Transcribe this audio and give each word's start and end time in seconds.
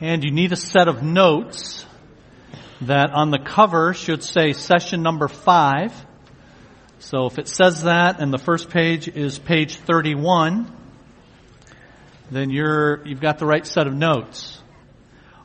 And 0.00 0.22
you 0.22 0.30
need 0.30 0.52
a 0.52 0.56
set 0.56 0.86
of 0.86 1.02
notes 1.02 1.84
that 2.82 3.10
on 3.10 3.32
the 3.32 3.38
cover 3.40 3.94
should 3.94 4.22
say 4.22 4.52
session 4.52 5.02
number 5.02 5.26
five. 5.26 5.92
So 7.00 7.26
if 7.26 7.36
it 7.36 7.48
says 7.48 7.82
that 7.82 8.20
and 8.20 8.32
the 8.32 8.38
first 8.38 8.70
page 8.70 9.08
is 9.08 9.40
page 9.40 9.74
31, 9.74 10.72
then 12.30 12.50
you're, 12.50 13.04
you've 13.08 13.20
got 13.20 13.38
the 13.40 13.46
right 13.46 13.66
set 13.66 13.88
of 13.88 13.94
notes. 13.94 14.62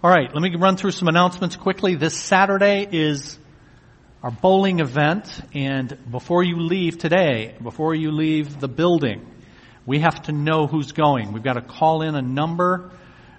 All 0.04 0.12
right, 0.12 0.32
let 0.32 0.42
me 0.44 0.56
run 0.56 0.78
through 0.78 0.92
some 0.92 1.08
announcements 1.08 1.56
quickly. 1.56 1.96
This 1.96 2.16
Saturday 2.16 2.88
is 2.92 3.40
our 4.22 4.30
bowling 4.30 4.82
event, 4.82 5.42
and 5.56 5.98
before 6.12 6.44
you 6.44 6.60
leave 6.60 7.00
today, 7.00 7.56
before 7.60 7.96
you 7.96 8.12
leave 8.12 8.60
the 8.60 8.68
building, 8.68 9.26
we 9.88 10.02
have 10.02 10.22
to 10.24 10.32
know 10.32 10.68
who's 10.68 10.92
going. 10.92 11.34
We've 11.34 11.44
got 11.44 11.54
to 11.54 11.62
call 11.62 12.04
in 12.04 12.14
a 12.14 12.22
number 12.22 12.92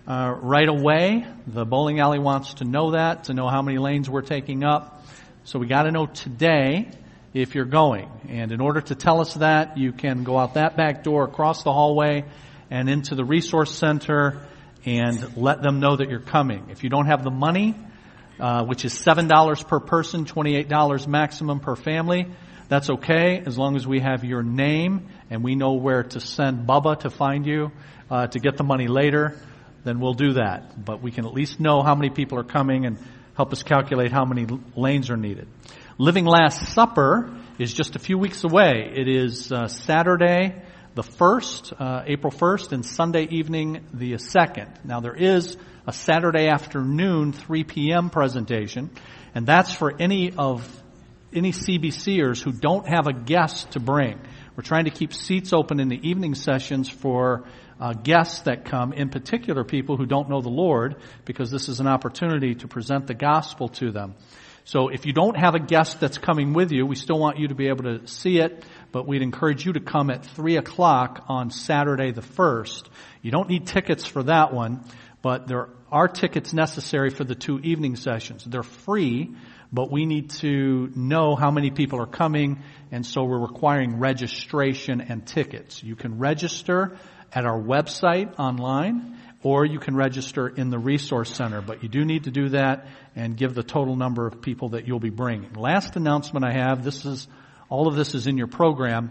uh, 0.07 0.35
right 0.41 0.69
away. 0.69 1.27
The 1.47 1.65
bowling 1.65 2.01
alley 2.01 2.19
wants 2.19 2.55
to 2.55 2.65
know 2.65 2.93
that, 2.93 3.25
to 3.25 3.35
know 3.35 3.49
how 3.49 3.63
many 3.63 3.79
lanes 3.79 4.09
we're 4.09 4.23
taking 4.23 4.65
up. 4.65 5.05
So 5.45 5.59
we 5.59 5.67
got 5.67 5.85
to 5.85 5.91
know 5.91 6.07
today 6.07 6.91
if 7.33 7.55
you're 7.55 7.65
going. 7.65 8.11
And 8.29 8.53
in 8.53 8.61
order 8.61 8.81
to 8.81 8.95
tell 8.95 9.21
us 9.21 9.35
that, 9.35 9.77
you 9.77 9.93
can 9.93 10.25
go 10.25 10.39
out 10.39 10.55
that 10.55 10.77
back 10.77 11.03
door, 11.03 11.25
across 11.25 11.63
the 11.63 11.73
hallway, 11.73 12.25
and 12.71 12.89
into 12.89 13.15
the 13.15 13.25
resource 13.25 13.75
center 13.75 14.47
and 14.87 15.37
let 15.37 15.63
them 15.63 15.81
know 15.81 15.97
that 15.97 16.11
you're 16.11 16.21
coming. 16.21 16.69
If 16.71 16.85
you 16.85 16.91
don't 16.91 17.07
have 17.07 17.25
the 17.25 17.31
money, 17.31 17.75
uh, 18.39 18.65
which 18.65 18.85
is 18.85 18.93
$7 18.93 19.69
per 19.69 19.81
person, 19.81 20.25
$28 20.25 21.07
maximum 21.07 21.61
per 21.61 21.77
family, 21.77 22.27
that's 22.69 22.91
okay 22.91 23.43
as 23.45 23.59
long 23.59 23.77
as 23.77 23.87
we 23.87 24.01
have 24.01 24.25
your 24.25 24.43
name 24.43 25.09
and 25.31 25.43
we 25.43 25.55
know 25.55 25.75
where 25.75 26.03
to 26.03 26.21
send 26.21 26.67
Bubba 26.67 27.01
to 27.01 27.11
find 27.11 27.47
you 27.47 27.73
uh, 28.11 28.27
to 28.29 28.39
get 28.39 28.57
the 28.57 28.65
money 28.65 28.87
later, 28.87 29.39
then 29.85 30.01
we'll 30.01 30.15
do 30.15 30.35
that. 30.35 30.85
But 30.85 31.03
we 31.03 31.11
can 31.11 31.27
at 31.27 31.33
least 31.33 31.61
know 31.61 31.83
how 31.83 31.95
many 31.95 32.11
people 32.11 32.39
are 32.39 32.45
coming 32.45 32.87
and 32.87 32.99
help 33.37 33.53
us 33.53 33.63
calculate 33.63 34.13
how 34.13 34.25
many 34.25 34.47
lanes 34.75 35.11
are 35.11 35.17
needed. 35.17 35.49
Living 35.99 36.25
Last 36.25 36.73
Supper 36.73 37.31
is 37.59 37.73
just 37.73 37.95
a 37.95 37.99
few 37.99 38.19
weeks 38.19 38.43
away. 38.45 38.91
It 38.95 39.09
is 39.09 39.53
uh, 39.53 39.69
Saturday, 39.69 40.63
the 40.95 41.03
1st, 41.03 41.81
uh, 41.81 42.03
April 42.07 42.33
1st, 42.33 42.73
and 42.73 42.85
Sunday 42.85 43.29
evening, 43.31 43.85
the 43.93 44.15
2nd. 44.15 44.85
Now 44.85 45.01
there 45.01 45.15
is 45.15 45.57
a 45.87 45.93
Saturday 45.93 46.49
afternoon 46.49 47.33
3 47.33 47.65
p.m. 47.65 48.11
presentation, 48.11 48.91
and 49.35 49.47
that's 49.47 49.75
for 49.75 49.95
any 50.01 50.33
of 50.37 50.69
any 51.33 51.53
CBCers 51.53 52.43
who 52.43 52.53
don't 52.53 52.87
have 52.89 53.07
a 53.07 53.13
guest 53.13 53.73
to 53.73 53.81
bring. 53.81 54.21
We're 54.57 54.63
trying 54.63 54.85
to 54.85 54.91
keep 54.91 55.13
seats 55.13 55.53
open 55.53 55.81
in 55.81 55.89
the 55.89 56.09
evening 56.09 56.37
sessions 56.37 56.89
for 56.89 57.45
uh, 57.81 57.93
guests 57.93 58.41
that 58.43 58.65
come, 58.65 58.93
in 58.93 59.09
particular 59.09 59.65
people 59.65 59.97
who 59.97 60.07
don't 60.07 60.29
know 60.29 60.41
the 60.41 60.49
Lord, 60.49 60.97
because 61.25 61.51
this 61.51 61.69
is 61.69 61.81
an 61.81 61.87
opportunity 61.87 62.55
to 62.57 62.69
present 62.69 63.07
the 63.07 63.15
gospel 63.15 63.69
to 63.69 63.91
them. 63.91 64.15
So 64.67 64.89
if 64.89 65.05
you 65.05 65.13
don't 65.13 65.37
have 65.37 65.55
a 65.55 65.61
guest 65.61 66.01
that's 66.01 66.17
coming 66.17 66.55
with 66.55 66.73
you, 66.73 66.87
we 66.87 66.95
still 66.95 67.19
want 67.19 67.39
you 67.39 67.49
to 67.49 67.55
be 67.55 67.69
able 67.69 67.85
to 67.85 68.07
see 68.07 68.39
it 68.39 68.65
but 68.95 69.09
we'd 69.09 69.23
encourage 69.23 69.67
you 69.67 69.73
to 69.73 69.81
come 69.81 70.09
at 70.09 70.25
3 70.25 70.57
o'clock 70.57 71.25
on 71.29 71.51
Saturday 71.51 72.13
the 72.13 72.21
1st. 72.21 72.85
You 73.23 73.33
don't 73.33 73.49
need 73.49 73.67
tickets 73.67 74.07
for 74.07 74.23
that 74.23 74.55
one, 74.55 74.85
but 75.21 75.49
there 75.49 75.71
are 75.91 76.07
tickets 76.07 76.53
necessary 76.53 77.11
for 77.11 77.25
the 77.25 77.35
two 77.35 77.59
evening 77.59 77.97
sessions. 77.97 78.45
They're 78.45 78.63
free, 78.63 79.35
but 79.73 79.91
we 79.91 80.07
need 80.07 80.31
to 80.43 80.93
know 80.95 81.35
how 81.35 81.51
many 81.51 81.73
people 81.73 82.01
are 82.01 82.07
coming, 82.07 82.63
and 82.93 83.05
so 83.05 83.25
we're 83.25 83.41
requiring 83.41 83.99
registration 83.99 85.01
and 85.01 85.27
tickets. 85.27 85.83
You 85.83 85.97
can 85.97 86.21
register 86.21 86.97
at 87.35 87.45
our 87.45 87.61
website 87.61 88.39
online, 88.39 89.19
or 89.43 89.67
you 89.67 89.79
can 89.79 89.97
register 89.97 90.49
in 90.49 90.71
the 90.71 90.79
resource 90.79 91.35
center, 91.35 91.61
but 91.61 91.83
you 91.83 91.89
do 91.89 92.05
need 92.05 92.25
to 92.25 92.31
do 92.31 92.51
that 92.51 92.87
and 93.17 93.37
give 93.37 93.55
the 93.55 93.63
total 93.63 93.97
number 93.97 94.27
of 94.27 94.41
people 94.41 94.71
that 94.71 94.87
you'll 94.87 95.01
be 95.01 95.11
bringing. 95.11 95.53
Last 95.55 95.97
announcement 95.97 96.45
I 96.45 96.53
have, 96.53 96.85
this 96.85 97.05
is 97.05 97.29
all 97.69 97.89
of 97.89 97.97
this 97.97 98.15
is 98.15 98.27
in 98.27 98.39
your 98.39 98.47
program. 98.47 99.11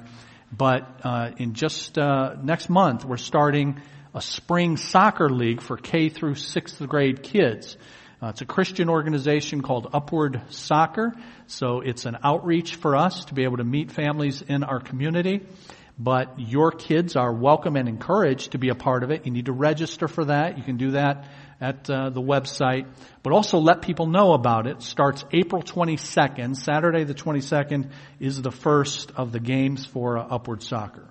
But 0.56 1.02
uh, 1.04 1.32
in 1.38 1.54
just 1.54 1.98
uh, 1.98 2.36
next 2.42 2.70
month, 2.70 3.06
we're 3.06 3.18
starting 3.18 3.82
a 4.14 4.22
spring 4.22 4.78
soccer 4.78 5.30
league 5.30 5.62
for 5.62 5.78
K 5.78 6.10
through 6.10 6.36
sixth 6.36 6.80
grade 6.88 7.24
kids. 7.24 7.76
Uh, 8.22 8.28
it's 8.28 8.42
a 8.42 8.46
Christian 8.46 8.88
organization 8.88 9.62
called 9.62 9.90
Upward 9.92 10.42
Soccer. 10.50 11.14
So 11.48 11.82
it's 11.82 12.06
an 12.06 12.18
outreach 12.24 12.76
for 12.76 12.96
us 12.96 13.26
to 13.26 13.34
be 13.34 13.44
able 13.44 13.58
to 13.58 13.64
meet 13.64 13.92
families 13.92 14.42
in 14.42 14.64
our 14.64 14.80
community. 14.80 15.42
But 15.98 16.40
your 16.40 16.72
kids 16.72 17.16
are 17.16 17.32
welcome 17.32 17.76
and 17.76 17.88
encouraged 17.88 18.54
to 18.54 18.58
be 18.58 18.70
a 18.70 18.76
part 18.76 19.04
of 19.04 19.12
it. 19.12 19.26
You 19.26 19.32
need 19.32 19.46
to 19.46 19.52
register 19.52 20.08
for 20.08 20.26
that. 20.26 20.58
You 20.58 20.64
can 20.64 20.78
do 20.78 20.92
that 20.92 21.26
at 21.62 21.90
uh, 21.90 22.10
the 22.10 22.22
website, 22.22 22.88
but 23.22 23.32
also 23.32 23.60
let 23.60 23.84
people 23.84 24.08
know 24.08 24.34
about 24.34 24.66
it. 24.66 24.82
Starts 24.82 25.24
April 25.32 25.62
22nd. 25.62 26.56
Saturday 26.56 27.04
the 27.04 27.14
22nd 27.14 27.92
is 28.20 28.42
the 28.42 28.52
first 28.52 29.12
of 29.16 29.32
the 29.32 29.40
games 29.40 29.86
for 29.86 30.18
uh, 30.18 30.26
Upward 30.28 30.64
Soccer. 30.64 31.08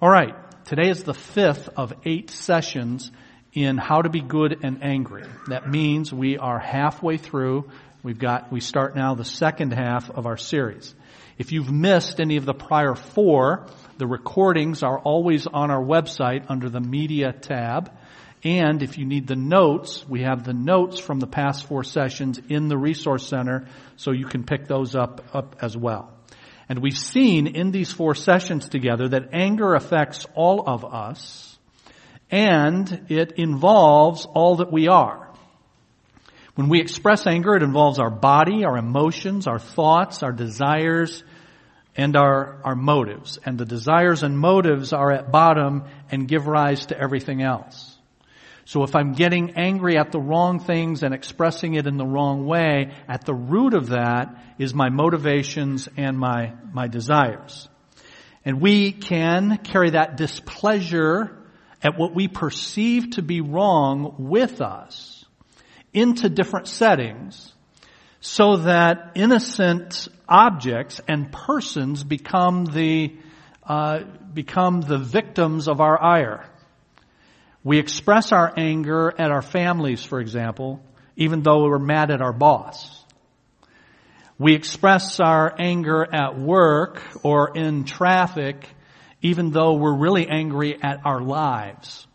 All 0.00 0.10
right. 0.10 0.34
Today 0.64 0.88
is 0.88 1.04
the 1.04 1.14
fifth 1.14 1.68
of 1.76 1.92
eight 2.04 2.30
sessions 2.30 3.10
in 3.52 3.76
how 3.76 4.02
to 4.02 4.08
be 4.08 4.20
good 4.20 4.58
and 4.62 4.82
angry. 4.82 5.24
That 5.48 5.68
means 5.68 6.12
we 6.12 6.38
are 6.38 6.58
halfway 6.58 7.16
through. 7.16 7.70
We've 8.02 8.18
got, 8.18 8.52
we 8.52 8.60
start 8.60 8.94
now 8.94 9.14
the 9.14 9.24
second 9.24 9.72
half 9.72 10.10
of 10.10 10.26
our 10.26 10.36
series. 10.36 10.94
If 11.40 11.52
you've 11.52 11.72
missed 11.72 12.20
any 12.20 12.36
of 12.36 12.44
the 12.44 12.52
prior 12.52 12.94
four, 12.94 13.66
the 13.96 14.06
recordings 14.06 14.82
are 14.82 14.98
always 14.98 15.46
on 15.46 15.70
our 15.70 15.82
website 15.82 16.44
under 16.50 16.68
the 16.68 16.82
media 16.82 17.32
tab. 17.32 17.90
And 18.44 18.82
if 18.82 18.98
you 18.98 19.06
need 19.06 19.26
the 19.26 19.36
notes, 19.36 20.04
we 20.06 20.20
have 20.20 20.44
the 20.44 20.52
notes 20.52 21.00
from 21.00 21.18
the 21.18 21.26
past 21.26 21.66
four 21.66 21.82
sessions 21.82 22.38
in 22.50 22.68
the 22.68 22.76
resource 22.76 23.26
center 23.26 23.68
so 23.96 24.10
you 24.10 24.26
can 24.26 24.44
pick 24.44 24.66
those 24.66 24.94
up, 24.94 25.24
up 25.32 25.56
as 25.62 25.74
well. 25.74 26.12
And 26.68 26.80
we've 26.80 26.98
seen 26.98 27.46
in 27.46 27.70
these 27.70 27.90
four 27.90 28.14
sessions 28.14 28.68
together 28.68 29.08
that 29.08 29.30
anger 29.32 29.74
affects 29.74 30.26
all 30.34 30.68
of 30.68 30.84
us 30.84 31.58
and 32.30 33.06
it 33.08 33.32
involves 33.38 34.26
all 34.26 34.56
that 34.56 34.70
we 34.70 34.88
are. 34.88 35.29
When 36.60 36.68
we 36.68 36.82
express 36.82 37.26
anger, 37.26 37.54
it 37.54 37.62
involves 37.62 37.98
our 37.98 38.10
body, 38.10 38.66
our 38.66 38.76
emotions, 38.76 39.46
our 39.46 39.58
thoughts, 39.58 40.22
our 40.22 40.30
desires, 40.30 41.24
and 41.96 42.14
our, 42.16 42.60
our 42.62 42.74
motives. 42.74 43.38
And 43.46 43.56
the 43.56 43.64
desires 43.64 44.22
and 44.22 44.38
motives 44.38 44.92
are 44.92 45.10
at 45.10 45.32
bottom 45.32 45.84
and 46.10 46.28
give 46.28 46.46
rise 46.46 46.84
to 46.86 47.00
everything 47.00 47.40
else. 47.40 47.96
So 48.66 48.82
if 48.82 48.94
I'm 48.94 49.14
getting 49.14 49.52
angry 49.52 49.96
at 49.96 50.12
the 50.12 50.20
wrong 50.20 50.60
things 50.60 51.02
and 51.02 51.14
expressing 51.14 51.76
it 51.76 51.86
in 51.86 51.96
the 51.96 52.04
wrong 52.04 52.44
way, 52.44 52.92
at 53.08 53.24
the 53.24 53.34
root 53.34 53.72
of 53.72 53.88
that 53.88 54.44
is 54.58 54.74
my 54.74 54.90
motivations 54.90 55.88
and 55.96 56.18
my, 56.18 56.52
my 56.74 56.88
desires. 56.88 57.70
And 58.44 58.60
we 58.60 58.92
can 58.92 59.56
carry 59.64 59.92
that 59.92 60.18
displeasure 60.18 61.38
at 61.82 61.98
what 61.98 62.14
we 62.14 62.28
perceive 62.28 63.12
to 63.12 63.22
be 63.22 63.40
wrong 63.40 64.16
with 64.18 64.60
us 64.60 65.19
into 65.92 66.28
different 66.28 66.68
settings 66.68 67.52
so 68.20 68.58
that 68.58 69.12
innocent 69.14 70.08
objects 70.28 71.00
and 71.08 71.32
persons 71.32 72.04
become 72.04 72.66
the, 72.66 73.16
uh, 73.64 74.00
become 74.32 74.82
the 74.82 74.98
victims 74.98 75.68
of 75.68 75.80
our 75.80 76.00
ire. 76.00 76.46
We 77.64 77.78
express 77.78 78.32
our 78.32 78.52
anger 78.56 79.12
at 79.18 79.30
our 79.30 79.42
families, 79.42 80.02
for 80.02 80.20
example, 80.20 80.82
even 81.16 81.42
though 81.42 81.64
we're 81.64 81.78
mad 81.78 82.10
at 82.10 82.22
our 82.22 82.32
boss. 82.32 83.04
We 84.38 84.54
express 84.54 85.20
our 85.20 85.54
anger 85.58 86.06
at 86.10 86.38
work 86.38 87.02
or 87.22 87.54
in 87.54 87.84
traffic, 87.84 88.66
even 89.20 89.50
though 89.50 89.74
we're 89.74 89.96
really 89.96 90.26
angry 90.28 90.82
at 90.82 91.04
our 91.04 91.20
lives. 91.20 92.06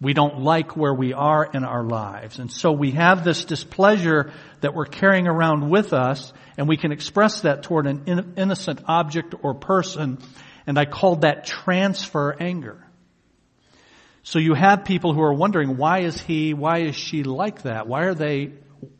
We 0.00 0.12
don't 0.12 0.40
like 0.40 0.76
where 0.76 0.92
we 0.92 1.12
are 1.12 1.44
in 1.44 1.64
our 1.64 1.84
lives. 1.84 2.38
And 2.38 2.50
so 2.50 2.72
we 2.72 2.92
have 2.92 3.24
this 3.24 3.44
displeasure 3.44 4.32
that 4.60 4.74
we're 4.74 4.86
carrying 4.86 5.26
around 5.26 5.70
with 5.70 5.92
us, 5.92 6.32
and 6.58 6.68
we 6.68 6.76
can 6.76 6.92
express 6.92 7.42
that 7.42 7.62
toward 7.62 7.86
an 7.86 8.34
innocent 8.36 8.80
object 8.86 9.34
or 9.42 9.54
person, 9.54 10.18
and 10.66 10.78
I 10.78 10.84
called 10.84 11.22
that 11.22 11.46
transfer 11.46 12.36
anger. 12.38 12.84
So 14.22 14.38
you 14.38 14.54
have 14.54 14.86
people 14.86 15.12
who 15.12 15.20
are 15.20 15.34
wondering, 15.34 15.76
why 15.76 16.00
is 16.00 16.20
he, 16.20 16.54
why 16.54 16.78
is 16.78 16.96
she 16.96 17.24
like 17.24 17.62
that? 17.62 17.86
Why 17.86 18.04
are 18.04 18.14
they, 18.14 18.54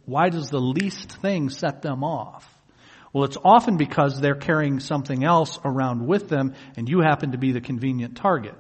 why 0.04 0.28
does 0.28 0.50
the 0.50 0.60
least 0.60 1.12
thing 1.22 1.48
set 1.48 1.80
them 1.80 2.04
off? 2.04 2.46
Well, 3.14 3.24
it's 3.24 3.38
often 3.42 3.78
because 3.78 4.20
they're 4.20 4.34
carrying 4.34 4.80
something 4.80 5.24
else 5.24 5.58
around 5.64 6.06
with 6.06 6.28
them 6.28 6.54
and 6.76 6.88
you 6.88 7.00
happen 7.00 7.32
to 7.32 7.38
be 7.38 7.52
the 7.52 7.62
convenient 7.62 8.16
target. 8.16 8.54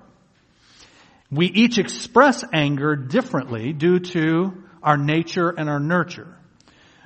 We 1.30 1.46
each 1.46 1.78
express 1.78 2.44
anger 2.52 2.96
differently 2.96 3.72
due 3.72 3.98
to 4.00 4.64
our 4.82 4.96
nature 4.96 5.50
and 5.50 5.68
our 5.68 5.80
nurture. 5.80 6.36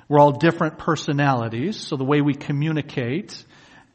We're 0.07 0.19
all 0.19 0.33
different 0.33 0.77
personalities, 0.77 1.79
so 1.79 1.95
the 1.95 2.03
way 2.03 2.21
we 2.21 2.33
communicate 2.33 3.45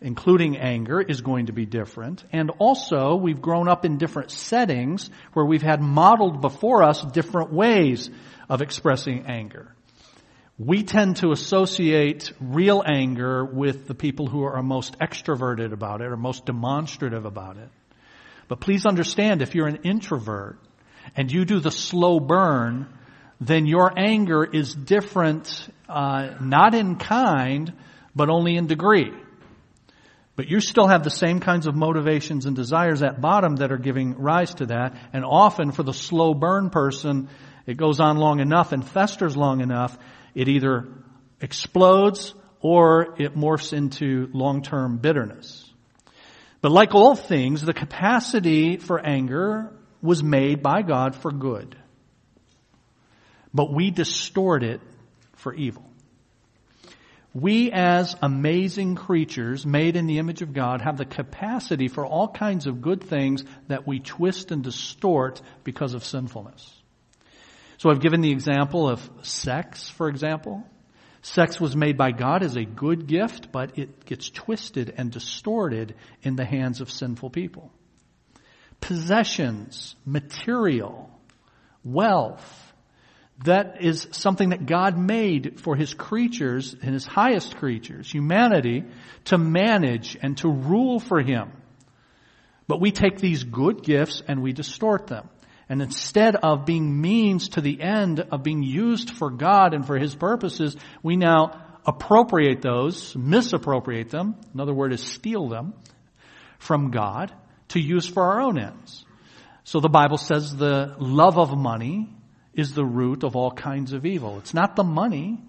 including 0.05 0.59
anger, 0.59 1.01
is 1.01 1.23
going 1.23 1.47
to 1.47 1.53
be 1.53 1.65
different. 1.65 2.23
And 2.31 2.51
also, 2.59 3.17
we've 3.17 3.41
grown 3.41 3.69
up 3.69 3.87
in 3.87 3.97
different 3.97 4.31
settings 4.31 5.09
where 5.33 5.47
we've 5.47 5.63
had 5.63 5.81
modeled 5.81 6.43
before 6.43 6.83
us 6.83 7.03
different 7.03 7.53
ways 7.53 8.11
of 8.51 8.61
expressing 8.61 9.25
anger. 9.27 9.75
We 10.59 10.83
tend 10.83 11.17
to 11.17 11.33
associate 11.33 12.33
real 12.39 12.83
anger 12.87 13.45
with 13.45 13.89
the 13.89 13.95
people 13.95 14.27
who 14.27 14.45
are 14.45 14.63
most 14.63 14.99
extroverted 14.99 15.73
about 15.73 16.03
it 16.03 16.09
or 16.09 16.19
most 16.19 16.45
demonstrative 16.45 17.25
about 17.25 17.57
it. 17.57 17.71
But 18.49 18.61
please 18.61 18.87
understand, 18.87 19.43
if 19.43 19.55
you're 19.55 19.67
an 19.67 19.81
introvert 19.85 20.59
and 21.17 21.31
you 21.31 21.45
do 21.45 21.61
the 21.61 21.71
slow 21.71 22.21
burn, 22.21 22.89
then 23.41 23.67
your 23.67 23.93
anger 23.99 24.45
is 24.45 24.75
different, 24.75 25.69
uh, 25.89 26.35
not 26.41 26.75
in 26.75 26.97
kind, 26.97 27.73
but 28.15 28.31
only 28.31 28.57
in 28.57 28.67
degree. 28.67 29.13
But 30.37 30.49
you 30.49 30.61
still 30.61 30.89
have 30.89 31.05
the 31.05 31.11
same 31.11 31.41
kinds 31.41 31.67
of 31.67 31.77
motivations 31.77 32.47
and 32.47 32.57
desires 32.57 33.03
at 33.03 33.21
bottom 33.21 33.57
that 33.57 33.71
are 33.71 33.79
giving 33.79 34.19
rise 34.19 34.55
to 34.55 34.67
that. 34.67 34.97
And 35.13 35.25
often 35.25 35.71
for 35.71 35.85
the 35.85 35.93
slow 35.93 36.35
burn 36.35 36.71
person, 36.71 37.29
it 37.67 37.77
goes 37.77 38.01
on 38.01 38.17
long 38.17 38.41
enough 38.41 38.73
and 38.73 38.87
festers 38.87 39.37
long 39.37 39.61
enough, 39.61 39.97
it 40.35 40.49
either 40.49 40.89
explodes 41.41 42.35
or 42.61 43.15
it 43.19 43.37
morphs 43.37 43.73
into 43.73 44.29
long-term 44.33 44.99
bitterness. 44.99 45.71
But 46.65 46.73
like 46.73 46.95
all 46.95 47.15
things, 47.15 47.61
the 47.61 47.75
capacity 47.75 48.79
for 48.79 48.99
anger 48.99 49.71
was 50.01 50.23
made 50.23 50.63
by 50.63 50.81
God 50.81 51.15
for 51.15 51.31
good. 51.31 51.77
But 53.53 53.71
we 53.71 53.91
distort 53.91 54.63
it 54.63 54.81
for 55.35 55.53
evil. 55.53 55.85
We 57.35 57.71
as 57.71 58.17
amazing 58.23 58.95
creatures 58.95 59.67
made 59.67 59.95
in 59.95 60.07
the 60.07 60.17
image 60.17 60.41
of 60.41 60.55
God 60.55 60.81
have 60.81 60.97
the 60.97 61.05
capacity 61.05 61.89
for 61.89 62.07
all 62.07 62.29
kinds 62.29 62.67
of 62.67 62.81
good 62.81 63.05
things 63.05 63.45
that 63.69 63.87
we 63.87 63.99
twist 64.01 64.51
and 64.51 64.65
distort 64.65 65.43
because 65.65 65.93
of 65.93 66.03
sinfulness. 66.03 66.67
So 67.77 67.91
I've 67.91 68.01
given 68.01 68.23
the 68.23 68.33
example 68.33 68.89
of 68.89 69.07
sex, 69.21 69.91
for 69.91 70.09
example. 70.09 70.65
Sex 71.25 71.59
was 71.59 71.75
made 71.75 71.97
by 71.97 72.13
God 72.13 72.43
as 72.43 72.55
a 72.55 72.67
good 72.67 73.07
gift, 73.07 73.51
but 73.51 73.79
it 73.79 74.05
gets 74.05 74.29
twisted 74.29 74.93
and 74.99 75.11
distorted 75.11 75.95
in 76.23 76.37
the 76.37 76.45
hands 76.45 76.83
of 76.83 76.91
sinful 76.91 77.31
people. 77.31 77.73
Possessions, 78.83 79.97
material, 80.05 81.11
wealth, 81.83 82.75
that 83.43 83.83
is 83.83 84.07
something 84.11 84.51
that 84.51 84.67
God 84.67 84.99
made 84.99 85.61
for 85.61 85.75
His 85.77 85.95
creatures 85.95 86.77
and 86.83 86.93
His 86.93 87.07
highest 87.07 87.57
creatures, 87.57 88.13
humanity, 88.13 88.85
to 89.25 89.39
manage 89.39 90.19
and 90.21 90.37
to 90.39 90.51
rule 90.51 91.01
for 91.01 91.23
Him. 91.23 91.53
But 92.69 92.83
we 92.83 92.93
take 92.93 93.17
these 93.17 93.45
good 93.45 93.83
gifts 93.83 94.23
and 94.29 94.43
we 94.43 94.53
distort 94.53 95.07
them. 95.07 95.31
And 95.69 95.81
instead 95.81 96.37
of 96.37 96.67
being 96.67 97.01
means 97.01 97.51
to 97.51 97.61
the 97.61 97.81
end 97.81 98.21
of 98.21 98.43
being 98.43 98.63
used 98.63 99.11
for 99.11 99.31
God 99.31 99.75
and 99.75 99.87
for 99.87 99.99
His 99.99 100.15
purposes, 100.15 100.77
we 101.03 101.17
now 101.17 101.63
appropriate 101.87 102.63
those, 102.63 103.15
misappropriate 103.17 104.11
them, 104.11 104.37
another 104.53 104.75
word 104.75 104.93
is 104.93 105.03
steal 105.03 105.49
them, 105.49 105.75
from 106.59 106.91
God 106.91 107.33
to 107.69 107.81
use 107.81 108.07
for 108.07 108.23
our 108.23 108.41
own 108.41 108.59
ends. 108.59 109.05
So 109.65 109.81
the 109.81 109.89
Bible 109.89 110.19
says 110.19 110.55
the 110.55 110.95
love 110.99 111.39
of 111.39 111.57
money 111.57 112.11
is 112.53 112.75
the 112.75 112.85
root 112.85 113.25
of 113.25 113.37
all 113.37 113.51
kinds 113.51 113.93
of 113.93 114.07
evil. 114.07 114.39
It's 114.39 114.55
not 114.55 114.77
the 114.77 114.85
money. 114.85 115.43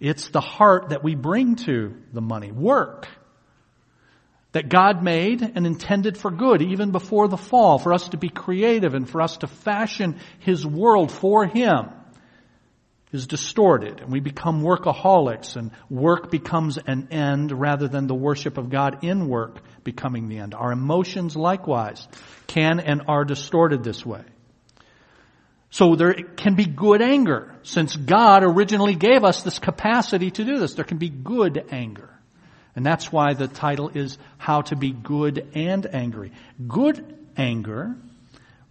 It's 0.00 0.28
the 0.28 0.40
heart 0.40 0.90
that 0.90 1.02
we 1.02 1.14
bring 1.14 1.56
to 1.56 1.96
the 2.12 2.20
money. 2.20 2.52
Work. 2.52 3.08
That 4.56 4.70
God 4.70 5.02
made 5.02 5.42
and 5.42 5.66
intended 5.66 6.16
for 6.16 6.30
good 6.30 6.62
even 6.62 6.90
before 6.90 7.28
the 7.28 7.36
fall, 7.36 7.78
for 7.78 7.92
us 7.92 8.08
to 8.08 8.16
be 8.16 8.30
creative 8.30 8.94
and 8.94 9.06
for 9.06 9.20
us 9.20 9.36
to 9.36 9.46
fashion 9.46 10.18
His 10.38 10.66
world 10.66 11.12
for 11.12 11.44
Him 11.44 11.90
is 13.12 13.26
distorted 13.26 14.00
and 14.00 14.10
we 14.10 14.20
become 14.20 14.62
workaholics 14.62 15.56
and 15.56 15.72
work 15.90 16.30
becomes 16.30 16.78
an 16.78 17.08
end 17.10 17.52
rather 17.52 17.86
than 17.86 18.06
the 18.06 18.14
worship 18.14 18.56
of 18.56 18.70
God 18.70 19.04
in 19.04 19.28
work 19.28 19.58
becoming 19.84 20.30
the 20.30 20.38
end. 20.38 20.54
Our 20.54 20.72
emotions 20.72 21.36
likewise 21.36 22.08
can 22.46 22.80
and 22.80 23.02
are 23.08 23.26
distorted 23.26 23.84
this 23.84 24.06
way. 24.06 24.22
So 25.68 25.96
there 25.96 26.14
can 26.14 26.54
be 26.54 26.64
good 26.64 27.02
anger. 27.02 27.54
Since 27.62 27.94
God 27.94 28.42
originally 28.42 28.94
gave 28.94 29.22
us 29.22 29.42
this 29.42 29.58
capacity 29.58 30.30
to 30.30 30.44
do 30.46 30.58
this, 30.58 30.72
there 30.72 30.86
can 30.86 30.96
be 30.96 31.10
good 31.10 31.62
anger. 31.70 32.15
And 32.76 32.84
that's 32.84 33.10
why 33.10 33.32
the 33.32 33.48
title 33.48 33.88
is 33.88 34.18
How 34.36 34.60
to 34.60 34.76
Be 34.76 34.92
Good 34.92 35.48
and 35.54 35.86
Angry. 35.92 36.30
Good 36.68 37.16
anger 37.36 37.96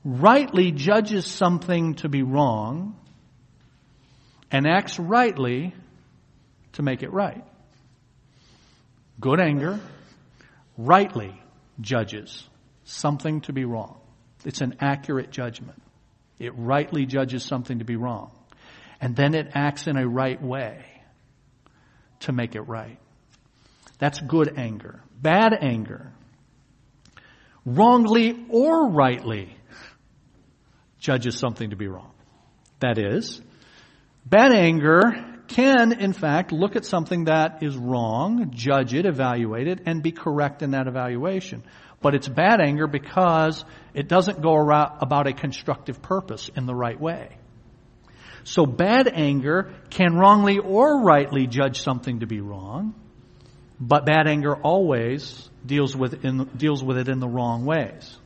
rightly 0.03 0.71
judges 0.71 1.25
something 1.25 1.95
to 1.95 2.07
be 2.07 2.21
wrong 2.21 2.95
and 4.51 4.67
acts 4.67 4.99
rightly 4.99 5.73
to 6.73 6.83
make 6.83 7.01
it 7.01 7.11
right. 7.11 7.43
Good 9.19 9.41
anger 9.41 9.79
rightly 10.77 11.33
judges 11.81 12.47
something 12.83 13.41
to 13.41 13.53
be 13.53 13.65
wrong. 13.65 13.97
It's 14.45 14.61
an 14.61 14.75
accurate 14.79 15.31
judgment. 15.31 15.81
It 16.37 16.53
rightly 16.55 17.07
judges 17.07 17.43
something 17.43 17.79
to 17.79 17.85
be 17.85 17.95
wrong. 17.95 18.31
And 19.01 19.15
then 19.15 19.33
it 19.33 19.51
acts 19.55 19.87
in 19.87 19.97
a 19.97 20.07
right 20.07 20.41
way 20.41 20.85
to 22.21 22.31
make 22.31 22.55
it 22.55 22.61
right. 22.61 22.99
That's 24.05 24.19
good 24.19 24.53
anger. 24.55 25.01
Bad 25.19 25.51
anger, 25.59 26.13
wrongly 27.65 28.45
or 28.49 28.91
rightly, 28.91 29.57
judges 30.99 31.39
something 31.39 31.71
to 31.71 31.75
be 31.75 31.87
wrong. 31.87 32.11
That 32.81 32.99
is, 32.99 33.41
bad 34.23 34.51
anger 34.51 35.39
can, 35.47 35.99
in 35.99 36.13
fact, 36.13 36.51
look 36.51 36.75
at 36.75 36.85
something 36.85 37.23
that 37.23 37.63
is 37.63 37.75
wrong, 37.75 38.51
judge 38.51 38.93
it, 38.93 39.07
evaluate 39.07 39.67
it, 39.67 39.81
and 39.87 40.03
be 40.03 40.11
correct 40.11 40.61
in 40.61 40.69
that 40.71 40.85
evaluation. 40.85 41.63
But 41.99 42.13
it's 42.13 42.27
bad 42.27 42.61
anger 42.61 42.85
because 42.85 43.65
it 43.95 44.07
doesn't 44.07 44.39
go 44.39 44.55
about 44.69 45.25
a 45.25 45.33
constructive 45.33 46.03
purpose 46.03 46.51
in 46.55 46.67
the 46.67 46.75
right 46.75 47.01
way. 47.01 47.39
So 48.43 48.67
bad 48.67 49.07
anger 49.11 49.73
can 49.89 50.13
wrongly 50.13 50.59
or 50.59 51.01
rightly 51.01 51.47
judge 51.47 51.81
something 51.81 52.19
to 52.19 52.27
be 52.27 52.39
wrong, 52.39 52.93
but 53.79 54.05
bad 54.05 54.27
anger 54.27 54.55
always 54.55 55.49
deals 55.65 55.95
with, 55.95 56.23
in, 56.23 56.45
deals 56.55 56.83
with 56.83 56.97
it 56.97 57.09
in 57.09 57.19
the 57.19 57.27
wrong 57.27 57.65
ways. 57.65 58.17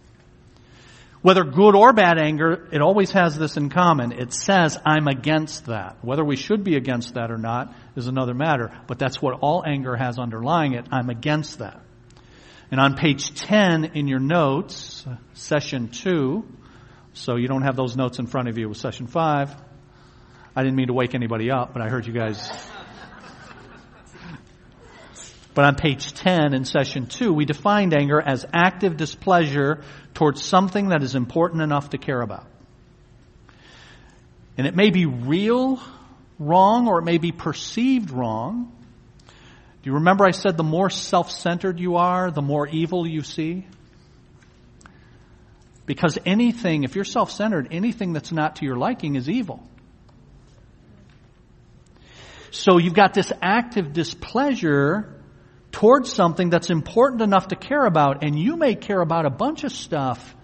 Whether 1.21 1.43
good 1.43 1.75
or 1.75 1.91
bad 1.91 2.17
anger, 2.17 2.69
it 2.71 2.81
always 2.81 3.11
has 3.11 3.37
this 3.37 3.57
in 3.57 3.69
common. 3.69 4.13
It 4.13 4.33
says, 4.33 4.77
I'm 4.85 5.07
against 5.07 5.65
that. 5.65 5.97
Whether 6.01 6.23
we 6.23 6.37
should 6.37 6.63
be 6.63 6.75
against 6.75 7.15
that 7.15 7.29
or 7.29 7.37
not 7.37 7.73
is 7.97 8.07
another 8.07 8.33
matter, 8.33 8.71
but 8.87 8.99
that's 8.99 9.21
what 9.21 9.39
all 9.41 9.63
anger 9.65 9.97
has 9.97 10.17
underlying 10.17 10.73
it. 10.73 10.85
I'm 10.91 11.09
against 11.09 11.59
that. 11.59 11.81
And 12.71 12.79
on 12.79 12.95
page 12.95 13.33
10 13.41 13.91
in 13.95 14.07
your 14.07 14.19
notes, 14.19 15.05
session 15.33 15.89
2, 15.89 16.45
so 17.13 17.35
you 17.35 17.47
don't 17.47 17.63
have 17.63 17.75
those 17.75 17.97
notes 17.97 18.19
in 18.19 18.27
front 18.27 18.47
of 18.47 18.57
you 18.57 18.69
with 18.69 18.77
session 18.77 19.07
5. 19.07 19.55
I 20.55 20.63
didn't 20.63 20.77
mean 20.77 20.87
to 20.87 20.93
wake 20.93 21.15
anybody 21.15 21.51
up, 21.51 21.73
but 21.73 21.81
I 21.81 21.89
heard 21.89 22.07
you 22.07 22.13
guys. 22.13 22.49
But 25.59 25.65
on 25.65 25.75
page 25.75 26.13
10 26.13 26.53
in 26.53 26.63
session 26.63 27.07
2, 27.07 27.33
we 27.33 27.43
defined 27.43 27.93
anger 27.93 28.21
as 28.21 28.45
active 28.53 28.95
displeasure 28.95 29.83
towards 30.13 30.41
something 30.41 30.87
that 30.87 31.03
is 31.03 31.15
important 31.15 31.61
enough 31.61 31.89
to 31.89 31.97
care 31.97 32.21
about. 32.21 32.47
And 34.57 34.65
it 34.65 34.73
may 34.73 34.89
be 34.89 35.05
real 35.05 35.81
wrong 36.39 36.87
or 36.87 36.99
it 36.99 37.01
may 37.03 37.17
be 37.17 37.33
perceived 37.33 38.11
wrong, 38.11 38.71
do 39.27 39.89
you 39.89 39.95
remember 39.95 40.25
I 40.25 40.31
said 40.31 40.55
the 40.55 40.63
more 40.63 40.89
self-centered 40.89 41.77
you 41.77 41.97
are, 41.97 42.31
the 42.31 42.41
more 42.41 42.65
evil 42.65 43.05
you 43.05 43.21
see? 43.21 43.67
Because 45.85 46.17
anything, 46.25 46.85
if 46.85 46.95
you're 46.95 47.03
self-centered, 47.03 47.67
anything 47.71 48.13
that's 48.13 48.31
not 48.31 48.55
to 48.55 48.65
your 48.65 48.77
liking 48.77 49.15
is 49.17 49.27
evil. 49.27 49.61
So 52.51 52.77
you've 52.77 52.93
got 52.93 53.13
this 53.13 53.33
active 53.41 53.91
displeasure 53.91 55.17
towards 55.71 56.11
something 56.11 56.49
that's 56.49 56.69
important 56.69 57.21
enough 57.21 57.49
to 57.49 57.55
care 57.55 57.85
about, 57.85 58.23
and 58.23 58.37
you 58.37 58.57
may 58.57 58.75
care 58.75 59.01
about 59.01 59.25
a 59.25 59.29
bunch 59.29 59.63
of 59.63 59.71
stuff 59.71 60.35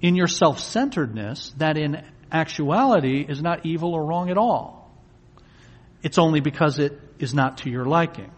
in 0.00 0.14
your 0.14 0.26
self-centeredness 0.26 1.52
that 1.58 1.76
in 1.76 2.02
actuality 2.30 3.24
is 3.28 3.42
not 3.42 3.66
evil 3.66 3.94
or 3.94 4.04
wrong 4.04 4.30
at 4.30 4.38
all. 4.38 4.90
It's 6.02 6.18
only 6.18 6.40
because 6.40 6.78
it 6.78 7.00
is 7.18 7.34
not 7.34 7.58
to 7.58 7.70
your 7.70 7.84
liking. 7.84 8.30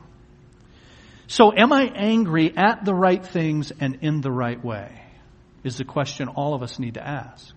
So 1.27 1.53
am 1.57 1.73
I 1.73 1.85
angry 1.95 2.53
at 2.57 2.85
the 2.85 2.95
right 2.95 3.25
things 3.25 3.73
and 3.79 3.99
in 4.03 4.21
the 4.21 4.33
right 4.33 4.63
way? 4.65 5.01
Is 5.63 5.77
the 5.77 5.85
question 5.85 6.29
all 6.29 6.55
of 6.55 6.63
us 6.63 6.79
need 6.79 6.95
to 6.95 7.07
ask. 7.07 7.55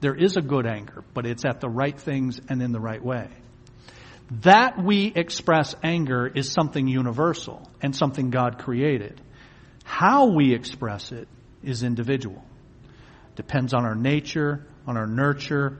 There 0.00 0.14
is 0.14 0.36
a 0.36 0.42
good 0.42 0.66
anger, 0.66 1.02
but 1.14 1.26
it's 1.26 1.44
at 1.44 1.60
the 1.60 1.68
right 1.68 1.98
things 1.98 2.40
and 2.48 2.62
in 2.62 2.72
the 2.72 2.80
right 2.80 3.02
way. 3.02 3.28
That 4.30 4.82
we 4.82 5.12
express 5.14 5.74
anger 5.82 6.26
is 6.26 6.52
something 6.52 6.86
universal 6.86 7.68
and 7.82 7.94
something 7.94 8.30
God 8.30 8.58
created. 8.58 9.20
How 9.82 10.26
we 10.26 10.54
express 10.54 11.10
it 11.10 11.26
is 11.64 11.82
individual. 11.82 12.44
Depends 13.34 13.74
on 13.74 13.84
our 13.84 13.96
nature, 13.96 14.64
on 14.86 14.96
our 14.96 15.06
nurture, 15.06 15.78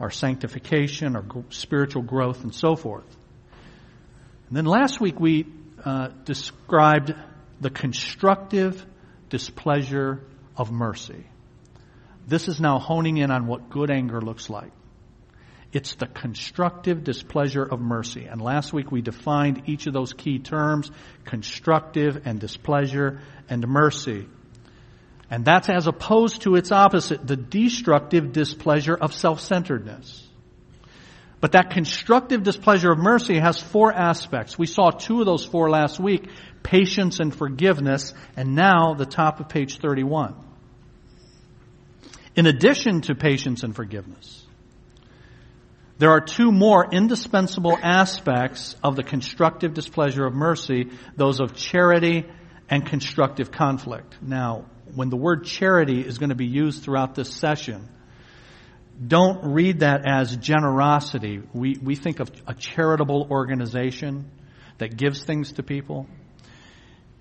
our 0.00 0.10
sanctification, 0.10 1.14
our 1.14 1.24
spiritual 1.50 2.02
growth, 2.02 2.42
and 2.42 2.54
so 2.54 2.74
forth. 2.74 3.16
And 4.48 4.56
then 4.56 4.64
last 4.64 5.00
week 5.00 5.20
we 5.20 5.46
uh, 5.84 6.08
described 6.24 7.14
the 7.60 7.70
constructive 7.70 8.84
displeasure 9.28 10.24
of 10.56 10.72
mercy. 10.72 11.26
This 12.26 12.48
is 12.48 12.60
now 12.60 12.78
honing 12.78 13.18
in 13.18 13.30
on 13.30 13.46
what 13.46 13.70
good 13.70 13.90
anger 13.90 14.20
looks 14.20 14.50
like. 14.50 14.72
It's 15.72 15.94
the 15.96 16.06
constructive 16.06 17.04
displeasure 17.04 17.62
of 17.62 17.80
mercy. 17.80 18.24
And 18.24 18.40
last 18.40 18.72
week 18.72 18.90
we 18.90 19.02
defined 19.02 19.64
each 19.66 19.86
of 19.86 19.92
those 19.92 20.14
key 20.14 20.38
terms, 20.38 20.90
constructive 21.24 22.22
and 22.24 22.40
displeasure 22.40 23.20
and 23.50 23.66
mercy. 23.68 24.26
And 25.30 25.44
that's 25.44 25.68
as 25.68 25.86
opposed 25.86 26.42
to 26.42 26.54
its 26.54 26.72
opposite, 26.72 27.26
the 27.26 27.36
destructive 27.36 28.32
displeasure 28.32 28.94
of 28.94 29.12
self-centeredness. 29.12 30.26
But 31.40 31.52
that 31.52 31.70
constructive 31.70 32.42
displeasure 32.42 32.90
of 32.90 32.98
mercy 32.98 33.38
has 33.38 33.60
four 33.60 33.92
aspects. 33.92 34.58
We 34.58 34.66
saw 34.66 34.90
two 34.90 35.20
of 35.20 35.26
those 35.26 35.44
four 35.44 35.70
last 35.70 36.00
week, 36.00 36.30
patience 36.62 37.20
and 37.20 37.34
forgiveness, 37.34 38.14
and 38.36 38.54
now 38.56 38.94
the 38.94 39.06
top 39.06 39.38
of 39.38 39.48
page 39.48 39.78
31. 39.78 40.34
In 42.34 42.46
addition 42.46 43.02
to 43.02 43.14
patience 43.14 43.62
and 43.62 43.76
forgiveness, 43.76 44.47
there 45.98 46.10
are 46.10 46.20
two 46.20 46.52
more 46.52 46.88
indispensable 46.90 47.76
aspects 47.76 48.76
of 48.84 48.94
the 48.94 49.02
constructive 49.02 49.74
displeasure 49.74 50.24
of 50.24 50.32
mercy, 50.32 50.90
those 51.16 51.40
of 51.40 51.54
charity 51.54 52.24
and 52.70 52.86
constructive 52.86 53.50
conflict. 53.50 54.16
Now, 54.22 54.66
when 54.94 55.10
the 55.10 55.16
word 55.16 55.44
charity 55.44 56.00
is 56.00 56.18
going 56.18 56.30
to 56.30 56.36
be 56.36 56.46
used 56.46 56.84
throughout 56.84 57.16
this 57.16 57.32
session, 57.32 57.88
don't 59.04 59.52
read 59.52 59.80
that 59.80 60.02
as 60.06 60.36
generosity. 60.36 61.42
We, 61.52 61.76
we 61.82 61.96
think 61.96 62.20
of 62.20 62.30
a 62.46 62.54
charitable 62.54 63.28
organization 63.30 64.30
that 64.78 64.96
gives 64.96 65.24
things 65.24 65.52
to 65.52 65.62
people. 65.64 66.06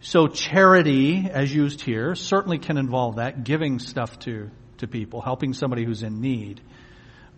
So 0.02 0.28
charity, 0.28 1.28
as 1.32 1.54
used 1.54 1.82
here, 1.82 2.14
certainly 2.14 2.60
can 2.60 2.78
involve 2.78 3.16
that, 3.16 3.44
giving 3.44 3.80
stuff 3.80 4.20
to, 4.20 4.52
to 4.78 4.88
people, 4.88 5.22
helping 5.22 5.54
somebody 5.54 5.84
who's 5.84 6.04
in 6.04 6.22
need. 6.22 6.62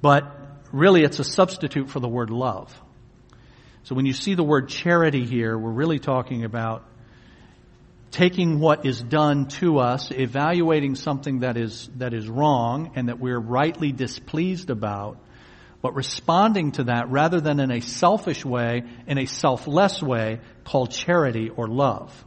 But 0.01 0.48
really 0.71 1.03
it's 1.03 1.19
a 1.19 1.23
substitute 1.23 1.89
for 1.89 1.99
the 1.99 2.07
word 2.07 2.29
love. 2.29 2.73
So 3.83 3.95
when 3.95 4.05
you 4.05 4.13
see 4.13 4.35
the 4.35 4.43
word 4.43 4.69
charity 4.69 5.25
here, 5.25 5.57
we're 5.57 5.71
really 5.71 5.99
talking 5.99 6.43
about 6.43 6.85
taking 8.11 8.59
what 8.59 8.85
is 8.85 9.01
done 9.01 9.47
to 9.47 9.79
us, 9.79 10.11
evaluating 10.11 10.95
something 10.95 11.39
that 11.39 11.57
is, 11.57 11.89
that 11.97 12.13
is 12.13 12.27
wrong 12.27 12.91
and 12.95 13.07
that 13.09 13.19
we're 13.19 13.39
rightly 13.39 13.91
displeased 13.91 14.69
about, 14.69 15.17
but 15.81 15.95
responding 15.95 16.71
to 16.73 16.85
that 16.85 17.09
rather 17.09 17.39
than 17.39 17.59
in 17.59 17.71
a 17.71 17.81
selfish 17.81 18.43
way, 18.43 18.83
in 19.07 19.17
a 19.17 19.25
selfless 19.25 20.01
way 20.01 20.39
called 20.63 20.91
charity 20.91 21.49
or 21.49 21.67
love. 21.67 22.25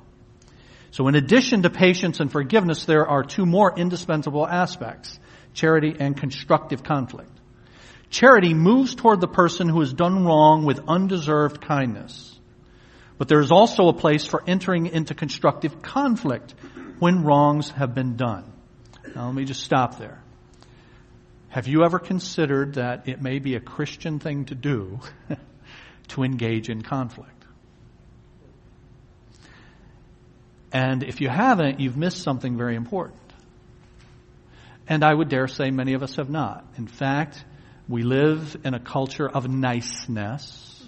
So 0.92 1.08
in 1.08 1.14
addition 1.14 1.62
to 1.62 1.70
patience 1.70 2.20
and 2.20 2.30
forgiveness, 2.30 2.84
there 2.84 3.06
are 3.06 3.24
two 3.24 3.46
more 3.46 3.76
indispensable 3.76 4.46
aspects, 4.46 5.18
charity 5.54 5.96
and 5.98 6.16
constructive 6.16 6.82
conflict. 6.82 7.31
Charity 8.12 8.52
moves 8.52 8.94
toward 8.94 9.22
the 9.22 9.26
person 9.26 9.70
who 9.70 9.80
has 9.80 9.94
done 9.94 10.26
wrong 10.26 10.66
with 10.66 10.80
undeserved 10.86 11.62
kindness. 11.62 12.38
But 13.16 13.28
there 13.28 13.40
is 13.40 13.50
also 13.50 13.88
a 13.88 13.94
place 13.94 14.26
for 14.26 14.44
entering 14.46 14.86
into 14.86 15.14
constructive 15.14 15.80
conflict 15.80 16.54
when 16.98 17.24
wrongs 17.24 17.70
have 17.70 17.94
been 17.94 18.16
done. 18.16 18.52
Now 19.16 19.26
let 19.26 19.34
me 19.34 19.46
just 19.46 19.62
stop 19.62 19.98
there. 19.98 20.22
Have 21.48 21.68
you 21.68 21.84
ever 21.84 21.98
considered 21.98 22.74
that 22.74 23.08
it 23.08 23.22
may 23.22 23.38
be 23.38 23.54
a 23.54 23.60
Christian 23.60 24.18
thing 24.18 24.44
to 24.46 24.54
do 24.54 25.00
to 26.08 26.22
engage 26.22 26.68
in 26.68 26.82
conflict? 26.82 27.30
And 30.70 31.02
if 31.02 31.22
you 31.22 31.30
haven't, 31.30 31.80
you've 31.80 31.96
missed 31.96 32.22
something 32.22 32.58
very 32.58 32.76
important. 32.76 33.20
And 34.86 35.02
I 35.02 35.14
would 35.14 35.30
dare 35.30 35.48
say 35.48 35.70
many 35.70 35.94
of 35.94 36.02
us 36.02 36.16
have 36.16 36.28
not. 36.28 36.66
In 36.76 36.86
fact, 36.86 37.42
we 37.92 38.04
live 38.04 38.56
in 38.64 38.72
a 38.72 38.80
culture 38.80 39.28
of 39.28 39.50
niceness. 39.50 40.82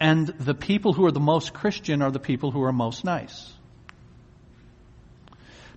And 0.00 0.26
the 0.26 0.54
people 0.54 0.92
who 0.92 1.06
are 1.06 1.12
the 1.12 1.20
most 1.20 1.54
Christian 1.54 2.02
are 2.02 2.10
the 2.10 2.18
people 2.18 2.50
who 2.50 2.64
are 2.64 2.72
most 2.72 3.04
nice. 3.04 3.52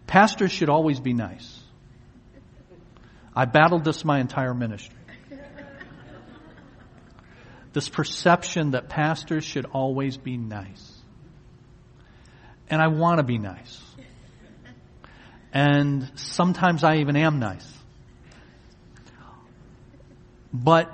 Pastors 0.07 0.51
should 0.51 0.69
always 0.69 0.99
be 0.99 1.13
nice. 1.13 1.59
I 3.35 3.45
battled 3.45 3.83
this 3.83 4.03
my 4.03 4.19
entire 4.19 4.55
ministry. 4.55 4.97
This 7.73 7.89
perception 7.89 8.71
that 8.71 8.89
pastors 8.89 9.45
should 9.45 9.65
always 9.65 10.17
be 10.17 10.35
nice. 10.35 10.99
And 12.71 12.81
I 12.81 12.87
want 12.87 13.19
to 13.19 13.23
be 13.23 13.37
nice. 13.37 13.79
And 15.53 16.11
sometimes 16.15 16.83
I 16.83 16.97
even 16.97 17.15
am 17.15 17.37
nice. 17.37 17.80
But, 20.53 20.91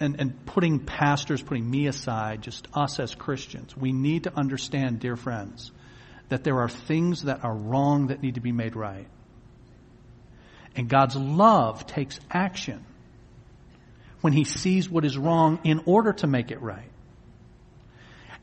and, 0.00 0.20
and 0.20 0.46
putting 0.46 0.80
pastors, 0.80 1.42
putting 1.42 1.68
me 1.68 1.86
aside, 1.86 2.42
just 2.42 2.68
us 2.74 3.00
as 3.00 3.14
Christians, 3.14 3.76
we 3.76 3.92
need 3.92 4.24
to 4.24 4.36
understand, 4.36 5.00
dear 5.00 5.16
friends, 5.16 5.72
that 6.28 6.44
there 6.44 6.60
are 6.60 6.68
things 6.68 7.22
that 7.22 7.44
are 7.44 7.54
wrong 7.54 8.08
that 8.08 8.22
need 8.22 8.34
to 8.36 8.40
be 8.40 8.52
made 8.52 8.76
right. 8.76 9.08
And 10.74 10.88
God's 10.88 11.16
love 11.16 11.86
takes 11.86 12.18
action 12.30 12.84
when 14.22 14.32
He 14.32 14.44
sees 14.44 14.88
what 14.88 15.04
is 15.04 15.18
wrong 15.18 15.60
in 15.64 15.82
order 15.84 16.12
to 16.14 16.26
make 16.26 16.50
it 16.50 16.62
right. 16.62 16.90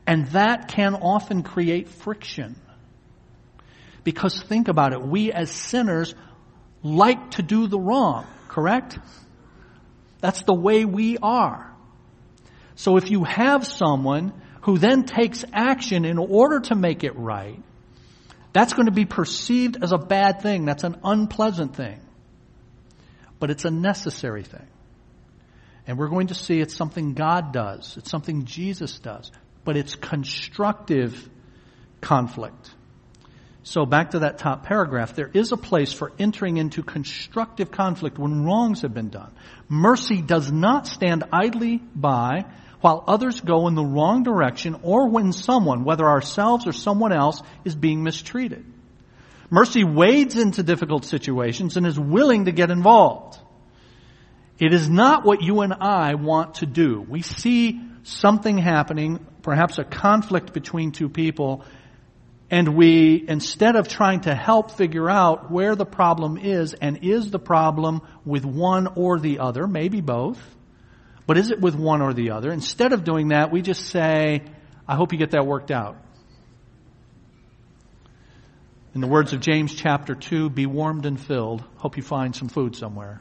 And 0.06 0.26
that 0.28 0.68
can 0.68 0.94
often 0.94 1.42
create 1.42 1.88
friction. 1.88 2.56
Because 4.04 4.40
think 4.40 4.68
about 4.68 4.92
it, 4.92 5.02
we 5.02 5.32
as 5.32 5.50
sinners 5.50 6.14
like 6.82 7.32
to 7.32 7.42
do 7.42 7.66
the 7.66 7.78
wrong, 7.78 8.26
correct? 8.48 8.98
That's 10.20 10.42
the 10.42 10.54
way 10.54 10.84
we 10.84 11.16
are. 11.18 11.74
So 12.74 12.96
if 12.96 13.10
you 13.10 13.24
have 13.24 13.66
someone 13.66 14.32
who 14.62 14.78
then 14.78 15.04
takes 15.04 15.44
action 15.52 16.04
in 16.04 16.18
order 16.18 16.60
to 16.60 16.74
make 16.74 17.04
it 17.04 17.16
right, 17.16 17.62
that's 18.52 18.72
going 18.72 18.86
to 18.86 18.92
be 18.92 19.04
perceived 19.04 19.82
as 19.82 19.92
a 19.92 19.98
bad 19.98 20.42
thing. 20.42 20.64
That's 20.64 20.84
an 20.84 20.96
unpleasant 21.04 21.76
thing. 21.76 22.00
But 23.38 23.50
it's 23.50 23.64
a 23.64 23.70
necessary 23.70 24.42
thing. 24.42 24.66
And 25.86 25.98
we're 25.98 26.08
going 26.08 26.28
to 26.28 26.34
see 26.34 26.60
it's 26.60 26.76
something 26.76 27.14
God 27.14 27.52
does. 27.52 27.96
It's 27.96 28.10
something 28.10 28.44
Jesus 28.44 28.98
does. 28.98 29.30
But 29.64 29.76
it's 29.76 29.94
constructive 29.94 31.28
conflict. 32.00 32.70
So 33.62 33.84
back 33.84 34.12
to 34.12 34.20
that 34.20 34.38
top 34.38 34.64
paragraph, 34.64 35.14
there 35.14 35.30
is 35.32 35.52
a 35.52 35.56
place 35.56 35.92
for 35.92 36.12
entering 36.18 36.56
into 36.56 36.82
constructive 36.82 37.70
conflict 37.70 38.18
when 38.18 38.44
wrongs 38.44 38.82
have 38.82 38.94
been 38.94 39.10
done. 39.10 39.30
Mercy 39.68 40.22
does 40.22 40.50
not 40.50 40.86
stand 40.86 41.24
idly 41.32 41.76
by 41.94 42.46
while 42.80 43.04
others 43.06 43.40
go 43.40 43.68
in 43.68 43.74
the 43.74 43.84
wrong 43.84 44.22
direction 44.22 44.80
or 44.82 45.08
when 45.08 45.32
someone, 45.32 45.84
whether 45.84 46.08
ourselves 46.08 46.66
or 46.66 46.72
someone 46.72 47.12
else, 47.12 47.42
is 47.64 47.74
being 47.74 48.02
mistreated. 48.02 48.64
Mercy 49.50 49.84
wades 49.84 50.36
into 50.36 50.62
difficult 50.62 51.04
situations 51.04 51.76
and 51.76 51.86
is 51.86 51.98
willing 51.98 52.46
to 52.46 52.52
get 52.52 52.70
involved. 52.70 53.38
It 54.58 54.72
is 54.72 54.88
not 54.88 55.24
what 55.24 55.42
you 55.42 55.60
and 55.60 55.74
I 55.74 56.14
want 56.14 56.56
to 56.56 56.66
do. 56.66 57.00
We 57.00 57.22
see 57.22 57.80
something 58.02 58.56
happening, 58.56 59.24
perhaps 59.42 59.78
a 59.78 59.84
conflict 59.84 60.52
between 60.52 60.92
two 60.92 61.08
people, 61.08 61.64
and 62.50 62.74
we, 62.74 63.24
instead 63.28 63.76
of 63.76 63.86
trying 63.86 64.22
to 64.22 64.34
help 64.34 64.72
figure 64.72 65.08
out 65.08 65.50
where 65.50 65.76
the 65.76 65.86
problem 65.86 66.36
is, 66.36 66.74
and 66.74 67.04
is 67.04 67.30
the 67.30 67.38
problem 67.38 68.02
with 68.24 68.44
one 68.44 68.88
or 68.96 69.20
the 69.20 69.38
other, 69.38 69.68
maybe 69.68 70.00
both, 70.00 70.40
but 71.26 71.38
is 71.38 71.52
it 71.52 71.60
with 71.60 71.76
one 71.76 72.02
or 72.02 72.12
the 72.12 72.32
other? 72.32 72.50
Instead 72.50 72.92
of 72.92 73.04
doing 73.04 73.28
that, 73.28 73.52
we 73.52 73.62
just 73.62 73.86
say, 73.86 74.42
I 74.88 74.96
hope 74.96 75.12
you 75.12 75.18
get 75.18 75.30
that 75.30 75.46
worked 75.46 75.70
out. 75.70 75.96
In 78.96 79.00
the 79.00 79.06
words 79.06 79.32
of 79.32 79.38
James 79.38 79.72
chapter 79.72 80.16
2, 80.16 80.50
be 80.50 80.66
warmed 80.66 81.06
and 81.06 81.20
filled. 81.20 81.62
Hope 81.76 81.96
you 81.96 82.02
find 82.02 82.34
some 82.34 82.48
food 82.48 82.74
somewhere. 82.74 83.20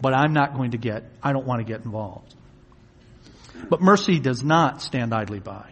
But 0.00 0.14
I'm 0.14 0.32
not 0.32 0.54
going 0.54 0.70
to 0.70 0.78
get, 0.78 1.04
I 1.22 1.34
don't 1.34 1.46
want 1.46 1.60
to 1.60 1.70
get 1.70 1.84
involved. 1.84 2.34
But 3.68 3.82
mercy 3.82 4.18
does 4.18 4.42
not 4.42 4.80
stand 4.80 5.12
idly 5.12 5.40
by. 5.40 5.70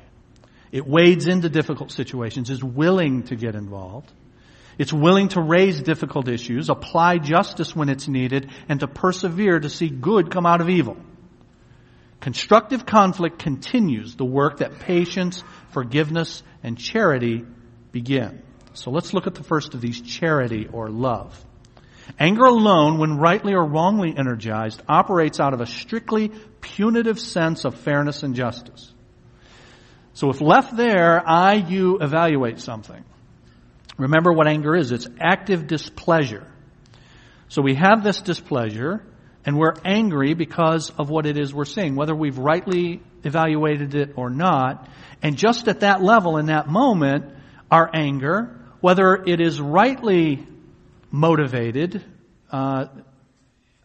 It 0.70 0.86
wades 0.86 1.26
into 1.26 1.48
difficult 1.48 1.92
situations, 1.92 2.50
is 2.50 2.62
willing 2.62 3.24
to 3.24 3.36
get 3.36 3.54
involved. 3.54 4.12
It's 4.78 4.92
willing 4.92 5.28
to 5.30 5.40
raise 5.40 5.80
difficult 5.82 6.28
issues, 6.28 6.68
apply 6.68 7.18
justice 7.18 7.74
when 7.74 7.88
it's 7.88 8.06
needed, 8.06 8.50
and 8.68 8.80
to 8.80 8.86
persevere 8.86 9.58
to 9.58 9.68
see 9.68 9.88
good 9.88 10.30
come 10.30 10.46
out 10.46 10.60
of 10.60 10.68
evil. 10.68 10.96
Constructive 12.20 12.84
conflict 12.84 13.38
continues 13.38 14.14
the 14.16 14.24
work 14.24 14.58
that 14.58 14.80
patience, 14.80 15.42
forgiveness, 15.70 16.42
and 16.62 16.78
charity 16.78 17.44
begin. 17.92 18.42
So 18.74 18.90
let's 18.90 19.12
look 19.12 19.26
at 19.26 19.34
the 19.34 19.42
first 19.42 19.74
of 19.74 19.80
these, 19.80 20.00
charity 20.00 20.68
or 20.72 20.88
love. 20.88 21.44
Anger 22.18 22.44
alone, 22.44 22.98
when 22.98 23.18
rightly 23.18 23.54
or 23.54 23.64
wrongly 23.64 24.14
energized, 24.16 24.82
operates 24.88 25.40
out 25.40 25.54
of 25.54 25.60
a 25.60 25.66
strictly 25.66 26.30
punitive 26.60 27.18
sense 27.18 27.64
of 27.64 27.74
fairness 27.74 28.22
and 28.22 28.34
justice. 28.34 28.92
So 30.18 30.30
if 30.30 30.40
left 30.40 30.76
there, 30.76 31.22
I, 31.24 31.54
you 31.54 31.98
evaluate 32.00 32.58
something. 32.58 33.04
Remember 33.96 34.32
what 34.32 34.48
anger 34.48 34.74
is. 34.74 34.90
It's 34.90 35.06
active 35.20 35.68
displeasure. 35.68 36.44
So 37.46 37.62
we 37.62 37.76
have 37.76 38.02
this 38.02 38.20
displeasure 38.20 39.06
and 39.46 39.56
we're 39.56 39.74
angry 39.84 40.34
because 40.34 40.90
of 40.90 41.08
what 41.08 41.24
it 41.24 41.38
is 41.38 41.54
we're 41.54 41.66
seeing, 41.66 41.94
whether 41.94 42.16
we've 42.16 42.36
rightly 42.36 43.00
evaluated 43.22 43.94
it 43.94 44.14
or 44.16 44.28
not. 44.28 44.88
And 45.22 45.36
just 45.36 45.68
at 45.68 45.80
that 45.80 46.02
level, 46.02 46.36
in 46.38 46.46
that 46.46 46.66
moment, 46.66 47.32
our 47.70 47.88
anger, 47.94 48.58
whether 48.80 49.14
it 49.14 49.40
is 49.40 49.60
rightly 49.60 50.44
motivated, 51.12 52.04
uh, 52.50 52.86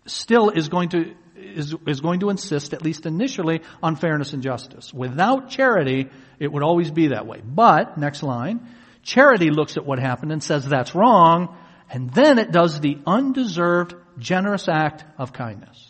still 0.08 0.50
is 0.50 0.68
going 0.68 0.90
to 0.90 1.14
is, 1.54 1.76
is 1.88 2.02
going 2.02 2.20
to 2.22 2.30
insist, 2.30 2.74
at 2.74 2.82
least 2.82 3.06
initially, 3.06 3.62
on 3.82 3.96
fairness 3.96 4.34
and 4.34 4.44
justice. 4.44 4.94
Without 4.94 5.50
charity, 5.50 6.10
it 6.40 6.52
would 6.52 6.64
always 6.64 6.92
be 6.92 7.08
that 7.08 7.26
way. 7.26 7.42
But, 7.44 7.98
next 7.98 8.24
line, 8.24 8.68
charity 9.04 9.50
looks 9.50 9.78
at 9.78 9.86
what 9.86 10.00
happened 10.00 10.32
and 10.32 10.44
says 10.44 10.66
that's 10.66 10.96
wrong, 10.96 11.58
and 11.90 12.12
then 12.12 12.40
it 12.40 12.52
does 12.52 12.80
the 12.80 12.98
undeserved, 13.06 13.96
generous 14.18 14.68
act 14.68 15.04
of 15.18 15.34
kindness. 15.34 15.90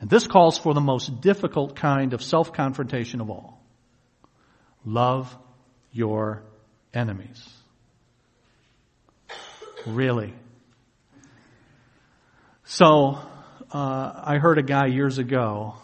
And 0.00 0.10
this 0.10 0.26
calls 0.26 0.58
for 0.58 0.74
the 0.74 0.80
most 0.80 1.20
difficult 1.20 1.76
kind 1.76 2.12
of 2.12 2.22
self-confrontation 2.22 3.20
of 3.20 3.30
all. 3.30 3.60
Love 4.84 5.34
your 5.92 6.42
enemies. 6.92 7.48
Really. 9.86 10.34
So, 12.64 13.20
uh, 13.72 14.22
I 14.24 14.38
heard 14.38 14.58
a 14.58 14.62
guy 14.62 14.86
years 14.86 15.18
ago, 15.18 15.74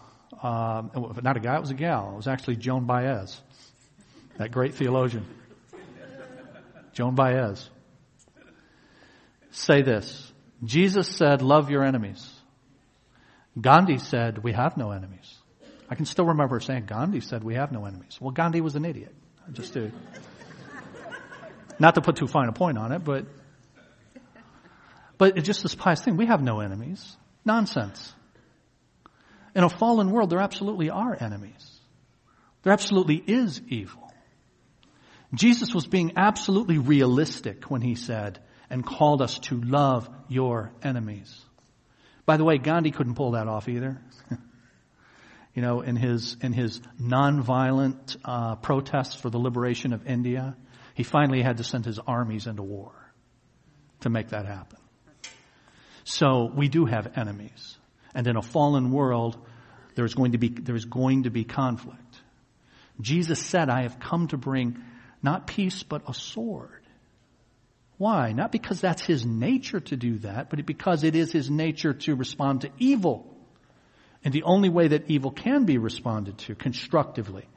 uh, 0.41 0.83
not 1.21 1.37
a 1.37 1.39
guy, 1.39 1.55
it 1.55 1.61
was 1.61 1.71
a 1.71 1.75
gal. 1.75 2.11
It 2.13 2.15
was 2.17 2.27
actually 2.27 2.57
Joan 2.57 2.85
Baez, 2.85 3.39
that 4.37 4.51
great 4.51 4.75
theologian. 4.75 5.25
Joan 6.93 7.15
Baez. 7.15 7.69
Say 9.51 9.81
this. 9.81 10.31
Jesus 10.63 11.07
said, 11.07 11.41
love 11.41 11.69
your 11.69 11.83
enemies. 11.83 12.29
Gandhi 13.59 13.97
said, 13.97 14.43
we 14.43 14.53
have 14.53 14.77
no 14.77 14.91
enemies. 14.91 15.37
I 15.89 15.95
can 15.95 16.05
still 16.05 16.25
remember 16.25 16.59
saying, 16.59 16.85
Gandhi 16.85 17.19
said, 17.19 17.43
we 17.43 17.55
have 17.55 17.71
no 17.71 17.85
enemies. 17.85 18.17
Well, 18.19 18.31
Gandhi 18.31 18.61
was 18.61 18.75
an 18.75 18.85
idiot. 18.85 19.13
Just 19.51 19.73
to, 19.73 19.91
not 21.79 21.95
to 21.95 22.01
put 22.01 22.15
too 22.15 22.27
fine 22.27 22.47
a 22.47 22.53
point 22.53 22.77
on 22.77 22.91
it, 22.93 23.03
but, 23.03 23.25
but 25.17 25.37
it's 25.37 25.45
just 25.45 25.61
this 25.61 25.75
pious 25.75 26.01
thing. 26.01 26.15
We 26.15 26.25
have 26.27 26.41
no 26.41 26.61
enemies. 26.61 27.15
Nonsense. 27.45 28.13
In 29.55 29.63
a 29.63 29.69
fallen 29.69 30.11
world, 30.11 30.29
there 30.29 30.39
absolutely 30.39 30.89
are 30.89 31.15
enemies. 31.19 31.69
There 32.63 32.73
absolutely 32.73 33.17
is 33.17 33.61
evil. 33.67 34.01
Jesus 35.33 35.73
was 35.73 35.85
being 35.87 36.13
absolutely 36.15 36.77
realistic 36.77 37.69
when 37.69 37.81
he 37.81 37.95
said 37.95 38.39
and 38.69 38.85
called 38.85 39.21
us 39.21 39.39
to 39.39 39.59
love 39.59 40.09
your 40.27 40.71
enemies. 40.81 41.43
By 42.25 42.37
the 42.37 42.43
way, 42.43 42.57
Gandhi 42.57 42.91
couldn't 42.91 43.15
pull 43.15 43.31
that 43.31 43.47
off 43.47 43.67
either. 43.67 44.01
you 45.53 45.61
know, 45.61 45.81
in 45.81 45.95
his 45.95 46.37
in 46.41 46.53
his 46.53 46.79
nonviolent 46.99 48.17
uh, 48.23 48.55
protests 48.55 49.15
for 49.15 49.29
the 49.29 49.37
liberation 49.37 49.93
of 49.93 50.07
India, 50.07 50.55
he 50.93 51.03
finally 51.03 51.41
had 51.41 51.57
to 51.57 51.63
send 51.63 51.85
his 51.85 51.99
armies 51.99 52.47
into 52.47 52.63
war 52.63 52.93
to 54.01 54.09
make 54.09 54.29
that 54.29 54.45
happen. 54.45 54.79
So 56.03 56.51
we 56.53 56.67
do 56.67 56.85
have 56.85 57.17
enemies. 57.17 57.77
And 58.13 58.27
in 58.27 58.35
a 58.35 58.41
fallen 58.41 58.91
world, 58.91 59.37
there's 59.95 60.13
going 60.13 60.33
to 60.33 60.37
be, 60.37 60.49
there's 60.49 60.85
going 60.85 61.23
to 61.23 61.29
be 61.29 61.43
conflict. 61.43 61.99
Jesus 63.01 63.39
said, 63.39 63.69
I 63.69 63.83
have 63.83 63.99
come 63.99 64.27
to 64.27 64.37
bring 64.37 64.77
not 65.21 65.47
peace, 65.47 65.83
but 65.83 66.03
a 66.07 66.13
sword. 66.13 66.83
Why? 67.97 68.33
Not 68.33 68.51
because 68.51 68.81
that's 68.81 69.01
his 69.01 69.25
nature 69.25 69.79
to 69.79 69.95
do 69.95 70.19
that, 70.19 70.49
but 70.49 70.65
because 70.65 71.03
it 71.03 71.15
is 71.15 71.31
his 71.31 71.49
nature 71.49 71.93
to 71.93 72.15
respond 72.15 72.61
to 72.61 72.69
evil. 72.77 73.29
And 74.23 74.33
the 74.33 74.43
only 74.43 74.69
way 74.69 74.89
that 74.89 75.09
evil 75.09 75.31
can 75.31 75.65
be 75.65 75.77
responded 75.77 76.37
to 76.39 76.55
constructively, 76.55 77.47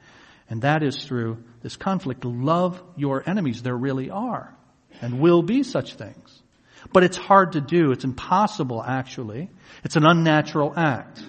and 0.49 0.61
that 0.61 0.83
is 0.83 0.95
through 1.03 1.43
this 1.61 1.75
conflict. 1.75 2.23
Love 2.23 2.81
your 2.95 3.23
enemies. 3.27 3.61
There 3.61 3.75
really 3.75 4.09
are 4.09 4.55
and 5.01 5.19
will 5.19 5.41
be 5.41 5.63
such 5.63 5.95
things. 5.95 6.41
But 6.93 7.03
it's 7.03 7.17
hard 7.17 7.53
to 7.53 7.61
do. 7.61 7.91
It's 7.91 8.03
impossible, 8.03 8.83
actually. 8.83 9.49
It's 9.83 9.95
an 9.95 10.05
unnatural 10.05 10.73
act. 10.75 11.21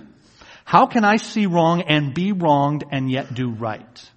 How 0.65 0.87
can 0.87 1.05
I 1.05 1.17
see 1.17 1.47
wrong 1.47 1.83
and 1.83 2.13
be 2.13 2.33
wronged 2.33 2.85
and 2.91 3.11
yet 3.11 3.35
do 3.35 3.51
right? 3.51 4.11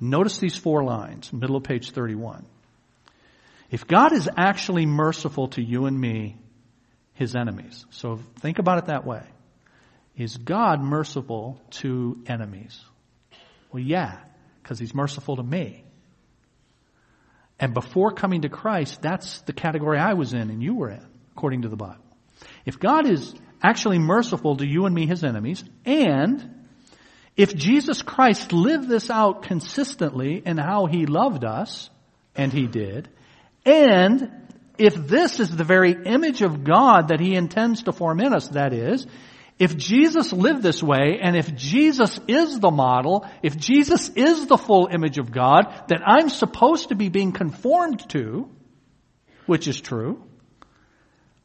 Notice 0.00 0.38
these 0.38 0.56
four 0.56 0.82
lines, 0.84 1.32
middle 1.32 1.56
of 1.56 1.64
page 1.64 1.90
31. 1.90 2.46
If 3.70 3.86
God 3.86 4.12
is 4.12 4.28
actually 4.36 4.86
merciful 4.86 5.48
to 5.48 5.62
you 5.62 5.86
and 5.86 6.00
me, 6.00 6.36
his 7.14 7.36
enemies. 7.36 7.84
So 7.90 8.18
think 8.40 8.58
about 8.58 8.78
it 8.78 8.86
that 8.86 9.04
way. 9.04 9.22
Is 10.16 10.36
God 10.36 10.80
merciful 10.80 11.60
to 11.70 12.22
enemies? 12.26 12.80
Well, 13.72 13.82
yeah, 13.82 14.16
because 14.62 14.78
he's 14.78 14.94
merciful 14.94 15.36
to 15.36 15.42
me. 15.42 15.84
And 17.60 17.74
before 17.74 18.10
coming 18.10 18.40
to 18.42 18.48
Christ, 18.48 19.02
that's 19.02 19.42
the 19.42 19.52
category 19.52 19.98
I 19.98 20.14
was 20.14 20.32
in 20.32 20.48
and 20.48 20.62
you 20.62 20.74
were 20.74 20.88
in, 20.90 21.06
according 21.36 21.62
to 21.62 21.68
the 21.68 21.76
Bible. 21.76 22.02
If 22.64 22.80
God 22.80 23.08
is 23.08 23.34
actually 23.62 23.98
merciful 23.98 24.56
to 24.56 24.66
you 24.66 24.86
and 24.86 24.94
me, 24.94 25.06
his 25.06 25.22
enemies, 25.22 25.62
and 25.84 26.66
if 27.36 27.54
Jesus 27.54 28.00
Christ 28.00 28.54
lived 28.54 28.88
this 28.88 29.10
out 29.10 29.42
consistently 29.42 30.42
in 30.44 30.56
how 30.56 30.86
he 30.86 31.04
loved 31.04 31.44
us, 31.44 31.90
and 32.34 32.50
he 32.50 32.66
did, 32.66 33.10
and 33.66 34.30
if 34.78 34.94
this 34.94 35.38
is 35.38 35.54
the 35.54 35.64
very 35.64 35.92
image 35.92 36.40
of 36.40 36.64
God 36.64 37.08
that 37.08 37.20
he 37.20 37.34
intends 37.34 37.82
to 37.82 37.92
form 37.92 38.20
in 38.20 38.32
us, 38.32 38.48
that 38.48 38.72
is, 38.72 39.06
if 39.60 39.76
Jesus 39.76 40.32
lived 40.32 40.62
this 40.62 40.82
way, 40.82 41.20
and 41.20 41.36
if 41.36 41.54
Jesus 41.54 42.18
is 42.26 42.58
the 42.58 42.70
model, 42.70 43.26
if 43.42 43.58
Jesus 43.58 44.08
is 44.08 44.46
the 44.46 44.56
full 44.56 44.88
image 44.90 45.18
of 45.18 45.30
God 45.30 45.84
that 45.88 46.00
I'm 46.02 46.30
supposed 46.30 46.88
to 46.88 46.94
be 46.94 47.10
being 47.10 47.32
conformed 47.32 48.08
to, 48.08 48.48
which 49.44 49.68
is 49.68 49.78
true, 49.78 50.24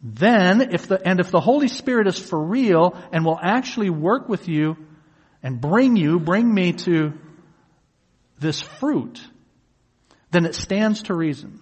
then 0.02 0.74
if 0.74 0.88
the, 0.88 1.06
and 1.06 1.20
if 1.20 1.30
the 1.30 1.42
Holy 1.42 1.68
Spirit 1.68 2.08
is 2.08 2.18
for 2.18 2.42
real 2.42 2.98
and 3.12 3.26
will 3.26 3.40
actually 3.42 3.90
work 3.90 4.30
with 4.30 4.48
you 4.48 4.78
and 5.44 5.60
bring 5.60 5.98
you, 5.98 6.18
bring 6.18 6.52
me 6.52 6.72
to 6.72 7.12
this 8.40 8.62
fruit, 8.62 9.22
then 10.32 10.46
it 10.46 10.56
stands 10.56 11.04
to 11.04 11.14
reason 11.14 11.60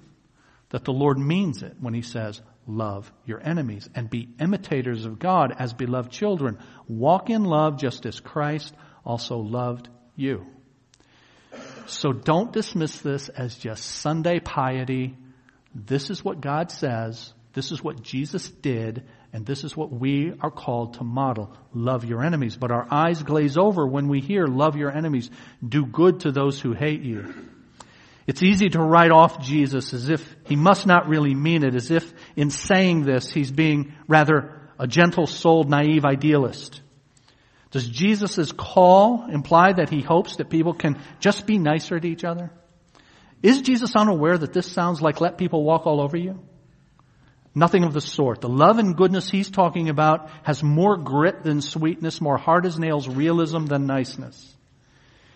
that 0.70 0.84
the 0.84 0.94
Lord 0.94 1.18
means 1.18 1.64
it 1.64 1.78
when 1.80 1.96
He 1.96 2.04
says, 2.04 2.42
love 2.68 3.12
your 3.26 3.42
enemies 3.42 3.90
and 3.96 4.10
be 4.10 4.30
imitators 4.40 5.06
of 5.06 5.20
God 5.20 5.54
as 5.58 5.74
beloved 5.74 6.12
children. 6.12 6.58
Walk 6.88 7.30
in 7.30 7.44
love 7.44 7.78
just 7.78 8.06
as 8.06 8.20
Christ 8.20 8.74
also 9.06 9.38
loved 9.38 9.90
you. 10.16 10.46
So 11.88 12.14
don't 12.14 12.54
dismiss 12.54 13.00
this 13.00 13.30
as 13.30 13.58
just 13.58 13.84
Sunday 13.84 14.40
piety. 14.40 15.18
This 15.76 16.10
is 16.10 16.24
what 16.24 16.42
God 16.42 16.72
says. 16.72 17.34
This 17.54 17.72
is 17.72 17.84
what 17.84 18.02
Jesus 18.02 18.50
did. 18.50 19.04
And 19.32 19.46
this 19.46 19.64
is 19.64 19.76
what 19.76 19.92
we 19.92 20.34
are 20.42 20.52
called 20.52 20.96
to 20.96 21.04
model. 21.04 21.56
Love 21.74 22.06
your 22.06 22.24
enemies. 22.24 22.56
But 22.56 22.72
our 22.72 22.88
eyes 22.90 23.22
glaze 23.24 23.58
over 23.58 23.86
when 23.86 24.08
we 24.08 24.22
hear 24.22 24.46
love 24.46 24.76
your 24.76 24.96
enemies. 24.96 25.30
Do 25.68 25.86
good 25.86 26.22
to 26.22 26.32
those 26.32 26.60
who 26.60 26.74
hate 26.74 27.02
you. 27.02 27.34
It's 28.26 28.42
easy 28.42 28.70
to 28.70 28.80
write 28.80 29.12
off 29.12 29.42
Jesus 29.42 29.94
as 29.94 30.10
if 30.10 30.36
he 30.46 30.56
must 30.56 30.88
not 30.88 31.08
really 31.08 31.36
mean 31.36 31.64
it, 31.64 31.76
as 31.76 31.92
if 31.92 32.14
in 32.36 32.50
saying 32.50 33.04
this 33.04 33.32
he's 33.32 33.52
being 33.52 33.94
rather 34.08 34.62
a 34.80 34.88
gentle-souled, 34.88 35.70
naive 35.70 36.06
idealist. 36.06 36.82
Does 37.72 37.88
Jesus' 37.88 38.52
call 38.52 39.26
imply 39.30 39.74
that 39.74 39.90
he 39.90 40.02
hopes 40.02 40.38
that 40.38 40.50
people 40.50 40.74
can 40.74 41.02
just 41.20 41.46
be 41.46 41.58
nicer 41.58 42.00
to 42.00 42.08
each 42.08 42.24
other? 42.24 42.52
Is 43.42 43.62
Jesus 43.62 43.96
unaware 43.96 44.38
that 44.38 44.54
this 44.54 44.72
sounds 44.72 45.02
like 45.02 45.20
let 45.20 45.38
people 45.38 45.64
walk 45.64 45.86
all 45.86 46.00
over 46.00 46.16
you? 46.16 46.40
Nothing 47.56 47.84
of 47.84 47.94
the 47.94 48.02
sort. 48.02 48.42
The 48.42 48.50
love 48.50 48.80
and 48.80 48.96
goodness 48.96 49.30
he's 49.30 49.50
talking 49.50 49.90
about 49.90 50.30
has 50.44 50.64
more 50.64 50.98
grit 50.98 51.44
than 51.44 51.62
sweetness, 51.62 52.22
more 52.22 52.38
hard 52.38 52.66
as 52.66 52.80
nails 52.80 53.08
realism 53.08 53.66
than 53.66 53.86
niceness. 53.86 54.53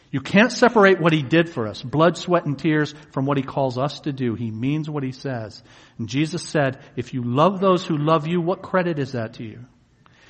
You 0.10 0.22
can't 0.22 0.52
separate 0.52 1.02
what 1.02 1.12
he 1.12 1.22
did 1.22 1.50
for 1.50 1.68
us, 1.68 1.82
blood, 1.82 2.18
sweat, 2.18 2.46
and 2.46 2.58
tears, 2.58 2.96
from 3.12 3.26
what 3.26 3.38
he 3.38 3.44
calls 3.44 3.78
us 3.78 4.00
to 4.02 4.14
do. 4.14 4.36
He 4.36 4.52
means 4.52 4.90
what 4.90 5.04
he 5.04 5.12
says. 5.12 5.62
And 5.98 6.08
Jesus 6.08 6.44
said, 6.44 6.80
if 6.96 7.14
you 7.14 7.24
love 7.24 7.60
those 7.60 7.86
who 7.86 7.98
love 7.98 8.26
you, 8.26 8.40
what 8.40 8.62
credit 8.62 9.00
is 9.00 9.12
that 9.12 9.34
to 9.34 9.44
you? 9.44 9.66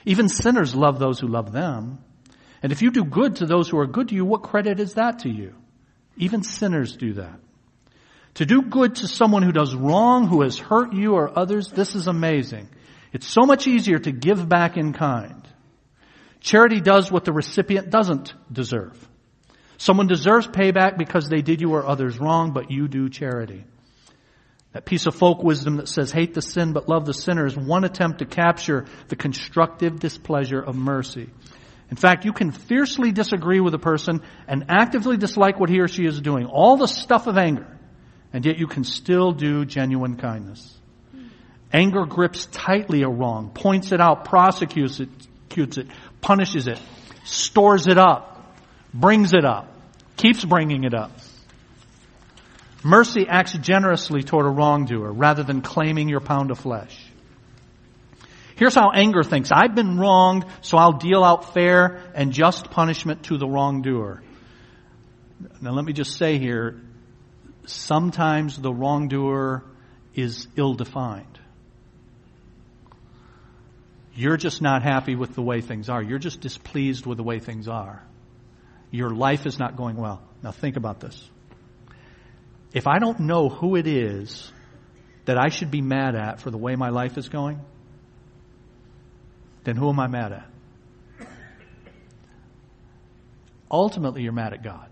Even 0.05 0.29
sinners 0.29 0.73
love 0.73 0.97
those 0.97 1.19
who 1.19 1.27
love 1.27 1.51
them. 1.51 1.99
And 2.63 2.71
if 2.71 2.81
you 2.81 2.89
do 2.89 3.03
good 3.03 3.35
to 3.37 3.45
those 3.45 3.69
who 3.69 3.77
are 3.77 3.85
good 3.85 4.09
to 4.09 4.15
you, 4.15 4.25
what 4.25 4.41
credit 4.41 4.79
is 4.79 4.95
that 4.95 5.19
to 5.19 5.29
you? 5.29 5.53
Even 6.15 6.41
sinners 6.41 6.95
do 6.95 7.13
that. 7.13 7.39
To 8.35 8.45
do 8.45 8.63
good 8.63 8.95
to 8.95 9.07
someone 9.07 9.43
who 9.43 9.51
does 9.51 9.75
wrong, 9.75 10.27
who 10.27 10.41
has 10.41 10.57
hurt 10.57 10.93
you 10.93 11.13
or 11.13 11.37
others, 11.37 11.69
this 11.69 11.95
is 11.95 12.07
amazing. 12.07 12.69
It's 13.13 13.27
so 13.27 13.41
much 13.41 13.67
easier 13.67 13.99
to 13.99 14.11
give 14.11 14.47
back 14.47 14.77
in 14.77 14.93
kind. 14.93 15.47
Charity 16.39 16.81
does 16.81 17.11
what 17.11 17.25
the 17.25 17.33
recipient 17.33 17.89
doesn't 17.89 18.33
deserve. 18.51 19.06
Someone 19.77 20.07
deserves 20.07 20.47
payback 20.47 20.97
because 20.97 21.29
they 21.29 21.41
did 21.41 21.61
you 21.61 21.73
or 21.73 21.85
others 21.85 22.19
wrong, 22.19 22.51
but 22.51 22.71
you 22.71 22.87
do 22.87 23.09
charity. 23.09 23.63
That 24.73 24.85
piece 24.85 25.05
of 25.05 25.15
folk 25.15 25.43
wisdom 25.43 25.77
that 25.77 25.87
says 25.87 26.11
hate 26.11 26.33
the 26.33 26.41
sin 26.41 26.73
but 26.73 26.89
love 26.89 27.05
the 27.05 27.13
sinner 27.13 27.45
is 27.45 27.55
one 27.55 27.83
attempt 27.83 28.19
to 28.19 28.25
capture 28.25 28.85
the 29.07 29.15
constructive 29.15 29.99
displeasure 29.99 30.59
of 30.59 30.75
mercy. 30.75 31.29
In 31.89 31.97
fact, 31.97 32.25
you 32.25 32.33
can 32.33 32.51
fiercely 32.51 33.11
disagree 33.11 33.59
with 33.59 33.73
a 33.73 33.79
person 33.79 34.21
and 34.47 34.65
actively 34.67 35.15
dislike 35.15 35.59
what 35.59 35.69
he 35.69 35.79
or 35.79 35.87
she 35.87 36.05
is 36.05 36.19
doing. 36.19 36.45
All 36.45 36.75
the 36.75 36.87
stuff 36.87 37.27
of 37.27 37.37
anger. 37.37 37.65
And 38.33 38.45
yet 38.45 38.57
you 38.57 38.67
can 38.67 38.83
still 38.83 39.31
do 39.31 39.63
genuine 39.63 40.17
kindness. 40.17 40.77
Anger 41.71 42.05
grips 42.05 42.47
tightly 42.51 43.03
a 43.03 43.09
wrong, 43.09 43.51
points 43.53 43.91
it 43.91 44.01
out, 44.01 44.25
prosecutes 44.25 44.99
it, 44.99 45.09
punishes 46.21 46.67
it, 46.67 46.79
stores 47.23 47.87
it 47.87 47.97
up, 47.97 48.36
brings 48.93 49.33
it 49.33 49.45
up, 49.45 49.71
keeps 50.15 50.43
bringing 50.43 50.83
it 50.83 50.93
up. 50.93 51.11
Mercy 52.83 53.25
acts 53.27 53.53
generously 53.53 54.23
toward 54.23 54.45
a 54.45 54.49
wrongdoer 54.49 55.11
rather 55.11 55.43
than 55.43 55.61
claiming 55.61 56.09
your 56.09 56.19
pound 56.19 56.51
of 56.51 56.59
flesh. 56.59 57.03
Here's 58.55 58.73
how 58.73 58.91
anger 58.91 59.23
thinks. 59.23 59.51
I've 59.51 59.75
been 59.75 59.97
wronged, 59.99 60.45
so 60.61 60.77
I'll 60.77 60.97
deal 60.97 61.23
out 61.23 61.53
fair 61.53 62.01
and 62.15 62.31
just 62.31 62.71
punishment 62.71 63.23
to 63.25 63.37
the 63.37 63.47
wrongdoer. 63.47 64.23
Now 65.61 65.71
let 65.71 65.85
me 65.85 65.93
just 65.93 66.17
say 66.17 66.39
here, 66.39 66.81
sometimes 67.65 68.59
the 68.59 68.73
wrongdoer 68.73 69.63
is 70.15 70.47
ill-defined. 70.55 71.39
You're 74.15 74.37
just 74.37 74.63
not 74.63 74.81
happy 74.81 75.15
with 75.15 75.35
the 75.35 75.43
way 75.43 75.61
things 75.61 75.89
are. 75.89 76.01
You're 76.01 76.17
just 76.17 76.41
displeased 76.41 77.05
with 77.05 77.17
the 77.17 77.23
way 77.23 77.37
things 77.37 77.67
are. 77.67 78.01
Your 78.97 79.11
life 79.11 79.45
is 79.45 79.59
not 79.59 79.77
going 79.77 79.95
well. 79.95 80.23
Now 80.41 80.51
think 80.51 80.75
about 80.75 80.99
this. 80.99 81.29
If 82.73 82.87
I 82.87 82.97
don't 82.97 83.19
know 83.19 83.47
who 83.47 83.75
it 83.75 83.85
is 83.85 84.51
that 85.25 85.37
I 85.37 85.49
should 85.49 85.69
be 85.69 85.81
mad 85.81 86.15
at 86.15 86.41
for 86.41 86.49
the 86.49 86.57
way 86.57 86.75
my 86.75 86.89
life 86.89 87.15
is 87.15 87.29
going, 87.29 87.61
then 89.65 89.75
who 89.75 89.87
am 89.89 89.99
I 89.99 90.07
mad 90.07 90.31
at? 90.31 90.49
Ultimately, 93.69 94.23
you're 94.23 94.31
mad 94.31 94.53
at 94.53 94.63
God. 94.63 94.89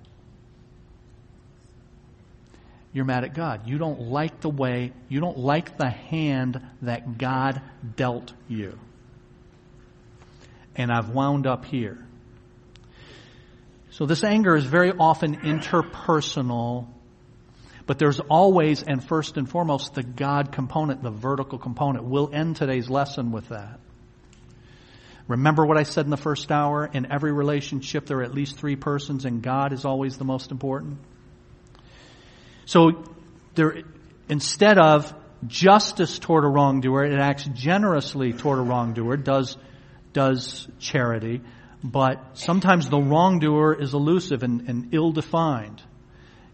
You're 2.93 3.05
mad 3.05 3.23
at 3.23 3.33
God. 3.33 3.67
You 3.67 3.79
don't 3.79 4.01
like 4.01 4.39
the 4.41 4.49
way, 4.49 4.93
you 5.09 5.19
don't 5.19 5.39
like 5.39 5.79
the 5.79 5.89
hand 5.89 6.61
that 6.83 7.17
God 7.17 7.59
dealt 7.95 8.33
you. 8.47 8.77
And 10.75 10.91
I've 10.91 11.09
wound 11.09 11.47
up 11.47 11.65
here. 11.65 12.04
So 13.95 14.05
this 14.05 14.25
anger 14.25 14.57
is 14.57 14.65
very 14.65 14.91
often 14.91 15.37
interpersonal, 15.37 16.87
but 17.85 17.97
there's 17.97 18.19
always 18.19 18.83
and 18.83 19.01
first 19.01 19.37
and 19.37 19.49
foremost 19.49 19.93
the 19.93 20.03
God 20.03 20.51
component, 20.51 21.01
the 21.01 21.11
vertical 21.11 21.57
component. 21.57 22.03
We'll 22.03 22.29
end 22.33 22.57
today's 22.57 22.89
lesson 22.89 23.31
with 23.31 23.47
that. 23.49 23.79
Remember 25.29 25.65
what 25.65 25.77
I 25.77 25.83
said 25.83 26.03
in 26.03 26.11
the 26.11 26.17
first 26.17 26.51
hour? 26.51 26.85
In 26.91 27.09
every 27.09 27.31
relationship, 27.31 28.05
there 28.05 28.17
are 28.17 28.23
at 28.23 28.33
least 28.33 28.57
three 28.57 28.75
persons, 28.75 29.23
and 29.23 29.41
God 29.41 29.71
is 29.71 29.85
always 29.85 30.17
the 30.17 30.25
most 30.25 30.51
important. 30.51 30.97
So, 32.65 33.01
there, 33.53 33.83
instead 34.27 34.77
of 34.77 35.13
justice 35.47 36.19
toward 36.19 36.43
a 36.43 36.49
wrongdoer, 36.49 37.05
it 37.05 37.17
acts 37.17 37.45
generously 37.53 38.33
toward 38.33 38.59
a 38.59 38.63
wrongdoer, 38.63 39.15
does, 39.15 39.55
does 40.11 40.67
charity, 40.79 41.39
but 41.91 42.19
sometimes 42.33 42.89
the 42.89 42.99
wrongdoer 42.99 43.79
is 43.79 43.93
elusive 43.93 44.41
and, 44.41 44.67
and 44.67 44.93
ill 44.93 45.11
defined. 45.11 45.83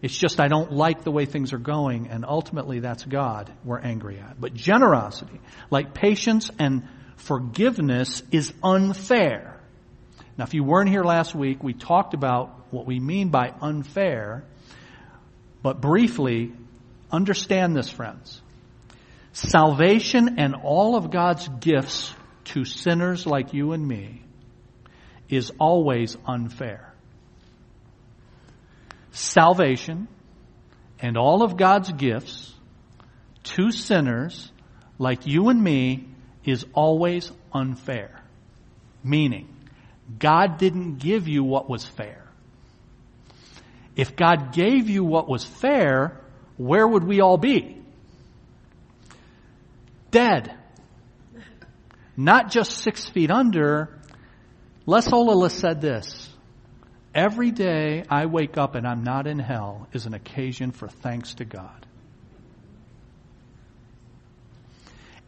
It's 0.02 0.16
just 0.16 0.40
I 0.40 0.48
don't 0.48 0.72
like 0.72 1.04
the 1.04 1.10
way 1.10 1.24
things 1.24 1.54
are 1.54 1.58
going, 1.58 2.08
and 2.08 2.26
ultimately 2.26 2.80
that's 2.80 3.04
God 3.04 3.50
we're 3.64 3.78
angry 3.78 4.18
at. 4.18 4.38
But 4.38 4.52
generosity, 4.52 5.40
like 5.70 5.94
patience 5.94 6.50
and 6.58 6.86
forgiveness 7.16 8.22
is 8.30 8.52
unfair. 8.62 9.58
Now, 10.36 10.44
if 10.44 10.52
you 10.52 10.64
weren't 10.64 10.90
here 10.90 11.04
last 11.04 11.34
week, 11.34 11.62
we 11.62 11.72
talked 11.72 12.12
about 12.12 12.66
what 12.70 12.84
we 12.84 13.00
mean 13.00 13.30
by 13.30 13.54
unfair, 13.60 14.44
but 15.62 15.80
briefly, 15.80 16.52
understand 17.10 17.74
this, 17.74 17.88
friends. 17.88 18.42
Salvation 19.32 20.38
and 20.38 20.54
all 20.62 20.94
of 20.96 21.10
God's 21.10 21.48
gifts 21.48 22.12
to 22.44 22.66
sinners 22.66 23.26
like 23.26 23.54
you 23.54 23.72
and 23.72 23.86
me 23.86 24.22
is 25.32 25.50
always 25.58 26.14
unfair. 26.26 26.92
Salvation 29.12 30.06
and 31.00 31.16
all 31.16 31.42
of 31.42 31.56
God's 31.56 31.90
gifts 31.90 32.52
to 33.44 33.72
sinners 33.72 34.52
like 34.98 35.26
you 35.26 35.48
and 35.48 35.62
me 35.62 36.06
is 36.44 36.66
always 36.74 37.32
unfair. 37.50 38.22
Meaning, 39.02 39.48
God 40.18 40.58
didn't 40.58 40.98
give 40.98 41.28
you 41.28 41.42
what 41.42 41.68
was 41.68 41.86
fair. 41.86 42.22
If 43.96 44.14
God 44.14 44.52
gave 44.52 44.90
you 44.90 45.02
what 45.02 45.30
was 45.30 45.44
fair, 45.44 46.20
where 46.58 46.86
would 46.86 47.04
we 47.04 47.22
all 47.22 47.38
be? 47.38 47.80
Dead. 50.10 50.54
Not 52.18 52.50
just 52.50 52.72
six 52.72 53.08
feet 53.08 53.30
under. 53.30 53.98
Les 54.86 55.08
Ollila 55.08 55.50
said 55.50 55.80
this. 55.80 56.28
Every 57.14 57.50
day 57.50 58.04
I 58.08 58.26
wake 58.26 58.56
up 58.56 58.74
and 58.74 58.86
I'm 58.86 59.04
not 59.04 59.26
in 59.26 59.38
hell 59.38 59.86
is 59.92 60.06
an 60.06 60.14
occasion 60.14 60.72
for 60.72 60.88
thanks 60.88 61.34
to 61.34 61.44
God. 61.44 61.86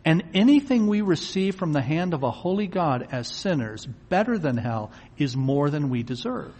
And 0.05 0.23
anything 0.35 0.87
we 0.87 1.01
receive 1.01 1.57
from 1.57 1.73
the 1.73 1.81
hand 1.81 2.13
of 2.13 2.23
a 2.23 2.31
holy 2.31 2.67
God 2.67 3.09
as 3.11 3.29
sinners, 3.29 3.87
better 4.09 4.39
than 4.39 4.57
hell, 4.57 4.93
is 5.17 5.37
more 5.37 5.71
than 5.71 5.89
we 5.89 6.03
deserve. 6.03 6.55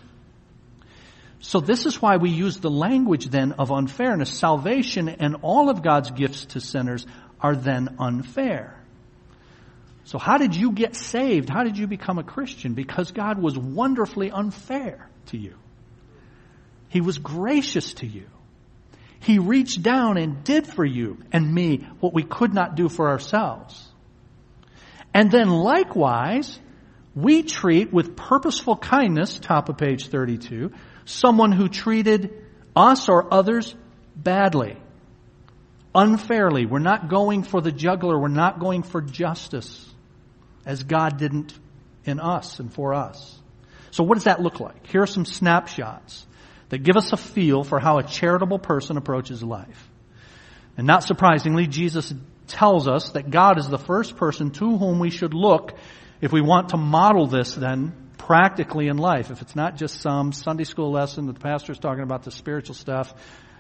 So 1.41 1.61
this 1.61 1.85
is 1.85 2.01
why 2.01 2.17
we 2.17 2.31
use 2.31 2.59
the 2.59 2.71
language 2.71 3.27
then 3.27 3.53
of 3.53 3.71
unfairness. 3.71 4.31
Salvation 4.31 5.11
and 5.11 5.37
all 5.43 5.69
of 5.69 5.83
God's 5.83 6.11
gifts 6.11 6.47
to 6.47 6.61
sinners 6.61 7.07
are 7.39 7.55
then 7.55 7.97
unfair. 7.99 8.79
So 10.05 10.19
how 10.19 10.37
did 10.37 10.55
you 10.55 10.73
get 10.73 10.95
saved? 10.95 11.49
How 11.49 11.65
did 11.65 11.79
you 11.79 11.87
become 11.87 12.19
a 12.19 12.23
Christian? 12.23 12.75
Because 12.75 13.11
God 13.13 13.41
was 13.41 13.59
wonderfully 13.59 14.31
unfair 14.31 15.09
to 15.27 15.39
you. 15.39 15.55
He 16.89 17.01
was 17.01 17.19
gracious 17.19 17.95
to 17.95 18.07
you. 18.07 18.27
He 19.21 19.39
reached 19.39 19.83
down 19.83 20.19
and 20.19 20.45
did 20.45 20.67
for 20.67 20.85
you 20.85 21.19
and 21.33 21.53
me 21.53 21.89
what 22.01 22.13
we 22.13 22.23
could 22.23 22.53
not 22.53 22.75
do 22.75 22.91
for 22.91 23.09
ourselves. 23.09 23.83
And 25.15 25.31
then 25.31 25.49
likewise, 25.49 26.59
we 27.15 27.43
treat 27.43 27.91
with 27.91 28.17
purposeful 28.17 28.77
kindness, 28.77 29.39
top 29.39 29.71
of 29.71 29.79
page 29.79 30.09
32, 30.09 30.73
someone 31.07 31.53
who 31.53 31.69
treated 31.69 32.45
us 32.77 33.09
or 33.09 33.33
others 33.33 33.75
badly, 34.15 34.77
unfairly. 35.95 36.67
We're 36.67 36.81
not 36.81 37.09
going 37.09 37.45
for 37.45 37.63
the 37.63 37.73
juggler. 37.73 38.19
We're 38.19 38.29
not 38.29 38.61
going 38.61 38.83
for 38.83 39.01
justice 39.01 39.94
as 40.67 40.83
God 40.83 41.19
didn't 41.19 41.53
in 42.05 42.21
us 42.21 42.61
and 42.61 42.73
for 42.73 42.95
us. 42.95 43.39
So 43.91 44.03
what 44.05 44.15
does 44.15 44.25
that 44.25 44.41
look 44.41 44.61
like? 44.61 44.87
Here 44.87 45.03
are 45.03 45.07
some 45.07 45.25
snapshots 45.25 46.27
that 46.69 46.83
give 46.83 46.97
us 46.97 47.13
a 47.13 47.17
feel 47.17 47.63
for 47.65 47.79
how 47.79 47.99
a 47.99 48.03
charitable 48.03 48.59
person 48.59 48.97
approaches 48.97 49.43
life. 49.43 49.89
And 50.77 50.87
not 50.87 51.05
surprisingly, 51.05 51.67
Jesus 51.67 52.13
tells 52.47 52.89
us 52.89 53.11
that 53.11 53.31
God 53.31 53.59
is 53.59 53.69
the 53.69 53.79
first 53.79 54.17
person 54.17 54.51
to 54.53 54.77
whom 54.77 54.99
we 54.99 55.11
should 55.11 55.35
look 55.35 55.75
if 56.21 56.33
we 56.33 56.41
want 56.41 56.71
to 56.71 56.77
model 56.77 57.27
this 57.27 57.55
then 57.55 57.93
practically 58.19 58.89
in 58.89 58.97
life. 58.97 59.31
If 59.31 59.43
it's 59.43 59.55
not 59.55 59.77
just 59.77 60.01
some 60.01 60.33
Sunday 60.33 60.65
school 60.65 60.91
lesson 60.91 61.27
that 61.27 61.35
the 61.35 61.41
pastor 61.41 61.73
is 61.73 61.79
talking 61.79 62.03
about 62.03 62.23
the 62.23 62.31
spiritual 62.31 62.75
stuff, 62.75 63.15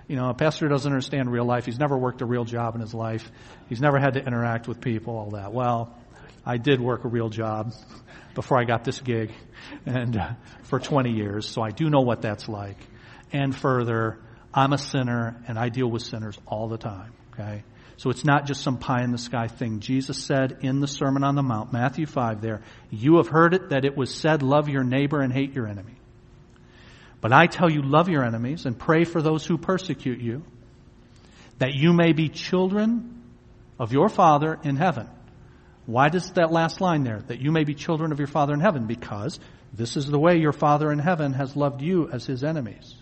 you 0.09 0.17
know, 0.17 0.29
a 0.29 0.35
pastor 0.35 0.69
doesn't 0.69 0.90
understand 0.90 1.31
real 1.31 1.45
life. 1.45 1.64
He's 1.64 1.79
never 1.79 1.97
worked 1.97 2.21
a 2.21 2.27
real 2.27 2.45
job 2.45 2.75
in 2.75 2.81
his 2.81 2.93
life. 2.93 3.31
He's 3.69 3.81
never 3.81 3.99
had 3.99 4.14
to 4.14 4.21
interact 4.21 4.69
with 4.69 4.81
people, 4.81 5.17
all 5.17 5.31
that. 5.31 5.53
Well, 5.53 5.95
I 6.46 6.59
did 6.59 6.80
work 6.80 7.04
a 7.04 7.09
real 7.09 7.28
job 7.28 7.72
before 8.35 8.61
I 8.61 8.64
got 8.64 8.85
this 8.85 9.00
gig 9.00 9.33
and 9.87 10.16
uh, 10.16 10.33
for 10.64 10.78
20 10.78 11.11
years, 11.11 11.48
so 11.48 11.62
I 11.62 11.70
do 11.70 11.88
know 11.88 12.00
what 12.00 12.22
that's 12.22 12.48
like 12.48 12.76
and 13.35 13.54
further, 13.54 14.18
I'm 14.54 14.72
a 14.72 14.78
sinner 14.78 15.42
and 15.48 15.59
I 15.59 15.68
deal 15.68 15.90
with 15.90 16.02
sinners 16.02 16.38
all 16.46 16.68
the 16.68 16.78
time. 16.78 17.12
Okay? 17.33 17.64
So 17.96 18.11
it's 18.11 18.24
not 18.24 18.46
just 18.46 18.62
some 18.62 18.78
pie 18.78 19.02
in 19.02 19.11
the 19.11 19.18
sky 19.18 19.48
thing. 19.48 19.80
Jesus 19.80 20.24
said 20.24 20.59
in 20.62 20.80
the 20.80 20.87
Sermon 20.87 21.24
on 21.24 21.35
the 21.35 21.42
Mount, 21.42 21.72
Matthew 21.72 22.07
5 22.07 22.40
there, 22.40 22.62
you 22.90 23.16
have 23.16 23.28
heard 23.28 23.54
it 23.54 23.70
that 23.70 23.85
it 23.85 23.96
was 23.96 24.14
said, 24.14 24.42
love 24.42 24.68
your 24.68 24.85
neighbor 24.85 25.20
and 25.20 25.33
hate 25.33 25.54
your 25.54 25.66
enemy. 25.66 25.94
But 27.20 27.33
I 27.33 27.46
tell 27.46 27.70
you, 27.70 27.83
love 27.83 28.09
your 28.09 28.24
enemies 28.24 28.66
and 28.66 28.78
pray 28.78 29.04
for 29.04 29.22
those 29.22 29.46
who 29.46 29.59
persecute 29.59 30.20
you, 30.20 30.44
that 31.59 31.74
you 31.74 31.92
may 31.92 32.12
be 32.12 32.28
children 32.28 33.22
of 33.78 33.92
your 33.92 34.09
Father 34.09 34.59
in 34.62 34.76
heaven. 34.76 35.09
Why 35.87 36.09
does 36.09 36.31
that 36.33 36.51
last 36.51 36.81
line 36.81 37.05
there? 37.05 37.20
That 37.27 37.40
you 37.40 37.53
may 37.53 37.64
be 37.64 37.75
children 37.75 38.12
of 38.12 38.18
your 38.18 38.29
Father 38.29 38.55
in 38.55 38.61
heaven. 38.61 38.87
Because 38.87 39.38
this 39.73 39.97
is 39.97 40.07
the 40.07 40.18
way 40.18 40.38
your 40.38 40.53
Father 40.53 40.90
in 40.90 40.99
heaven 40.99 41.33
has 41.35 41.57
loved 41.57 41.83
you 41.83 42.09
as 42.11 42.25
his 42.25 42.44
enemies. 42.44 42.94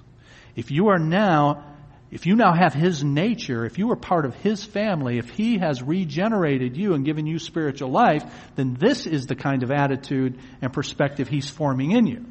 If 0.57 0.71
you 0.71 0.88
are 0.88 0.99
now, 0.99 1.64
if 2.11 2.27
you 2.27 2.35
now 2.35 2.53
have 2.55 2.75
his 2.75 3.05
nature, 3.05 3.64
if 3.64 3.79
you 3.79 3.90
are 3.90 3.97
part 3.97 4.25
of 4.25 4.35
his 4.37 4.64
family, 4.64 5.18
if 5.18 5.31
he 5.31 5.59
has 5.59 5.83
regenerated 5.83 6.77
you 6.77 6.95
and 6.95 7.05
given 7.05 7.27
you 7.27 7.38
spiritual 7.38 7.90
life, 7.90 8.25
then 8.57 8.75
this 8.75 9.07
is 9.07 9.27
the 9.27 9.37
kind 9.37 9.62
of 9.62 9.71
attitude 9.71 10.38
and 10.61 10.73
perspective 10.73 11.29
he's 11.29 11.49
forming 11.49 11.92
in 11.92 12.07
you. 12.07 12.25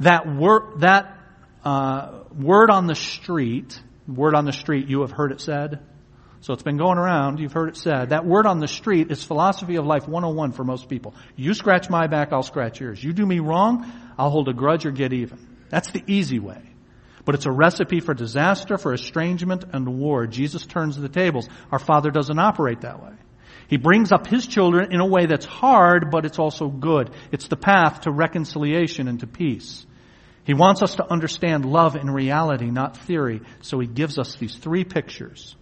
That 0.00 0.26
word, 0.26 0.80
that 0.80 1.18
uh, 1.64 2.20
word 2.34 2.70
on 2.70 2.86
the 2.86 2.94
street, 2.94 3.78
word 4.06 4.34
on 4.34 4.44
the 4.44 4.52
street, 4.52 4.88
you 4.88 5.00
have 5.00 5.10
heard 5.12 5.32
it 5.32 5.40
said. 5.40 5.80
So 6.44 6.52
it's 6.52 6.62
been 6.62 6.76
going 6.76 6.98
around, 6.98 7.40
you've 7.40 7.54
heard 7.54 7.70
it 7.70 7.76
said. 7.78 8.10
That 8.10 8.26
word 8.26 8.44
on 8.44 8.60
the 8.60 8.68
street 8.68 9.10
is 9.10 9.24
philosophy 9.24 9.76
of 9.76 9.86
life 9.86 10.06
101 10.06 10.52
for 10.52 10.62
most 10.62 10.90
people. 10.90 11.14
You 11.36 11.54
scratch 11.54 11.88
my 11.88 12.06
back, 12.06 12.34
I'll 12.34 12.42
scratch 12.42 12.80
yours. 12.80 13.02
You 13.02 13.14
do 13.14 13.24
me 13.24 13.38
wrong, 13.38 13.90
I'll 14.18 14.28
hold 14.28 14.50
a 14.50 14.52
grudge 14.52 14.84
or 14.84 14.90
get 14.90 15.14
even. 15.14 15.38
That's 15.70 15.90
the 15.90 16.04
easy 16.06 16.38
way. 16.38 16.60
But 17.24 17.34
it's 17.34 17.46
a 17.46 17.50
recipe 17.50 18.00
for 18.00 18.12
disaster, 18.12 18.76
for 18.76 18.92
estrangement, 18.92 19.64
and 19.72 19.98
war. 19.98 20.26
Jesus 20.26 20.66
turns 20.66 20.98
the 20.98 21.08
tables. 21.08 21.48
Our 21.72 21.78
Father 21.78 22.10
doesn't 22.10 22.38
operate 22.38 22.82
that 22.82 23.02
way. 23.02 23.14
He 23.68 23.78
brings 23.78 24.12
up 24.12 24.26
His 24.26 24.46
children 24.46 24.92
in 24.92 25.00
a 25.00 25.06
way 25.06 25.24
that's 25.24 25.46
hard, 25.46 26.10
but 26.10 26.26
it's 26.26 26.38
also 26.38 26.68
good. 26.68 27.10
It's 27.32 27.48
the 27.48 27.56
path 27.56 28.02
to 28.02 28.10
reconciliation 28.10 29.08
and 29.08 29.18
to 29.20 29.26
peace. 29.26 29.86
He 30.44 30.52
wants 30.52 30.82
us 30.82 30.96
to 30.96 31.10
understand 31.10 31.64
love 31.64 31.96
in 31.96 32.10
reality, 32.10 32.70
not 32.70 32.98
theory. 32.98 33.40
So 33.62 33.80
He 33.80 33.86
gives 33.86 34.18
us 34.18 34.36
these 34.36 34.54
three 34.54 34.84
pictures 34.84 35.56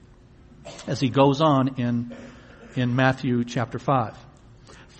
as 0.86 1.00
He 1.00 1.08
goes 1.08 1.40
on 1.40 1.80
in, 1.80 2.14
in 2.76 2.94
Matthew 2.94 3.44
chapter 3.44 3.78
5. 3.78 4.16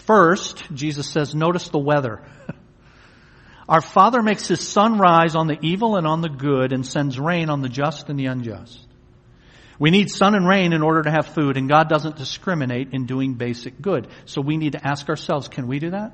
First, 0.07 0.65
Jesus 0.75 1.09
says, 1.09 1.35
notice 1.35 1.69
the 1.69 1.79
weather. 1.79 2.23
Our 3.69 3.81
Father 3.81 4.23
makes 4.23 4.49
His 4.49 4.67
sun 4.67 4.99
rise 4.99 5.35
on 5.35 5.47
the 5.47 5.59
evil 5.63 5.97
and 5.97 6.07
on 6.07 6.21
the 6.21 6.29
good 6.29 6.73
and 6.73 6.87
sends 6.87 7.19
rain 7.19 7.49
on 7.51 7.61
the 7.61 7.69
just 7.69 8.09
and 8.09 8.19
the 8.19 8.27
unjust. 8.27 8.87
We 9.79 9.91
need 9.91 10.11
sun 10.11 10.35
and 10.35 10.47
rain 10.47 10.73
in 10.73 10.83
order 10.83 11.03
to 11.03 11.11
have 11.11 11.35
food 11.35 11.57
and 11.57 11.69
God 11.69 11.89
doesn't 11.89 12.17
discriminate 12.17 12.91
in 12.93 13.07
doing 13.07 13.35
basic 13.35 13.81
good. 13.81 14.09
So 14.27 14.41
we 14.41 14.57
need 14.57 14.73
to 14.73 14.87
ask 14.87 15.09
ourselves, 15.09 15.49
can 15.49 15.67
we 15.67 15.79
do 15.79 15.91
that? 15.91 16.13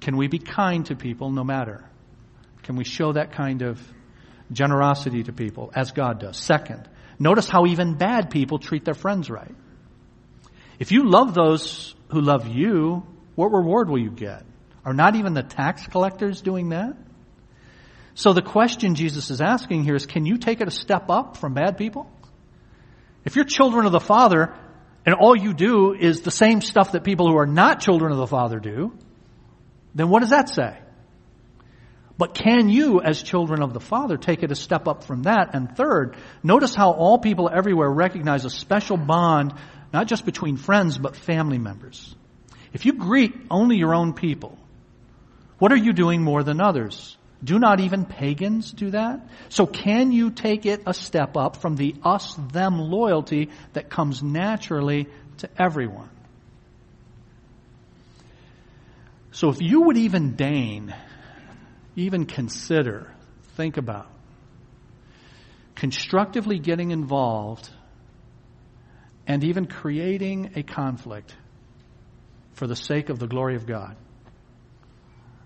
Can 0.00 0.18
we 0.18 0.28
be 0.28 0.38
kind 0.38 0.84
to 0.86 0.96
people 0.96 1.30
no 1.30 1.44
matter? 1.44 1.88
Can 2.62 2.76
we 2.76 2.84
show 2.84 3.12
that 3.12 3.32
kind 3.32 3.62
of 3.62 3.80
generosity 4.52 5.22
to 5.22 5.32
people 5.32 5.72
as 5.74 5.92
God 5.92 6.20
does? 6.20 6.36
Second, 6.36 6.88
notice 7.18 7.48
how 7.48 7.66
even 7.66 7.94
bad 7.94 8.30
people 8.30 8.58
treat 8.58 8.84
their 8.84 8.94
friends 8.94 9.30
right. 9.30 9.54
If 10.78 10.92
you 10.92 11.08
love 11.08 11.34
those 11.34 11.94
who 12.08 12.20
love 12.20 12.48
you, 12.48 13.06
what 13.34 13.52
reward 13.52 13.88
will 13.88 13.98
you 13.98 14.10
get? 14.10 14.44
Are 14.84 14.94
not 14.94 15.16
even 15.16 15.34
the 15.34 15.42
tax 15.42 15.86
collectors 15.86 16.42
doing 16.42 16.70
that? 16.70 16.96
So 18.14 18.32
the 18.32 18.42
question 18.42 18.94
Jesus 18.94 19.30
is 19.30 19.40
asking 19.40 19.84
here 19.84 19.94
is, 19.94 20.06
can 20.06 20.24
you 20.26 20.38
take 20.38 20.60
it 20.60 20.68
a 20.68 20.70
step 20.70 21.10
up 21.10 21.36
from 21.36 21.54
bad 21.54 21.76
people? 21.76 22.10
If 23.24 23.34
you're 23.36 23.44
children 23.44 23.86
of 23.86 23.92
the 23.92 24.00
Father, 24.00 24.54
and 25.06 25.14
all 25.14 25.36
you 25.36 25.52
do 25.52 25.94
is 25.94 26.20
the 26.22 26.30
same 26.30 26.60
stuff 26.60 26.92
that 26.92 27.04
people 27.04 27.28
who 27.28 27.36
are 27.36 27.46
not 27.46 27.80
children 27.80 28.12
of 28.12 28.18
the 28.18 28.26
Father 28.26 28.60
do, 28.60 28.96
then 29.94 30.08
what 30.08 30.20
does 30.20 30.30
that 30.30 30.48
say? 30.48 30.78
But 32.16 32.34
can 32.34 32.68
you, 32.68 33.00
as 33.00 33.22
children 33.22 33.60
of 33.60 33.72
the 33.72 33.80
Father, 33.80 34.16
take 34.16 34.42
it 34.42 34.52
a 34.52 34.56
step 34.56 34.86
up 34.86 35.02
from 35.04 35.24
that? 35.24 35.54
And 35.54 35.76
third, 35.76 36.16
notice 36.42 36.74
how 36.74 36.92
all 36.92 37.18
people 37.18 37.50
everywhere 37.52 37.90
recognize 37.90 38.44
a 38.44 38.50
special 38.50 38.96
bond, 38.96 39.52
not 39.92 40.06
just 40.06 40.24
between 40.24 40.56
friends, 40.56 40.96
but 40.96 41.16
family 41.16 41.58
members. 41.58 42.14
If 42.72 42.86
you 42.86 42.92
greet 42.92 43.34
only 43.50 43.76
your 43.76 43.94
own 43.94 44.12
people, 44.12 44.56
what 45.58 45.72
are 45.72 45.76
you 45.76 45.92
doing 45.92 46.22
more 46.22 46.42
than 46.44 46.60
others? 46.60 47.16
Do 47.42 47.58
not 47.58 47.80
even 47.80 48.04
pagans 48.04 48.70
do 48.70 48.90
that? 48.90 49.26
So 49.48 49.66
can 49.66 50.12
you 50.12 50.30
take 50.30 50.66
it 50.66 50.82
a 50.86 50.94
step 50.94 51.36
up 51.36 51.56
from 51.56 51.76
the 51.76 51.94
us-them 52.02 52.78
loyalty 52.78 53.50
that 53.72 53.90
comes 53.90 54.22
naturally 54.22 55.08
to 55.38 55.50
everyone? 55.58 56.10
So 59.32 59.48
if 59.48 59.60
you 59.60 59.82
would 59.82 59.96
even 59.96 60.36
deign, 60.36 60.94
even 61.96 62.26
consider, 62.26 63.12
think 63.56 63.76
about, 63.76 64.06
constructively 65.74 66.58
getting 66.58 66.90
involved 66.90 67.68
and 69.26 69.42
even 69.44 69.66
creating 69.66 70.52
a 70.56 70.62
conflict 70.62 71.34
for 72.52 72.66
the 72.66 72.76
sake 72.76 73.08
of 73.08 73.18
the 73.18 73.26
glory 73.26 73.56
of 73.56 73.66
God, 73.66 73.96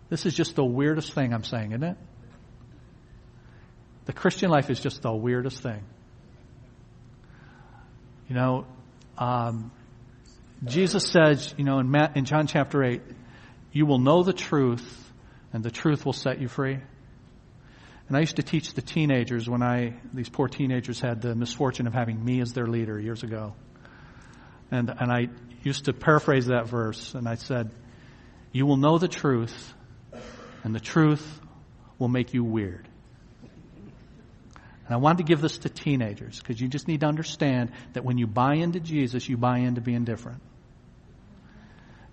this 0.08 0.26
is 0.26 0.34
just 0.34 0.56
the 0.56 0.64
weirdest 0.64 1.12
thing 1.12 1.32
I'm 1.34 1.44
saying, 1.44 1.72
isn't 1.72 1.84
it? 1.84 1.96
The 4.06 4.12
Christian 4.12 4.50
life 4.50 4.70
is 4.70 4.80
just 4.80 5.02
the 5.02 5.12
weirdest 5.12 5.62
thing. 5.62 5.84
You 8.28 8.34
know, 8.34 8.66
um, 9.18 9.70
Jesus 10.64 11.06
says, 11.06 11.54
you 11.58 11.64
know, 11.64 11.78
in, 11.78 11.94
in 12.14 12.24
John 12.24 12.46
chapter 12.46 12.82
8, 12.82 13.02
you 13.72 13.86
will 13.86 13.98
know 13.98 14.22
the 14.22 14.32
truth, 14.32 15.07
and 15.52 15.62
the 15.62 15.70
truth 15.70 16.04
will 16.04 16.12
set 16.12 16.40
you 16.40 16.48
free. 16.48 16.78
And 18.08 18.16
I 18.16 18.20
used 18.20 18.36
to 18.36 18.42
teach 18.42 18.72
the 18.72 18.82
teenagers 18.82 19.48
when 19.48 19.62
I, 19.62 20.00
these 20.14 20.28
poor 20.28 20.48
teenagers 20.48 20.98
had 21.00 21.20
the 21.20 21.34
misfortune 21.34 21.86
of 21.86 21.92
having 21.92 22.22
me 22.24 22.40
as 22.40 22.52
their 22.52 22.66
leader 22.66 22.98
years 22.98 23.22
ago. 23.22 23.54
And, 24.70 24.90
and 24.90 25.12
I 25.12 25.28
used 25.62 25.86
to 25.86 25.92
paraphrase 25.92 26.46
that 26.46 26.68
verse, 26.68 27.14
and 27.14 27.28
I 27.28 27.34
said, 27.34 27.70
You 28.52 28.66
will 28.66 28.76
know 28.76 28.98
the 28.98 29.08
truth, 29.08 29.74
and 30.64 30.74
the 30.74 30.80
truth 30.80 31.40
will 31.98 32.08
make 32.08 32.32
you 32.32 32.44
weird. 32.44 32.88
And 34.88 34.94
I 34.94 34.96
wanted 34.96 35.18
to 35.18 35.24
give 35.24 35.42
this 35.42 35.58
to 35.58 35.68
teenagers 35.68 36.38
because 36.38 36.58
you 36.58 36.68
just 36.68 36.88
need 36.88 37.00
to 37.00 37.06
understand 37.06 37.72
that 37.92 38.06
when 38.06 38.16
you 38.16 38.26
buy 38.26 38.54
into 38.54 38.80
Jesus, 38.80 39.28
you 39.28 39.36
buy 39.36 39.58
into 39.58 39.82
being 39.82 40.04
different. 40.04 40.40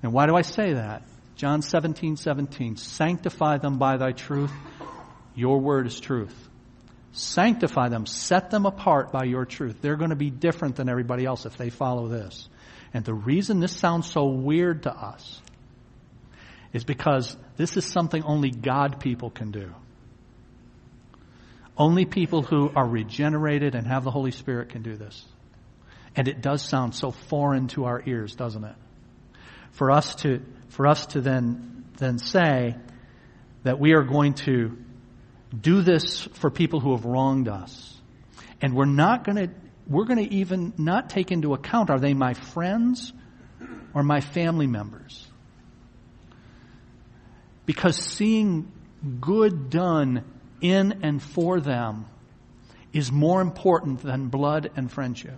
And 0.03 0.11
why 0.11 0.25
do 0.25 0.35
I 0.35 0.41
say 0.41 0.73
that? 0.73 1.03
John 1.35 1.61
17, 1.61 2.15
17. 2.15 2.77
Sanctify 2.77 3.57
them 3.57 3.77
by 3.77 3.97
thy 3.97 4.11
truth. 4.13 4.51
Your 5.35 5.59
word 5.59 5.87
is 5.87 5.99
truth. 5.99 6.35
Sanctify 7.11 7.89
them. 7.89 8.05
Set 8.05 8.49
them 8.51 8.65
apart 8.65 9.11
by 9.11 9.25
your 9.25 9.45
truth. 9.45 9.77
They're 9.81 9.97
going 9.97 10.09
to 10.11 10.15
be 10.15 10.29
different 10.29 10.75
than 10.75 10.89
everybody 10.89 11.25
else 11.25 11.45
if 11.45 11.57
they 11.57 11.69
follow 11.69 12.07
this. 12.07 12.47
And 12.93 13.03
the 13.03 13.13
reason 13.13 13.59
this 13.59 13.75
sounds 13.75 14.09
so 14.09 14.25
weird 14.27 14.83
to 14.83 14.91
us 14.91 15.41
is 16.71 16.83
because 16.83 17.35
this 17.57 17.77
is 17.77 17.85
something 17.85 18.23
only 18.23 18.51
God 18.51 18.99
people 18.99 19.29
can 19.29 19.51
do. 19.51 19.73
Only 21.77 22.05
people 22.05 22.41
who 22.41 22.69
are 22.73 22.87
regenerated 22.87 23.75
and 23.75 23.85
have 23.87 24.05
the 24.05 24.11
Holy 24.11 24.31
Spirit 24.31 24.69
can 24.69 24.81
do 24.81 24.95
this. 24.95 25.25
And 26.15 26.29
it 26.29 26.41
does 26.41 26.61
sound 26.61 26.95
so 26.95 27.11
foreign 27.11 27.67
to 27.69 27.85
our 27.85 28.01
ears, 28.05 28.35
doesn't 28.35 28.63
it? 28.63 28.75
For 29.75 29.91
us 29.91 30.15
to, 30.15 30.41
for 30.69 30.87
us 30.87 31.05
to 31.07 31.21
then, 31.21 31.85
then 31.97 32.17
say 32.17 32.75
that 33.63 33.79
we 33.79 33.93
are 33.93 34.03
going 34.03 34.33
to 34.45 34.77
do 35.59 35.81
this 35.81 36.21
for 36.33 36.49
people 36.49 36.79
who 36.79 36.95
have 36.95 37.05
wronged 37.05 37.47
us. 37.47 37.99
And 38.61 38.73
we're 38.73 38.85
not 38.85 39.25
going 39.25 39.35
to, 39.35 39.53
we're 39.87 40.05
going 40.05 40.25
to 40.25 40.33
even 40.33 40.73
not 40.77 41.09
take 41.09 41.31
into 41.31 41.53
account, 41.53 41.89
are 41.89 41.99
they 41.99 42.13
my 42.13 42.33
friends 42.33 43.11
or 43.93 44.03
my 44.03 44.21
family 44.21 44.67
members? 44.67 45.25
Because 47.65 47.97
seeing 47.97 48.71
good 49.19 49.69
done 49.69 50.23
in 50.61 51.03
and 51.03 51.21
for 51.21 51.59
them 51.59 52.05
is 52.93 53.11
more 53.11 53.41
important 53.41 54.01
than 54.01 54.29
blood 54.29 54.71
and 54.77 54.89
friendship. 54.89 55.37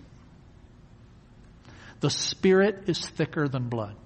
The 2.00 2.10
Spirit 2.10 2.84
is 2.86 3.00
thicker 3.04 3.48
than 3.48 3.68
blood. 3.68 3.96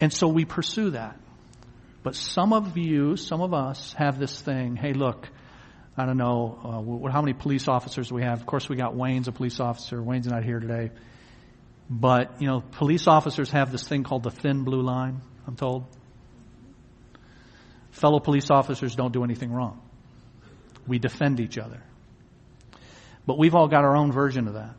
And 0.00 0.12
so 0.12 0.28
we 0.28 0.44
pursue 0.44 0.90
that. 0.90 1.18
But 2.02 2.14
some 2.14 2.52
of 2.52 2.78
you, 2.78 3.16
some 3.16 3.40
of 3.40 3.52
us 3.52 3.92
have 3.94 4.18
this 4.18 4.40
thing, 4.40 4.76
hey 4.76 4.92
look, 4.92 5.28
I 5.96 6.06
don't 6.06 6.16
know, 6.16 7.04
uh, 7.04 7.10
how 7.10 7.20
many 7.20 7.32
police 7.32 7.66
officers 7.66 8.12
we 8.12 8.22
have. 8.22 8.40
Of 8.40 8.46
course 8.46 8.68
we 8.68 8.76
got 8.76 8.94
Wayne's 8.94 9.26
a 9.26 9.32
police 9.32 9.58
officer. 9.58 10.00
Wayne's 10.00 10.28
not 10.28 10.44
here 10.44 10.60
today. 10.60 10.90
But, 11.90 12.40
you 12.40 12.46
know, 12.46 12.60
police 12.60 13.08
officers 13.08 13.50
have 13.50 13.72
this 13.72 13.86
thing 13.88 14.04
called 14.04 14.22
the 14.22 14.30
thin 14.30 14.62
blue 14.62 14.82
line, 14.82 15.22
I'm 15.46 15.56
told. 15.56 15.86
Fellow 17.90 18.20
police 18.20 18.50
officers 18.50 18.94
don't 18.94 19.12
do 19.12 19.24
anything 19.24 19.50
wrong. 19.50 19.80
We 20.86 20.98
defend 20.98 21.40
each 21.40 21.58
other. 21.58 21.82
But 23.26 23.38
we've 23.38 23.54
all 23.54 23.68
got 23.68 23.84
our 23.84 23.96
own 23.96 24.12
version 24.12 24.46
of 24.46 24.54
that. 24.54 24.74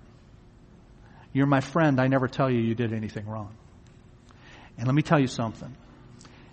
You're 1.33 1.47
my 1.47 1.61
friend. 1.61 1.99
I 1.99 2.07
never 2.07 2.27
tell 2.27 2.49
you 2.49 2.59
you 2.59 2.75
did 2.75 2.93
anything 2.93 3.27
wrong. 3.27 3.55
And 4.79 4.87
let 4.87 4.95
me 4.95 5.01
tell 5.01 5.19
you 5.19 5.27
something. 5.27 5.75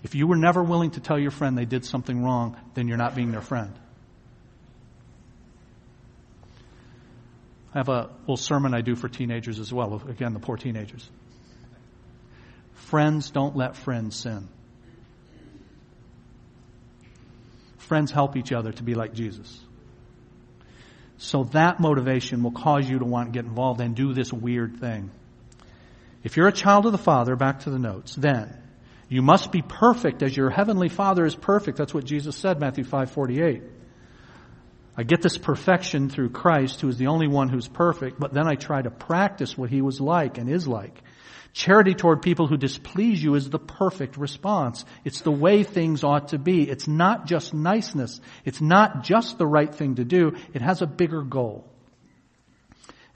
If 0.02 0.16
you 0.16 0.26
were 0.26 0.36
never 0.36 0.62
willing 0.62 0.90
to 0.92 1.00
tell 1.00 1.18
your 1.18 1.30
friend 1.30 1.56
they 1.56 1.64
did 1.64 1.84
something 1.84 2.22
wrong, 2.22 2.56
then 2.74 2.88
you're 2.88 2.98
not 2.98 3.14
being 3.14 3.30
their 3.30 3.40
friend. 3.40 3.72
I 7.72 7.78
have 7.78 7.88
a 7.88 8.10
little 8.22 8.36
sermon 8.36 8.74
I 8.74 8.80
do 8.80 8.96
for 8.96 9.08
teenagers 9.08 9.60
as 9.60 9.72
well. 9.72 10.02
Again, 10.08 10.32
the 10.32 10.40
poor 10.40 10.56
teenagers. 10.56 11.08
Friends 12.74 13.30
don't 13.30 13.56
let 13.56 13.76
friends 13.76 14.16
sin. 14.16 14.48
Friends 17.78 18.10
help 18.10 18.36
each 18.36 18.52
other 18.52 18.72
to 18.72 18.82
be 18.82 18.94
like 18.94 19.14
Jesus. 19.14 19.60
So 21.18 21.44
that 21.52 21.78
motivation 21.78 22.42
will 22.42 22.50
cause 22.50 22.88
you 22.88 22.98
to 22.98 23.04
want 23.04 23.32
to 23.32 23.32
get 23.32 23.44
involved 23.46 23.80
and 23.80 23.94
do 23.94 24.12
this 24.12 24.32
weird 24.32 24.80
thing. 24.80 25.12
If 26.24 26.36
you're 26.36 26.48
a 26.48 26.52
child 26.52 26.86
of 26.86 26.92
the 26.92 26.98
Father, 26.98 27.36
back 27.36 27.60
to 27.60 27.70
the 27.70 27.78
notes, 27.78 28.14
then 28.14 28.56
you 29.08 29.22
must 29.22 29.52
be 29.52 29.62
perfect 29.62 30.22
as 30.22 30.36
your 30.36 30.50
heavenly 30.50 30.88
Father 30.88 31.24
is 31.24 31.36
perfect. 31.36 31.78
That's 31.78 31.94
what 31.94 32.04
Jesus 32.04 32.36
said, 32.36 32.58
Matthew 32.58 32.84
5:48. 32.84 33.62
I 34.96 35.02
get 35.02 35.20
this 35.20 35.36
perfection 35.36 36.08
through 36.08 36.30
Christ, 36.30 36.80
who 36.80 36.88
is 36.88 36.96
the 36.96 37.08
only 37.08 37.28
one 37.28 37.50
who's 37.50 37.68
perfect, 37.68 38.18
but 38.18 38.32
then 38.32 38.48
I 38.48 38.54
try 38.54 38.80
to 38.80 38.90
practice 38.90 39.56
what 39.56 39.68
he 39.68 39.82
was 39.82 40.00
like 40.00 40.38
and 40.38 40.48
is 40.48 40.66
like. 40.66 41.02
Charity 41.52 41.94
toward 41.94 42.22
people 42.22 42.46
who 42.46 42.56
displease 42.56 43.22
you 43.22 43.34
is 43.34 43.48
the 43.48 43.58
perfect 43.58 44.16
response. 44.16 44.84
It's 45.04 45.20
the 45.20 45.30
way 45.30 45.62
things 45.62 46.02
ought 46.02 46.28
to 46.28 46.38
be. 46.38 46.68
It's 46.68 46.88
not 46.88 47.26
just 47.26 47.54
niceness. 47.54 48.20
It's 48.44 48.60
not 48.60 49.04
just 49.04 49.38
the 49.38 49.46
right 49.46 49.74
thing 49.74 49.94
to 49.94 50.04
do. 50.04 50.32
It 50.52 50.62
has 50.62 50.82
a 50.82 50.86
bigger 50.86 51.22
goal. 51.22 51.70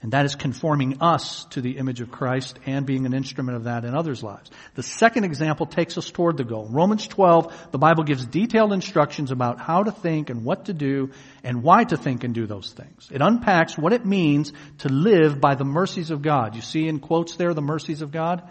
And 0.03 0.13
that 0.13 0.25
is 0.25 0.33
conforming 0.33 0.99
us 0.99 1.45
to 1.51 1.61
the 1.61 1.77
image 1.77 2.01
of 2.01 2.09
Christ 2.09 2.57
and 2.65 2.87
being 2.87 3.05
an 3.05 3.13
instrument 3.13 3.55
of 3.55 3.65
that 3.65 3.85
in 3.85 3.93
others' 3.93 4.23
lives. 4.23 4.49
The 4.73 4.81
second 4.81 5.25
example 5.25 5.67
takes 5.67 5.95
us 5.95 6.09
toward 6.09 6.37
the 6.37 6.43
goal. 6.43 6.67
Romans 6.71 7.07
12, 7.07 7.69
the 7.71 7.77
Bible 7.77 8.03
gives 8.03 8.25
detailed 8.25 8.73
instructions 8.73 9.29
about 9.29 9.59
how 9.59 9.83
to 9.83 9.91
think 9.91 10.31
and 10.31 10.43
what 10.43 10.65
to 10.65 10.73
do 10.73 11.11
and 11.43 11.61
why 11.61 11.83
to 11.83 11.97
think 11.97 12.23
and 12.23 12.33
do 12.33 12.47
those 12.47 12.73
things. 12.73 13.09
It 13.11 13.21
unpacks 13.21 13.77
what 13.77 13.93
it 13.93 14.03
means 14.03 14.53
to 14.79 14.89
live 14.89 15.39
by 15.39 15.53
the 15.53 15.65
mercies 15.65 16.09
of 16.09 16.23
God. 16.23 16.55
You 16.55 16.61
see 16.61 16.87
in 16.87 16.99
quotes 16.99 17.35
there, 17.35 17.53
the 17.53 17.61
mercies 17.61 18.01
of 18.01 18.11
God? 18.11 18.41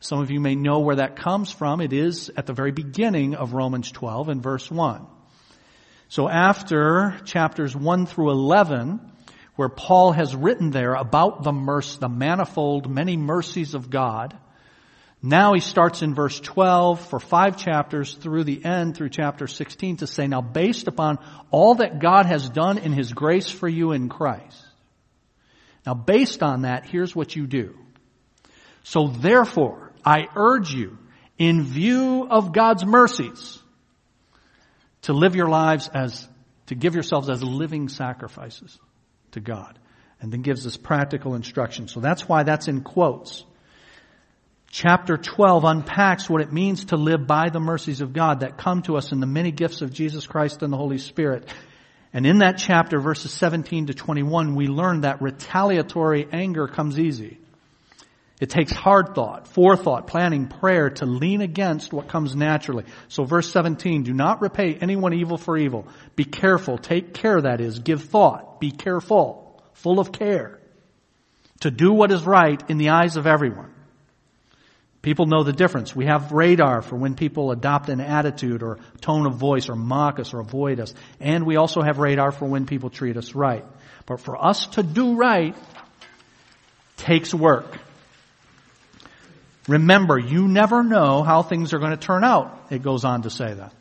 Some 0.00 0.20
of 0.20 0.32
you 0.32 0.40
may 0.40 0.56
know 0.56 0.80
where 0.80 0.96
that 0.96 1.14
comes 1.14 1.52
from. 1.52 1.80
It 1.80 1.92
is 1.92 2.28
at 2.36 2.46
the 2.46 2.52
very 2.54 2.72
beginning 2.72 3.36
of 3.36 3.52
Romans 3.52 3.92
12 3.92 4.30
in 4.30 4.40
verse 4.40 4.68
1. 4.68 5.06
So 6.08 6.28
after 6.28 7.20
chapters 7.24 7.76
1 7.76 8.06
through 8.06 8.30
11, 8.30 9.12
where 9.58 9.68
Paul 9.68 10.12
has 10.12 10.36
written 10.36 10.70
there 10.70 10.94
about 10.94 11.42
the 11.42 11.50
mercy, 11.50 11.98
the 11.98 12.08
manifold 12.08 12.88
many 12.88 13.16
mercies 13.16 13.74
of 13.74 13.90
God. 13.90 14.38
Now 15.20 15.52
he 15.52 15.58
starts 15.58 16.00
in 16.00 16.14
verse 16.14 16.38
12 16.38 17.04
for 17.08 17.18
five 17.18 17.56
chapters 17.56 18.14
through 18.14 18.44
the 18.44 18.64
end 18.64 18.96
through 18.96 19.08
chapter 19.08 19.48
16 19.48 19.96
to 19.96 20.06
say, 20.06 20.28
now 20.28 20.42
based 20.42 20.86
upon 20.86 21.18
all 21.50 21.74
that 21.74 21.98
God 21.98 22.26
has 22.26 22.48
done 22.48 22.78
in 22.78 22.92
his 22.92 23.12
grace 23.12 23.50
for 23.50 23.68
you 23.68 23.90
in 23.90 24.08
Christ. 24.08 24.64
Now 25.84 25.94
based 25.94 26.44
on 26.44 26.62
that, 26.62 26.86
here's 26.86 27.16
what 27.16 27.34
you 27.34 27.48
do. 27.48 27.76
So 28.84 29.08
therefore, 29.08 29.90
I 30.04 30.28
urge 30.36 30.72
you, 30.72 30.98
in 31.36 31.64
view 31.64 32.28
of 32.30 32.52
God's 32.52 32.86
mercies, 32.86 33.58
to 35.02 35.14
live 35.14 35.34
your 35.34 35.48
lives 35.48 35.90
as, 35.92 36.28
to 36.66 36.76
give 36.76 36.94
yourselves 36.94 37.28
as 37.28 37.42
living 37.42 37.88
sacrifices 37.88 38.78
to 39.32 39.40
God. 39.40 39.78
And 40.20 40.32
then 40.32 40.42
gives 40.42 40.66
us 40.66 40.76
practical 40.76 41.34
instruction. 41.34 41.86
So 41.86 42.00
that's 42.00 42.28
why 42.28 42.42
that's 42.42 42.66
in 42.66 42.80
quotes. 42.80 43.44
Chapter 44.70 45.16
12 45.16 45.64
unpacks 45.64 46.28
what 46.28 46.42
it 46.42 46.52
means 46.52 46.86
to 46.86 46.96
live 46.96 47.26
by 47.26 47.48
the 47.48 47.60
mercies 47.60 48.00
of 48.00 48.12
God 48.12 48.40
that 48.40 48.58
come 48.58 48.82
to 48.82 48.96
us 48.96 49.12
in 49.12 49.20
the 49.20 49.26
many 49.26 49.50
gifts 49.50 49.80
of 49.80 49.92
Jesus 49.92 50.26
Christ 50.26 50.62
and 50.62 50.72
the 50.72 50.76
Holy 50.76 50.98
Spirit. 50.98 51.48
And 52.12 52.26
in 52.26 52.38
that 52.38 52.58
chapter, 52.58 53.00
verses 53.00 53.32
17 53.32 53.86
to 53.86 53.94
21, 53.94 54.54
we 54.54 54.66
learn 54.66 55.02
that 55.02 55.22
retaliatory 55.22 56.26
anger 56.32 56.66
comes 56.66 56.98
easy. 56.98 57.38
It 58.40 58.50
takes 58.50 58.70
hard 58.70 59.16
thought, 59.16 59.48
forethought, 59.48 60.06
planning, 60.06 60.46
prayer 60.46 60.90
to 60.90 61.06
lean 61.06 61.40
against 61.40 61.92
what 61.92 62.08
comes 62.08 62.36
naturally. 62.36 62.84
So 63.08 63.24
verse 63.24 63.50
17, 63.50 64.04
do 64.04 64.12
not 64.12 64.40
repay 64.40 64.74
anyone 64.74 65.12
evil 65.12 65.38
for 65.38 65.56
evil. 65.56 65.88
Be 66.14 66.24
careful. 66.24 66.78
Take 66.78 67.14
care, 67.14 67.40
that 67.40 67.60
is. 67.60 67.80
Give 67.80 68.00
thought. 68.00 68.60
Be 68.60 68.70
careful. 68.70 69.60
Full 69.74 69.98
of 69.98 70.12
care. 70.12 70.60
To 71.60 71.72
do 71.72 71.92
what 71.92 72.12
is 72.12 72.24
right 72.24 72.62
in 72.70 72.78
the 72.78 72.90
eyes 72.90 73.16
of 73.16 73.26
everyone. 73.26 73.74
People 75.02 75.26
know 75.26 75.42
the 75.42 75.52
difference. 75.52 75.94
We 75.94 76.06
have 76.06 76.30
radar 76.30 76.82
for 76.82 76.94
when 76.94 77.14
people 77.14 77.50
adopt 77.50 77.88
an 77.88 78.00
attitude 78.00 78.62
or 78.62 78.78
tone 79.00 79.26
of 79.26 79.34
voice 79.34 79.68
or 79.68 79.74
mock 79.74 80.20
us 80.20 80.32
or 80.32 80.38
avoid 80.38 80.78
us. 80.78 80.94
And 81.18 81.44
we 81.44 81.56
also 81.56 81.82
have 81.82 81.98
radar 81.98 82.30
for 82.30 82.46
when 82.46 82.66
people 82.66 82.90
treat 82.90 83.16
us 83.16 83.34
right. 83.34 83.64
But 84.06 84.20
for 84.20 84.36
us 84.44 84.66
to 84.68 84.84
do 84.84 85.16
right 85.16 85.56
takes 86.96 87.34
work. 87.34 87.78
Remember, 89.68 90.18
you 90.18 90.48
never 90.48 90.82
know 90.82 91.22
how 91.22 91.42
things 91.42 91.74
are 91.74 91.78
going 91.78 91.90
to 91.90 91.96
turn 91.96 92.24
out. 92.24 92.66
It 92.70 92.82
goes 92.82 93.04
on 93.04 93.22
to 93.22 93.30
say 93.30 93.52
that. 93.52 93.72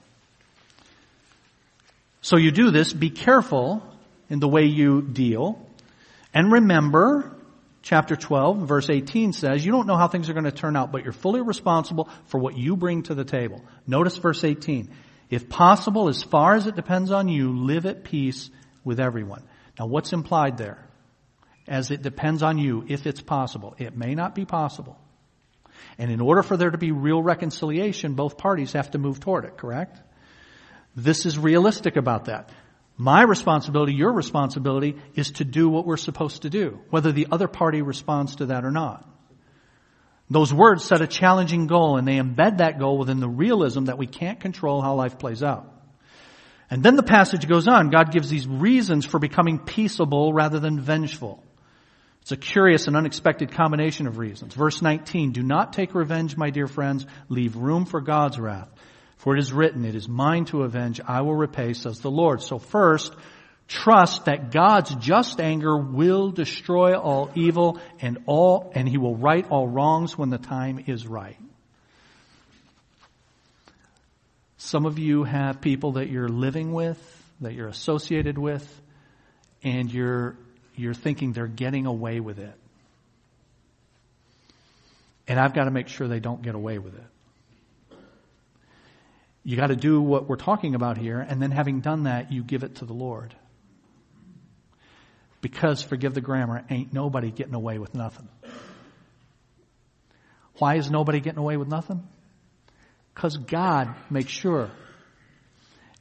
So 2.21 2.36
you 2.36 2.52
do 2.52 2.71
this, 2.71 2.91
be 2.91 3.10
careful 3.10 3.82
in 4.30 4.39
the 4.39 4.50
way 4.50 4.65
you 4.65 5.02
deal. 5.02 5.65
And 6.34 6.52
remember, 6.52 7.32
chapter 7.82 8.17
12, 8.17 8.67
verse 8.67 8.89
18 8.89 9.32
says, 9.32 9.65
you 9.65 9.71
don't 9.71 9.88
know 9.88 9.95
how 9.95 10.10
things 10.10 10.30
are 10.30 10.34
going 10.34 10.43
to 10.43 10.52
turn 10.52 10.76
out, 10.76 10.91
but 10.91 11.06
you're 11.06 11.13
fully 11.13 11.41
responsible 11.41 12.10
for 12.26 12.38
what 12.38 12.58
you 12.58 12.76
bring 12.76 13.04
to 13.04 13.15
the 13.15 13.23
table. 13.23 13.63
Notice 13.88 14.17
verse 14.17 14.43
18. 14.43 14.89
If 15.30 15.47
possible, 15.47 16.10
as 16.10 16.21
far 16.21 16.56
as 16.56 16.67
it 16.67 16.76
depends 16.76 17.12
on 17.12 17.30
you, 17.30 17.65
live 17.65 17.86
at 17.86 18.04
peace 18.04 18.50
with 18.84 19.00
everyone. 19.00 19.43
Now 19.80 19.86
what's 19.86 20.12
implied 20.12 20.58
there? 20.58 20.86
As 21.65 21.91
it 21.91 22.02
depends 22.02 22.43
on 22.43 22.58
you, 22.58 22.84
if 22.89 23.08
it's 23.08 23.21
possible. 23.21 23.76
It 23.78 23.95
may 23.95 24.15
not 24.15 24.36
be 24.36 24.43
possible. 24.43 24.97
And 25.98 26.12
in 26.12 26.22
order 26.22 26.44
for 26.44 26.58
there 26.58 26.70
to 26.72 26.78
be 26.78 26.92
real 26.92 27.22
reconciliation, 27.22 28.13
both 28.13 28.38
parties 28.38 28.74
have 28.74 28.92
to 28.92 28.98
move 28.98 29.20
toward 29.20 29.46
it, 29.46 29.58
correct? 29.58 30.00
This 30.96 31.26
is 31.26 31.38
realistic 31.38 31.96
about 31.96 32.26
that. 32.26 32.50
My 32.98 33.22
responsibility, 33.22 33.94
your 33.94 34.12
responsibility, 34.12 34.98
is 35.13 35.32
to 35.34 35.46
do 35.46 35.70
what 35.70 35.86
we're 35.86 35.98
supposed 35.98 36.42
to 36.42 36.50
do, 36.50 36.80
whether 36.90 37.12
the 37.12 37.28
other 37.32 37.48
party 37.48 37.84
responds 37.84 38.38
to 38.38 38.48
that 38.48 38.66
or 38.66 38.72
not. 38.72 39.08
Those 40.30 40.54
words 40.54 40.84
set 40.84 41.02
a 41.02 41.08
challenging 41.08 41.68
goal 41.68 41.98
and 41.98 42.08
they 42.08 42.18
embed 42.18 42.58
that 42.58 42.80
goal 42.80 42.98
within 42.98 43.20
the 43.20 43.30
realism 43.30 43.86
that 43.86 43.98
we 43.98 44.08
can't 44.08 44.40
control 44.40 44.82
how 44.82 44.96
life 44.96 45.20
plays 45.20 45.44
out. 45.44 45.74
And 46.70 46.84
then 46.84 46.96
the 46.98 47.04
passage 47.04 47.48
goes 47.48 47.68
on. 47.68 47.92
God 47.92 48.12
gives 48.12 48.30
these 48.30 48.48
reasons 48.48 49.06
for 49.06 49.20
becoming 49.20 49.60
peaceable 49.60 50.34
rather 50.34 50.60
than 50.60 50.82
vengeful. 50.82 51.44
It's 52.28 52.34
a 52.34 52.36
curious 52.36 52.88
and 52.88 52.98
unexpected 52.98 53.54
combination 53.54 54.06
of 54.06 54.18
reasons. 54.18 54.54
Verse 54.54 54.82
19, 54.82 55.32
do 55.32 55.42
not 55.42 55.72
take 55.72 55.96
revenge, 55.96 56.36
my 56.36 56.50
dear 56.50 56.68
friends. 56.68 57.06
Leave 57.30 57.56
room 57.56 57.86
for 57.86 58.02
God's 58.02 58.38
wrath. 58.38 58.68
For 59.16 59.38
it 59.38 59.40
is 59.40 59.54
written, 59.54 59.86
it 59.86 59.96
is 59.96 60.10
mine 60.10 60.44
to 60.48 60.63
avenge. 60.63 61.00
I 61.00 61.22
will 61.22 61.36
repay, 61.36 61.72
says 61.72 62.02
the 62.02 62.12
Lord. 62.12 62.42
So 62.42 62.60
first, 62.60 63.16
trust 63.70 64.26
that 64.26 64.52
God's 64.52 64.94
just 64.96 65.40
anger 65.40 65.78
will 65.78 66.32
destroy 66.32 67.00
all 67.00 67.32
evil 67.34 67.80
and 68.02 68.18
all, 68.26 68.74
and 68.76 68.90
he 68.90 68.98
will 68.98 69.16
right 69.16 69.50
all 69.50 69.66
wrongs 69.66 70.18
when 70.18 70.30
the 70.30 70.38
time 70.38 70.84
is 70.86 71.08
right. 71.08 71.40
Some 74.58 74.86
of 74.86 75.00
you 75.00 75.24
have 75.24 75.62
people 75.62 75.94
that 75.94 76.10
you're 76.10 76.28
living 76.28 76.74
with, 76.74 77.00
that 77.40 77.54
you're 77.54 77.70
associated 77.70 78.38
with, 78.38 78.70
and 79.63 79.90
you're 79.90 80.36
you're 80.78 80.94
thinking 80.94 81.34
they're 81.34 81.48
getting 81.48 81.86
away 81.86 82.20
with 82.20 82.40
it. 82.40 82.54
And 85.28 85.40
I've 85.40 85.54
got 85.54 85.66
to 85.66 85.72
make 85.72 85.88
sure 85.90 86.08
they 86.08 86.20
don't 86.20 86.42
get 86.42 86.56
away 86.56 86.78
with 86.78 86.96
it. 86.96 87.98
You 89.44 89.56
got 89.56 89.68
to 89.68 89.76
do 89.76 90.02
what 90.02 90.28
we're 90.28 90.36
talking 90.36 90.76
about 90.76 90.98
here, 90.98 91.20
and 91.20 91.42
then 91.42 91.52
having 91.52 91.80
done 91.80 92.04
that, 92.04 92.32
you 92.32 92.44
give 92.44 92.63
it 92.63 92.76
to 92.76 92.86
the 92.86 92.94
Lord. 92.94 93.34
Because, 95.42 95.82
forgive 95.82 96.13
the 96.13 96.21
grammar, 96.21 96.63
ain't 96.69 96.94
nobody 96.94 97.32
getting 97.32 97.54
away 97.54 97.78
with 97.78 97.94
nothing. 97.94 98.28
Why 100.56 100.75
is 100.75 100.90
nobody 100.90 101.19
getting 101.19 101.40
away 101.40 101.58
with 101.58 101.67
nothing? 101.67 102.08
Because 103.13 103.38
God 103.38 103.96
makes 104.10 104.32
sure 104.32 104.69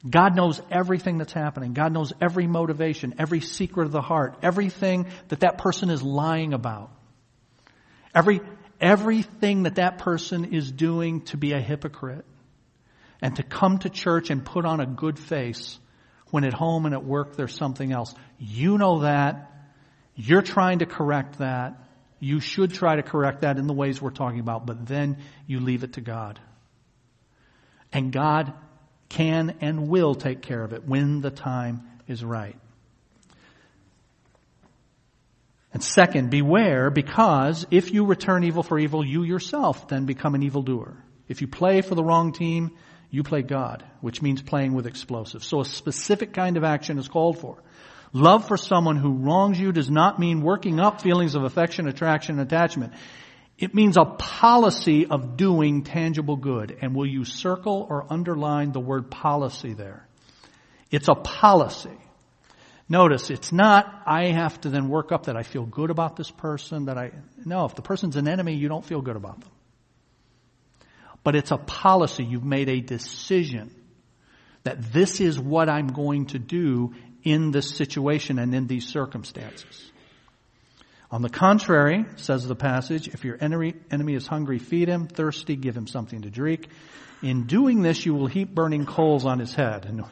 God 0.07 0.35
knows 0.35 0.61
everything 0.69 1.17
that's 1.17 1.33
happening. 1.33 1.73
God 1.73 1.91
knows 1.91 2.13
every 2.21 2.47
motivation, 2.47 3.15
every 3.17 3.41
secret 3.41 3.85
of 3.85 3.91
the 3.91 4.01
heart, 4.01 4.37
everything 4.43 5.07
that 5.29 5.39
that 5.39 5.57
person 5.57 5.89
is 5.89 6.03
lying 6.03 6.53
about. 6.53 6.91
Every, 8.13 8.41
everything 8.79 9.63
that 9.63 9.75
that 9.75 9.97
person 9.97 10.53
is 10.53 10.71
doing 10.71 11.21
to 11.25 11.37
be 11.37 11.53
a 11.53 11.59
hypocrite 11.59 12.25
and 13.21 13.35
to 13.37 13.43
come 13.43 13.79
to 13.79 13.89
church 13.89 14.29
and 14.29 14.45
put 14.45 14.65
on 14.65 14.79
a 14.79 14.85
good 14.85 15.17
face 15.17 15.79
when 16.29 16.43
at 16.43 16.53
home 16.53 16.85
and 16.85 16.93
at 16.93 17.03
work 17.03 17.35
there's 17.35 17.55
something 17.55 17.91
else. 17.91 18.13
You 18.37 18.77
know 18.77 18.99
that 18.99 19.51
You're 20.19 20.41
trying 20.41 20.79
to 20.79 20.87
correct 20.87 21.37
that. 21.37 21.79
You 22.19 22.39
should 22.39 22.73
try 22.73 22.95
to 22.95 23.03
correct 23.03 23.41
that 23.41 23.59
in 23.59 23.67
the 23.67 23.73
ways 23.73 24.01
we're 24.01 24.09
talking 24.09 24.39
about, 24.39 24.65
but 24.65 24.87
then 24.87 25.17
you 25.45 25.59
leave 25.59 25.83
it 25.83 25.93
to 25.93 26.01
God. 26.01 26.39
And 27.93 28.11
God 28.11 28.53
can 29.09 29.55
and 29.61 29.87
will 29.87 30.15
take 30.15 30.41
care 30.41 30.63
of 30.63 30.73
it 30.73 30.87
when 30.87 31.21
the 31.21 31.31
time 31.31 31.87
is 32.07 32.23
right. 32.23 32.55
And 35.73 35.83
second, 35.83 36.29
beware 36.29 36.89
because 36.89 37.67
if 37.69 37.91
you 37.91 38.05
return 38.05 38.43
evil 38.43 38.63
for 38.63 38.79
evil, 38.79 39.05
you 39.05 39.23
yourself 39.23 39.87
then 39.87 40.05
become 40.05 40.33
an 40.33 40.43
evildoer. 40.43 40.97
If 41.27 41.41
you 41.41 41.47
play 41.47 41.81
for 41.81 41.93
the 41.93 42.03
wrong 42.03 42.31
team, 42.31 42.71
you 43.09 43.23
play 43.23 43.41
God, 43.41 43.85
which 44.01 44.21
means 44.21 44.41
playing 44.41 44.73
with 44.73 44.87
explosives. 44.87 45.45
So 45.45 45.61
a 45.61 45.65
specific 45.65 46.33
kind 46.33 46.57
of 46.57 46.63
action 46.63 46.97
is 46.97 47.07
called 47.07 47.39
for. 47.39 47.61
Love 48.13 48.47
for 48.47 48.57
someone 48.57 48.95
who 48.95 49.11
wrongs 49.11 49.59
you 49.59 49.71
does 49.71 49.89
not 49.89 50.19
mean 50.19 50.41
working 50.41 50.79
up 50.79 51.01
feelings 51.01 51.35
of 51.35 51.43
affection, 51.43 51.87
attraction, 51.87 52.39
attachment. 52.39 52.93
It 53.57 53.73
means 53.73 53.97
a 53.97 54.05
policy 54.05 55.07
of 55.07 55.35
doing 55.35 55.83
tangible 55.83 56.35
good. 56.35 56.77
And 56.81 56.95
will 56.95 57.07
you 57.07 57.25
circle 57.25 57.87
or 57.89 58.05
underline 58.11 58.71
the 58.71 58.79
word 58.79 59.09
policy 59.09 59.73
there? 59.73 60.07
It's 60.91 61.07
a 61.07 61.15
policy. 61.15 61.97
Notice, 62.89 63.29
it's 63.29 63.51
not, 63.51 64.03
I 64.05 64.27
have 64.27 64.61
to 64.61 64.69
then 64.69 64.87
work 64.87 65.11
up 65.11 65.25
that 65.25 65.35
I 65.35 65.43
feel 65.43 65.65
good 65.65 65.89
about 65.89 66.15
this 66.15 66.31
person, 66.31 66.85
that 66.85 66.97
I, 66.97 67.11
no, 67.43 67.65
if 67.65 67.75
the 67.75 67.81
person's 67.81 68.15
an 68.15 68.27
enemy, 68.29 68.53
you 68.53 68.69
don't 68.69 68.85
feel 68.85 69.01
good 69.01 69.17
about 69.17 69.41
them. 69.41 69.51
But 71.23 71.35
it's 71.35 71.51
a 71.51 71.57
policy. 71.57 72.23
You've 72.23 72.45
made 72.45 72.69
a 72.69 72.79
decision 72.79 73.75
that 74.63 74.81
this 74.93 75.19
is 75.19 75.37
what 75.37 75.67
I'm 75.67 75.87
going 75.87 76.27
to 76.27 76.39
do 76.39 76.93
in 77.23 77.51
this 77.51 77.75
situation 77.75 78.39
and 78.39 78.55
in 78.55 78.67
these 78.67 78.87
circumstances. 78.87 79.91
On 81.09 81.21
the 81.21 81.29
contrary, 81.29 82.05
says 82.17 82.45
the 82.45 82.55
passage, 82.55 83.07
if 83.07 83.23
your 83.23 83.37
enemy, 83.39 83.73
is 84.13 84.27
hungry, 84.27 84.59
feed 84.59 84.89
him, 84.89 85.07
thirsty, 85.07 85.55
give 85.55 85.75
him 85.75 85.87
something 85.87 86.23
to 86.23 86.29
drink. 86.29 86.67
In 87.23 87.47
doing 87.47 87.81
this, 87.81 88.05
you 88.05 88.13
will 88.13 88.27
heap 88.27 88.53
burning 88.53 88.85
coals 88.85 89.25
on 89.25 89.39
his 89.39 89.53
head. 89.53 89.85
And, 89.85 90.03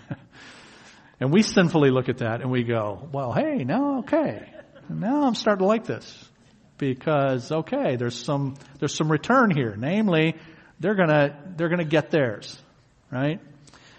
and 1.19 1.33
we 1.33 1.41
sinfully 1.41 1.91
look 1.91 2.07
at 2.07 2.19
that 2.19 2.41
and 2.41 2.49
we 2.49 2.63
go, 2.63 3.09
well, 3.11 3.33
hey, 3.33 3.65
now, 3.65 3.99
okay. 3.99 4.49
Now 4.89 5.23
I'm 5.23 5.35
starting 5.35 5.63
to 5.63 5.67
like 5.67 5.85
this. 5.85 6.29
Because, 6.77 7.51
okay, 7.51 7.97
there's 7.97 8.17
some, 8.17 8.55
there's 8.79 8.95
some 8.95 9.11
return 9.11 9.51
here. 9.51 9.75
Namely, 9.77 10.35
they're 10.79 10.95
gonna, 10.95 11.37
they're 11.57 11.69
gonna 11.69 11.83
get 11.83 12.09
theirs. 12.09 12.57
Right? 13.11 13.41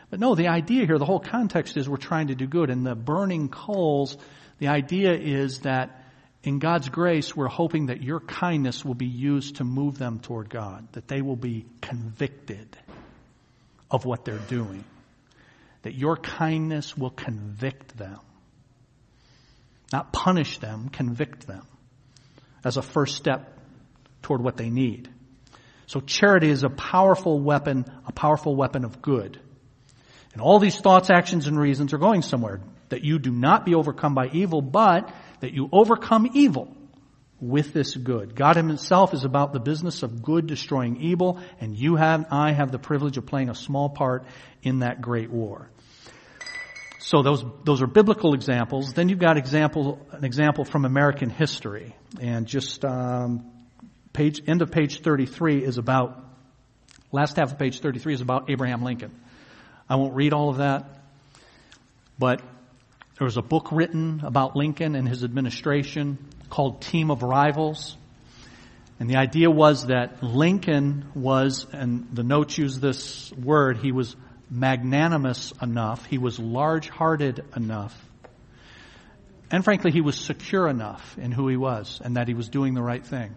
But 0.09 0.20
no, 0.20 0.34
the 0.34 0.49
idea 0.49 0.86
here, 0.86 0.99
the 0.99 1.05
whole 1.05 1.20
context 1.20 1.76
is 1.76 1.88
we're 1.88 1.97
trying 1.97 2.28
to 2.28 2.34
do 2.34 2.47
good. 2.47 2.70
And 2.70 2.86
the 2.86 2.94
burning 2.94 3.49
coals, 3.51 4.16
the 4.59 4.68
idea 4.68 5.12
is 5.12 5.61
that 5.61 6.06
in 6.47 6.61
God's 6.61 6.88
grace, 6.88 7.34
we're 7.34 7.49
hoping 7.49 7.86
that 7.86 8.05
your 8.05 8.20
kindness 8.20 8.84
will 8.84 8.94
be 8.94 9.07
used 9.07 9.57
to 9.57 9.64
move 9.64 9.99
them 9.99 10.20
toward 10.20 10.49
God, 10.49 10.86
that 10.92 11.09
they 11.09 11.20
will 11.20 11.36
be 11.36 11.66
convicted 11.80 12.68
of 13.90 14.05
what 14.05 14.24
they're 14.24 14.38
doing, 14.38 14.84
that 15.82 15.94
your 15.94 16.16
kindness 16.16 16.97
will 16.97 17.11
convict 17.11 17.99
them. 17.99 18.20
Not 19.92 20.12
punish 20.12 20.59
them, 20.59 20.88
convict 20.88 21.49
them 21.49 21.66
as 22.64 22.76
a 22.76 22.82
first 22.82 23.16
step 23.16 23.59
toward 24.22 24.40
what 24.40 24.57
they 24.57 24.70
need. 24.70 25.09
So 25.86 25.99
charity 25.99 26.51
is 26.51 26.62
a 26.62 26.68
powerful 26.68 27.40
weapon, 27.40 27.86
a 28.07 28.12
powerful 28.12 28.55
weapon 28.55 28.84
of 28.84 29.03
good. 29.03 29.40
And 30.32 30.40
all 30.40 30.61
these 30.61 30.78
thoughts, 30.78 31.11
actions, 31.11 31.49
and 31.49 31.59
reasons 31.59 31.92
are 31.92 31.99
going 31.99 32.22
somewhere. 32.22 32.61
That 32.90 33.03
you 33.03 33.18
do 33.18 33.32
not 33.32 33.64
be 33.64 33.74
overcome 33.74 34.14
by 34.14 34.28
evil, 34.28 34.62
but 34.62 35.12
that 35.41 35.53
you 35.53 35.68
overcome 35.72 36.30
evil 36.34 36.74
with 37.41 37.72
this 37.72 37.95
good. 37.95 38.34
God 38.34 38.57
himself 38.57 39.12
is 39.12 39.24
about 39.24 39.53
the 39.53 39.61
business 39.61 40.03
of 40.03 40.22
good 40.22 40.47
destroying 40.47 40.97
evil, 41.03 41.41
and 41.61 41.76
you 41.76 41.97
have, 41.97 42.26
I 42.30 42.53
have 42.53 42.72
the 42.72 42.78
privilege 42.78 43.18
of 43.18 43.26
playing 43.26 43.51
a 43.51 43.55
small 43.55 43.91
part 43.91 44.24
in 44.62 44.80
that 44.80 45.01
great 45.01 45.30
war. 45.30 45.68
So 46.99 47.22
those, 47.22 47.45
those 47.64 47.82
are 47.82 47.87
biblical 47.87 48.34
examples. 48.34 48.93
Then 48.95 49.09
you've 49.09 49.20
got 49.20 49.37
example, 49.37 50.05
an 50.11 50.24
example 50.24 50.64
from 50.64 50.84
American 50.84 51.30
history. 51.30 51.95
And 52.20 52.47
just, 52.47 52.84
um, 52.84 53.49
page, 54.12 54.43
end 54.49 54.62
of 54.62 54.72
page 54.72 55.03
33 55.03 55.62
is 55.62 55.78
about, 55.78 56.24
last 57.12 57.37
half 57.37 57.53
of 57.53 57.59
page 57.59 57.80
33 57.80 58.14
is 58.14 58.20
about 58.22 58.51
Abraham 58.51 58.82
Lincoln. 58.82 59.12
I 59.89 59.97
won't 59.97 60.14
read 60.14 60.32
all 60.32 60.49
of 60.49 60.57
that, 60.57 60.89
but 62.18 62.43
there 63.19 63.25
was 63.25 63.37
a 63.37 63.43
book 63.43 63.73
written 63.73 64.21
about 64.25 64.57
Lincoln 64.57 64.95
and 64.95 65.09
his 65.09 65.25
administration 65.25 66.19
called 66.51 66.83
Team 66.83 67.11
of 67.11 67.23
Rivals. 67.23 67.97
And 69.01 69.09
the 69.11 69.17
idea 69.17 69.51
was 69.51 69.87
that 69.87 70.23
Lincoln 70.23 71.07
was, 71.14 71.67
and 71.73 72.09
the 72.12 72.23
notes 72.23 72.57
use 72.57 72.79
this 72.79 73.33
word, 73.33 73.79
he 73.79 73.93
was 73.93 74.17
magnanimous 74.51 75.53
enough, 75.61 76.07
he 76.07 76.19
was 76.19 76.39
large-hearted 76.39 77.45
enough, 77.57 78.07
and 79.51 79.62
frankly, 79.62 79.93
he 79.93 80.01
was 80.01 80.17
secure 80.17 80.69
enough 80.69 81.17
in 81.19 81.31
who 81.33 81.49
he 81.49 81.57
was 81.57 82.01
and 82.05 82.17
that 82.17 82.29
he 82.29 82.35
was 82.35 82.49
doing 82.49 82.75
the 82.75 82.83
right 82.83 83.05
thing. 83.05 83.35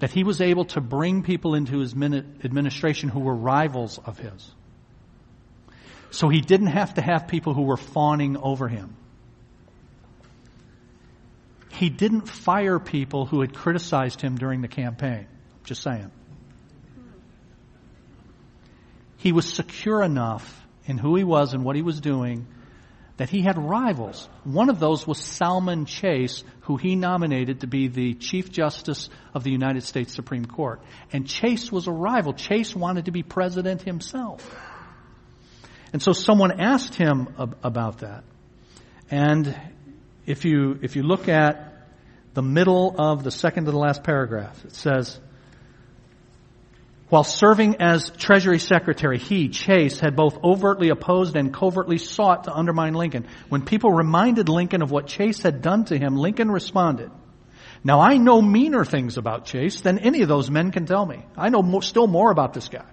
That 0.00 0.10
he 0.10 0.24
was 0.24 0.40
able 0.40 0.66
to 0.66 0.80
bring 0.80 1.22
people 1.22 1.54
into 1.54 1.78
his 1.78 1.92
administration 1.92 3.08
who 3.08 3.20
were 3.20 3.34
rivals 3.34 3.98
of 3.98 4.18
his. 4.18 4.54
So 6.10 6.28
he 6.28 6.40
didn't 6.40 6.68
have 6.68 6.94
to 6.94 7.02
have 7.02 7.28
people 7.28 7.54
who 7.54 7.62
were 7.62 7.76
fawning 7.76 8.36
over 8.36 8.68
him. 8.68 8.96
He 11.70 11.90
didn't 11.90 12.28
fire 12.28 12.78
people 12.78 13.26
who 13.26 13.40
had 13.40 13.54
criticized 13.54 14.20
him 14.20 14.36
during 14.36 14.62
the 14.62 14.68
campaign. 14.68 15.26
Just 15.64 15.82
saying. 15.82 16.10
He 19.18 19.32
was 19.32 19.52
secure 19.52 20.02
enough 20.02 20.66
in 20.86 20.98
who 20.98 21.16
he 21.16 21.24
was 21.24 21.52
and 21.52 21.64
what 21.64 21.76
he 21.76 21.82
was 21.82 22.00
doing 22.00 22.46
that 23.18 23.28
he 23.28 23.42
had 23.42 23.58
rivals. 23.58 24.28
One 24.44 24.70
of 24.70 24.78
those 24.78 25.06
was 25.06 25.18
Salmon 25.18 25.86
Chase, 25.86 26.44
who 26.62 26.76
he 26.76 26.94
nominated 26.94 27.60
to 27.60 27.66
be 27.66 27.88
the 27.88 28.14
Chief 28.14 28.50
Justice 28.50 29.10
of 29.34 29.42
the 29.42 29.50
United 29.50 29.82
States 29.82 30.14
Supreme 30.14 30.46
Court. 30.46 30.80
And 31.12 31.28
Chase 31.28 31.70
was 31.70 31.88
a 31.88 31.92
rival. 31.92 32.32
Chase 32.32 32.74
wanted 32.74 33.06
to 33.06 33.10
be 33.10 33.24
president 33.24 33.82
himself. 33.82 34.48
And 35.92 36.02
so 36.02 36.12
someone 36.12 36.60
asked 36.60 36.94
him 36.94 37.28
ab- 37.38 37.56
about 37.62 37.98
that. 37.98 38.24
And 39.10 39.58
if 40.26 40.44
you, 40.44 40.78
if 40.82 40.96
you 40.96 41.02
look 41.02 41.28
at 41.28 41.86
the 42.34 42.42
middle 42.42 42.94
of 42.98 43.24
the 43.24 43.30
second 43.30 43.64
to 43.64 43.70
the 43.70 43.78
last 43.78 44.04
paragraph, 44.04 44.64
it 44.64 44.74
says, 44.74 45.18
while 47.08 47.24
serving 47.24 47.76
as 47.80 48.10
Treasury 48.10 48.58
Secretary, 48.58 49.18
he, 49.18 49.48
Chase, 49.48 49.98
had 49.98 50.14
both 50.14 50.44
overtly 50.44 50.90
opposed 50.90 51.36
and 51.36 51.54
covertly 51.54 51.96
sought 51.96 52.44
to 52.44 52.54
undermine 52.54 52.92
Lincoln. 52.92 53.26
When 53.48 53.64
people 53.64 53.90
reminded 53.90 54.50
Lincoln 54.50 54.82
of 54.82 54.90
what 54.90 55.06
Chase 55.06 55.42
had 55.42 55.62
done 55.62 55.86
to 55.86 55.98
him, 55.98 56.16
Lincoln 56.16 56.50
responded, 56.50 57.10
Now 57.82 58.00
I 58.00 58.18
know 58.18 58.42
meaner 58.42 58.84
things 58.84 59.16
about 59.16 59.46
Chase 59.46 59.80
than 59.80 59.98
any 59.98 60.20
of 60.20 60.28
those 60.28 60.50
men 60.50 60.70
can 60.70 60.84
tell 60.84 61.06
me. 61.06 61.24
I 61.34 61.48
know 61.48 61.62
more, 61.62 61.80
still 61.80 62.06
more 62.06 62.30
about 62.30 62.52
this 62.52 62.68
guy. 62.68 62.84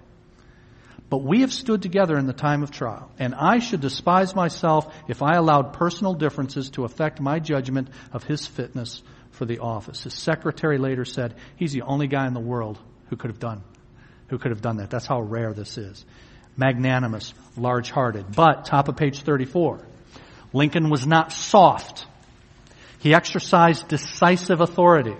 But 1.08 1.18
we 1.18 1.42
have 1.42 1.52
stood 1.52 1.82
together 1.82 2.18
in 2.18 2.26
the 2.26 2.32
time 2.32 2.64
of 2.64 2.72
trial, 2.72 3.10
and 3.18 3.34
I 3.34 3.58
should 3.60 3.80
despise 3.80 4.34
myself 4.34 4.92
if 5.06 5.22
I 5.22 5.34
allowed 5.34 5.72
personal 5.72 6.14
differences 6.14 6.70
to 6.70 6.84
affect 6.84 7.20
my 7.20 7.38
judgment 7.38 7.88
of 8.12 8.24
his 8.24 8.46
fitness 8.46 9.02
for 9.30 9.44
the 9.44 9.60
office. 9.60 10.02
His 10.02 10.14
secretary 10.14 10.78
later 10.78 11.04
said, 11.04 11.34
he's 11.56 11.72
the 11.72 11.82
only 11.82 12.08
guy 12.08 12.26
in 12.26 12.34
the 12.34 12.40
world 12.40 12.78
who 13.08 13.16
could 13.16 13.30
have 13.30 13.38
done, 13.38 13.62
who 14.28 14.38
could 14.38 14.50
have 14.50 14.62
done 14.62 14.78
that. 14.78 14.90
That's 14.90 15.06
how 15.06 15.20
rare 15.20 15.52
this 15.52 15.78
is. 15.78 16.04
Magnanimous, 16.56 17.34
large-hearted. 17.56 18.34
But, 18.34 18.64
top 18.64 18.88
of 18.88 18.96
page 18.96 19.20
34, 19.20 19.86
Lincoln 20.52 20.90
was 20.90 21.06
not 21.06 21.30
soft. 21.30 22.04
He 22.98 23.14
exercised 23.14 23.86
decisive 23.86 24.60
authority. 24.60 25.16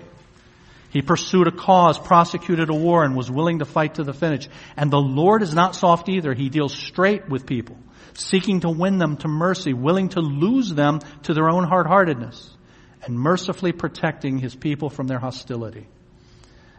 He 0.89 1.01
pursued 1.01 1.47
a 1.47 1.51
cause, 1.51 1.99
prosecuted 1.99 2.69
a 2.69 2.73
war, 2.73 3.03
and 3.03 3.15
was 3.15 3.29
willing 3.29 3.59
to 3.59 3.65
fight 3.65 3.95
to 3.95 4.03
the 4.03 4.13
finish. 4.13 4.47
And 4.75 4.89
the 4.89 5.01
Lord 5.01 5.41
is 5.41 5.53
not 5.53 5.75
soft 5.75 6.07
either. 6.09 6.33
He 6.33 6.49
deals 6.49 6.73
straight 6.73 7.27
with 7.27 7.45
people, 7.45 7.77
seeking 8.13 8.61
to 8.61 8.69
win 8.69 8.97
them 8.97 9.17
to 9.17 9.27
mercy, 9.27 9.73
willing 9.73 10.09
to 10.09 10.21
lose 10.21 10.73
them 10.73 10.99
to 11.23 11.33
their 11.33 11.49
own 11.49 11.65
hard-heartedness, 11.65 12.55
and 13.03 13.19
mercifully 13.19 13.73
protecting 13.73 14.37
his 14.37 14.55
people 14.55 14.89
from 14.89 15.07
their 15.07 15.19
hostility. 15.19 15.87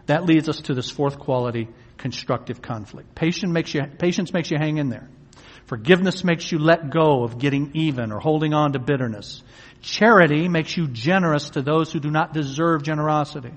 That 0.07 0.25
leads 0.25 0.49
us 0.49 0.63
to 0.63 0.75
this 0.75 0.91
fourth 0.91 1.19
quality, 1.19 1.69
constructive 1.99 2.63
conflict. 2.63 3.15
Patience 3.15 3.53
makes 3.53 3.75
you, 3.75 3.83
patience 3.99 4.33
makes 4.33 4.51
you 4.51 4.57
hang 4.57 4.79
in 4.79 4.89
there. 4.89 5.09
Forgiveness 5.67 6.25
makes 6.25 6.51
you 6.51 6.59
let 6.59 6.89
go 6.89 7.25
of 7.25 7.39
getting 7.39 7.73
even 7.75 8.11
or 8.11 8.21
holding 8.21 8.55
on 8.55 8.73
to 8.73 8.79
bitterness. 8.79 9.43
Charity 9.83 10.49
makes 10.49 10.75
you 10.75 10.89
generous 10.89 11.51
to 11.51 11.61
those 11.61 11.93
who 11.93 12.01
do 12.01 12.11
not 12.11 12.33
deserve 12.33 12.83
generosity. 12.83 13.53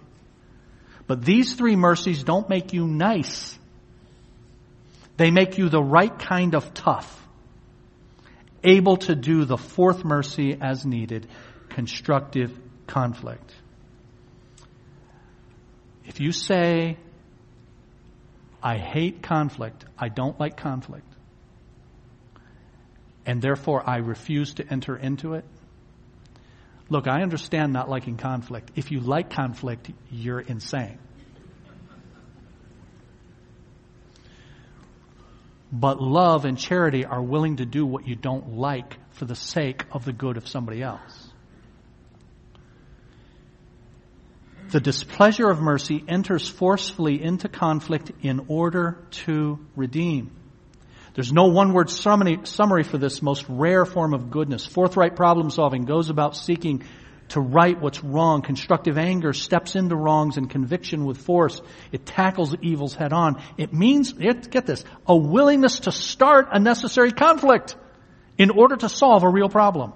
But 1.12 1.26
these 1.26 1.55
three 1.55 1.76
mercies 1.76 2.24
don't 2.24 2.47
make 2.47 2.72
you 2.72 2.88
nice. 2.88 3.59
They 5.18 5.30
make 5.30 5.57
you 5.57 5.68
the 5.68 5.84
right 5.84 6.18
kind 6.18 6.55
of 6.55 6.74
tough. 6.74 7.28
Able 8.64 8.95
to 8.95 9.14
do 9.14 9.43
the 9.43 9.57
fourth 9.57 10.05
mercy 10.05 10.57
as 10.62 10.86
needed, 10.86 11.28
constructive 11.68 12.57
conflict. 12.88 13.53
If 16.05 16.22
you 16.22 16.32
say, 16.32 16.95
I 18.64 18.78
hate 18.78 19.22
conflict, 19.22 19.84
I 19.99 20.07
don't 20.07 20.39
like 20.39 20.55
conflict, 20.55 21.14
and 23.26 23.41
therefore 23.41 23.84
I 23.86 23.97
refuse 23.97 24.53
to 24.53 24.66
enter 24.66 24.95
into 24.95 25.34
it, 25.34 25.43
look, 26.92 27.08
I 27.08 27.22
understand 27.22 27.72
not 27.72 27.89
liking 27.89 28.18
conflict. 28.18 28.72
If 28.76 28.92
you 28.92 29.00
like 29.00 29.30
conflict, 29.30 29.89
you're 30.12 30.42
insane. 30.42 31.00
But 35.72 36.02
love 36.02 36.44
and 36.44 36.58
charity 36.58 37.06
are 37.06 37.22
willing 37.22 37.56
to 37.58 37.66
do 37.66 37.86
what 37.86 38.06
you 38.06 38.18
don't 38.18 38.58
like 38.58 38.98
for 39.12 39.24
the 39.24 39.36
sake 39.36 39.86
of 39.94 40.04
the 40.04 40.12
good 40.12 40.36
of 40.36 40.50
somebody 40.50 40.84
else. 40.84 41.30
The 44.72 44.82
displeasure 44.82 45.50
of 45.50 45.62
mercy 45.62 46.04
enters 46.10 46.50
forcefully 46.50 47.24
into 47.24 47.48
conflict 47.48 48.12
in 48.22 48.46
order 48.50 48.98
to 49.26 49.60
redeem. 49.78 50.41
There's 51.14 51.34
no 51.34 51.47
one 51.47 51.74
word 51.74 51.89
summary 51.89 52.84
for 52.84 52.97
this 52.97 53.22
most 53.22 53.45
rare 53.49 53.86
form 53.86 54.14
of 54.14 54.32
goodness. 54.32 54.66
Forthright 54.66 55.16
problem 55.16 55.49
solving 55.49 55.84
goes 55.84 56.09
about 56.09 56.38
seeking 56.38 56.84
to 57.30 57.41
right 57.41 57.80
what's 57.80 58.03
wrong. 58.03 58.41
Constructive 58.41 58.97
anger 58.97 59.34
steps 59.34 59.76
into 59.76 59.95
wrongs 59.95 60.38
and 60.38 60.49
conviction 60.49 61.05
with 61.05 61.18
force. 61.18 61.62
It 61.91 62.05
tackles 62.05 62.55
evils 62.62 62.95
head 62.95 63.12
on. 63.12 63.41
It 63.57 63.74
means, 63.74 64.14
get 64.14 64.66
this, 64.66 64.86
a 65.05 65.16
willingness 65.16 65.82
to 65.82 65.91
start 65.91 66.47
a 66.51 66.59
necessary 66.59 67.12
conflict 67.12 67.76
in 68.38 68.49
order 68.49 68.78
to 68.78 68.88
solve 68.88 69.24
a 69.24 69.30
real 69.30 69.49
problem. 69.49 69.93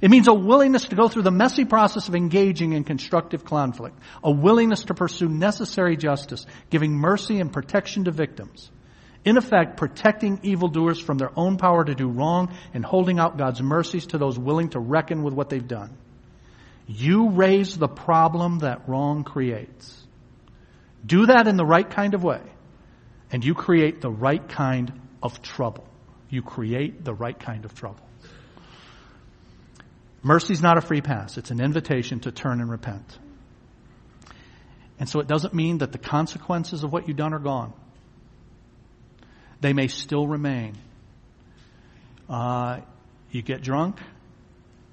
It 0.00 0.10
means 0.10 0.28
a 0.28 0.34
willingness 0.34 0.84
to 0.88 0.96
go 0.96 1.08
through 1.08 1.22
the 1.22 1.30
messy 1.30 1.64
process 1.64 2.08
of 2.08 2.14
engaging 2.14 2.74
in 2.74 2.84
constructive 2.84 3.44
conflict, 3.44 3.98
a 4.22 4.30
willingness 4.30 4.84
to 4.84 4.94
pursue 4.94 5.28
necessary 5.28 5.96
justice, 5.96 6.44
giving 6.68 6.92
mercy 6.92 7.40
and 7.40 7.52
protection 7.52 8.04
to 8.04 8.10
victims. 8.10 8.70
In 9.26 9.36
effect, 9.36 9.76
protecting 9.76 10.38
evildoers 10.44 11.00
from 11.00 11.18
their 11.18 11.32
own 11.36 11.56
power 11.56 11.84
to 11.84 11.96
do 11.96 12.08
wrong 12.08 12.56
and 12.72 12.84
holding 12.84 13.18
out 13.18 13.36
God's 13.36 13.60
mercies 13.60 14.06
to 14.08 14.18
those 14.18 14.38
willing 14.38 14.68
to 14.70 14.78
reckon 14.78 15.24
with 15.24 15.34
what 15.34 15.50
they've 15.50 15.66
done. 15.66 15.98
You 16.86 17.30
raise 17.30 17.76
the 17.76 17.88
problem 17.88 18.60
that 18.60 18.88
wrong 18.88 19.24
creates. 19.24 20.06
Do 21.04 21.26
that 21.26 21.48
in 21.48 21.56
the 21.56 21.64
right 21.64 21.88
kind 21.90 22.14
of 22.14 22.22
way, 22.22 22.40
and 23.32 23.44
you 23.44 23.54
create 23.54 24.00
the 24.00 24.10
right 24.10 24.48
kind 24.48 24.92
of 25.20 25.42
trouble. 25.42 25.88
You 26.30 26.42
create 26.42 27.04
the 27.04 27.12
right 27.12 27.38
kind 27.38 27.64
of 27.64 27.74
trouble. 27.74 28.06
Mercy 30.22 30.52
is 30.52 30.62
not 30.62 30.78
a 30.78 30.80
free 30.80 31.00
pass. 31.00 31.36
It's 31.36 31.50
an 31.50 31.60
invitation 31.60 32.20
to 32.20 32.30
turn 32.30 32.60
and 32.60 32.70
repent. 32.70 33.18
And 35.00 35.08
so 35.08 35.18
it 35.18 35.26
doesn't 35.26 35.52
mean 35.52 35.78
that 35.78 35.90
the 35.90 35.98
consequences 35.98 36.84
of 36.84 36.92
what 36.92 37.08
you've 37.08 37.16
done 37.16 37.34
are 37.34 37.40
gone. 37.40 37.72
They 39.60 39.72
may 39.72 39.88
still 39.88 40.26
remain. 40.26 40.74
Uh, 42.28 42.80
you 43.30 43.42
get 43.42 43.62
drunk, 43.62 43.98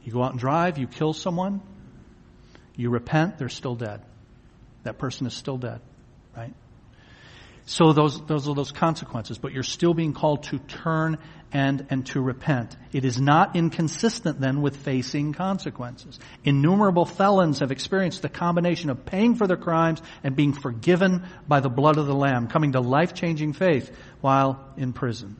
you 0.03 0.11
go 0.11 0.23
out 0.23 0.31
and 0.31 0.39
drive, 0.39 0.77
you 0.77 0.87
kill 0.87 1.13
someone, 1.13 1.61
you 2.75 2.89
repent, 2.89 3.37
they're 3.37 3.49
still 3.49 3.75
dead. 3.75 4.01
That 4.83 4.97
person 4.97 5.27
is 5.27 5.33
still 5.33 5.57
dead, 5.57 5.81
right? 6.35 6.53
So 7.65 7.93
those, 7.93 8.25
those 8.25 8.47
are 8.49 8.55
those 8.55 8.73
consequences, 8.73 9.37
but 9.37 9.53
you're 9.53 9.63
still 9.63 9.93
being 9.93 10.13
called 10.13 10.43
to 10.43 10.59
turn 10.59 11.17
and, 11.53 11.85
and 11.89 12.05
to 12.07 12.19
repent. 12.19 12.75
It 12.91 13.05
is 13.05 13.21
not 13.21 13.55
inconsistent 13.55 14.41
then 14.41 14.61
with 14.61 14.75
facing 14.75 15.33
consequences. 15.33 16.19
Innumerable 16.43 17.05
felons 17.05 17.59
have 17.59 17.71
experienced 17.71 18.21
the 18.21 18.29
combination 18.29 18.89
of 18.89 19.05
paying 19.05 19.35
for 19.35 19.47
their 19.47 19.57
crimes 19.57 20.01
and 20.23 20.35
being 20.35 20.51
forgiven 20.51 21.25
by 21.47 21.61
the 21.61 21.69
blood 21.69 21.97
of 21.97 22.07
the 22.07 22.15
Lamb, 22.15 22.47
coming 22.47 22.73
to 22.73 22.81
life-changing 22.81 23.53
faith 23.53 23.95
while 24.19 24.73
in 24.75 24.91
prison. 24.91 25.37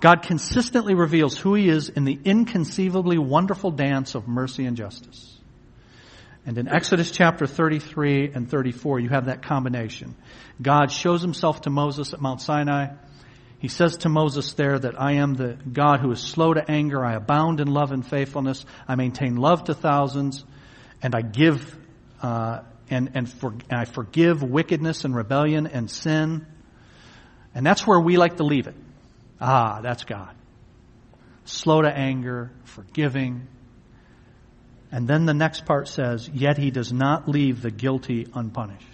God 0.00 0.22
consistently 0.22 0.94
reveals 0.94 1.36
who 1.36 1.54
He 1.54 1.68
is 1.68 1.88
in 1.90 2.04
the 2.04 2.18
inconceivably 2.24 3.18
wonderful 3.18 3.70
dance 3.70 4.14
of 4.14 4.26
mercy 4.26 4.64
and 4.64 4.76
justice. 4.76 5.37
And 6.48 6.56
in 6.56 6.66
Exodus 6.66 7.10
chapter 7.10 7.46
33 7.46 8.32
and 8.32 8.48
34, 8.48 9.00
you 9.00 9.10
have 9.10 9.26
that 9.26 9.42
combination. 9.42 10.16
God 10.62 10.90
shows 10.90 11.20
himself 11.20 11.60
to 11.60 11.70
Moses 11.70 12.14
at 12.14 12.22
Mount 12.22 12.40
Sinai. 12.40 12.94
He 13.58 13.68
says 13.68 13.98
to 13.98 14.08
Moses 14.08 14.54
there 14.54 14.78
that 14.78 14.98
I 14.98 15.16
am 15.16 15.34
the 15.34 15.58
God 15.70 16.00
who 16.00 16.10
is 16.10 16.20
slow 16.20 16.54
to 16.54 16.64
anger. 16.66 17.04
I 17.04 17.16
abound 17.16 17.60
in 17.60 17.68
love 17.68 17.92
and 17.92 18.02
faithfulness. 18.02 18.64
I 18.88 18.94
maintain 18.94 19.36
love 19.36 19.64
to 19.64 19.74
thousands 19.74 20.42
and 21.02 21.14
I 21.14 21.20
give, 21.20 21.76
uh, 22.22 22.60
and, 22.88 23.10
and, 23.12 23.30
for, 23.30 23.50
and 23.50 23.78
I 23.78 23.84
forgive 23.84 24.42
wickedness 24.42 25.04
and 25.04 25.14
rebellion 25.14 25.66
and 25.66 25.90
sin. 25.90 26.46
And 27.54 27.66
that's 27.66 27.86
where 27.86 28.00
we 28.00 28.16
like 28.16 28.38
to 28.38 28.44
leave 28.44 28.68
it. 28.68 28.74
Ah, 29.38 29.82
that's 29.82 30.04
God. 30.04 30.34
Slow 31.44 31.82
to 31.82 31.94
anger, 31.94 32.52
forgiving, 32.64 33.48
and 34.90 35.06
then 35.06 35.26
the 35.26 35.34
next 35.34 35.66
part 35.66 35.88
says, 35.88 36.28
yet 36.32 36.56
he 36.56 36.70
does 36.70 36.92
not 36.92 37.28
leave 37.28 37.60
the 37.60 37.70
guilty 37.70 38.26
unpunished. 38.34 38.86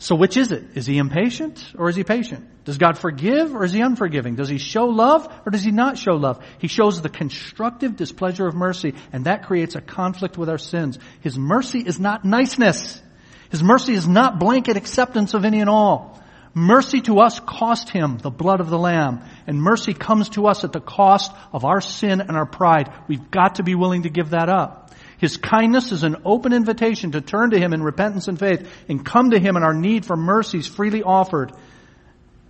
So 0.00 0.14
which 0.14 0.36
is 0.36 0.52
it? 0.52 0.62
Is 0.76 0.86
he 0.86 0.98
impatient 0.98 1.72
or 1.76 1.88
is 1.88 1.96
he 1.96 2.04
patient? 2.04 2.46
Does 2.64 2.78
God 2.78 2.98
forgive 2.98 3.54
or 3.56 3.64
is 3.64 3.72
he 3.72 3.80
unforgiving? 3.80 4.36
Does 4.36 4.48
he 4.48 4.58
show 4.58 4.84
love 4.84 5.26
or 5.44 5.50
does 5.50 5.64
he 5.64 5.72
not 5.72 5.98
show 5.98 6.12
love? 6.12 6.44
He 6.58 6.68
shows 6.68 7.02
the 7.02 7.08
constructive 7.08 7.96
displeasure 7.96 8.46
of 8.46 8.54
mercy 8.54 8.94
and 9.12 9.24
that 9.24 9.46
creates 9.46 9.74
a 9.74 9.80
conflict 9.80 10.38
with 10.38 10.48
our 10.48 10.58
sins. 10.58 11.00
His 11.20 11.36
mercy 11.36 11.80
is 11.80 11.98
not 11.98 12.24
niceness. 12.24 13.02
His 13.50 13.62
mercy 13.62 13.94
is 13.94 14.06
not 14.06 14.38
blanket 14.38 14.76
acceptance 14.76 15.34
of 15.34 15.44
any 15.44 15.60
and 15.60 15.70
all. 15.70 16.17
Mercy 16.54 17.00
to 17.02 17.20
us 17.20 17.40
cost 17.40 17.90
him 17.90 18.18
the 18.18 18.30
blood 18.30 18.60
of 18.60 18.70
the 18.70 18.78
Lamb, 18.78 19.22
and 19.46 19.60
mercy 19.60 19.94
comes 19.94 20.30
to 20.30 20.46
us 20.46 20.64
at 20.64 20.72
the 20.72 20.80
cost 20.80 21.32
of 21.52 21.64
our 21.64 21.80
sin 21.80 22.20
and 22.20 22.36
our 22.36 22.46
pride. 22.46 22.92
We've 23.06 23.30
got 23.30 23.56
to 23.56 23.62
be 23.62 23.74
willing 23.74 24.02
to 24.02 24.10
give 24.10 24.30
that 24.30 24.48
up. 24.48 24.92
His 25.18 25.36
kindness 25.36 25.92
is 25.92 26.04
an 26.04 26.16
open 26.24 26.52
invitation 26.52 27.12
to 27.12 27.20
turn 27.20 27.50
to 27.50 27.58
him 27.58 27.72
in 27.72 27.82
repentance 27.82 28.28
and 28.28 28.38
faith 28.38 28.70
and 28.88 29.04
come 29.04 29.30
to 29.30 29.40
him 29.40 29.56
in 29.56 29.62
our 29.62 29.74
need 29.74 30.06
for 30.06 30.16
mercies 30.16 30.66
freely 30.66 31.02
offered 31.02 31.52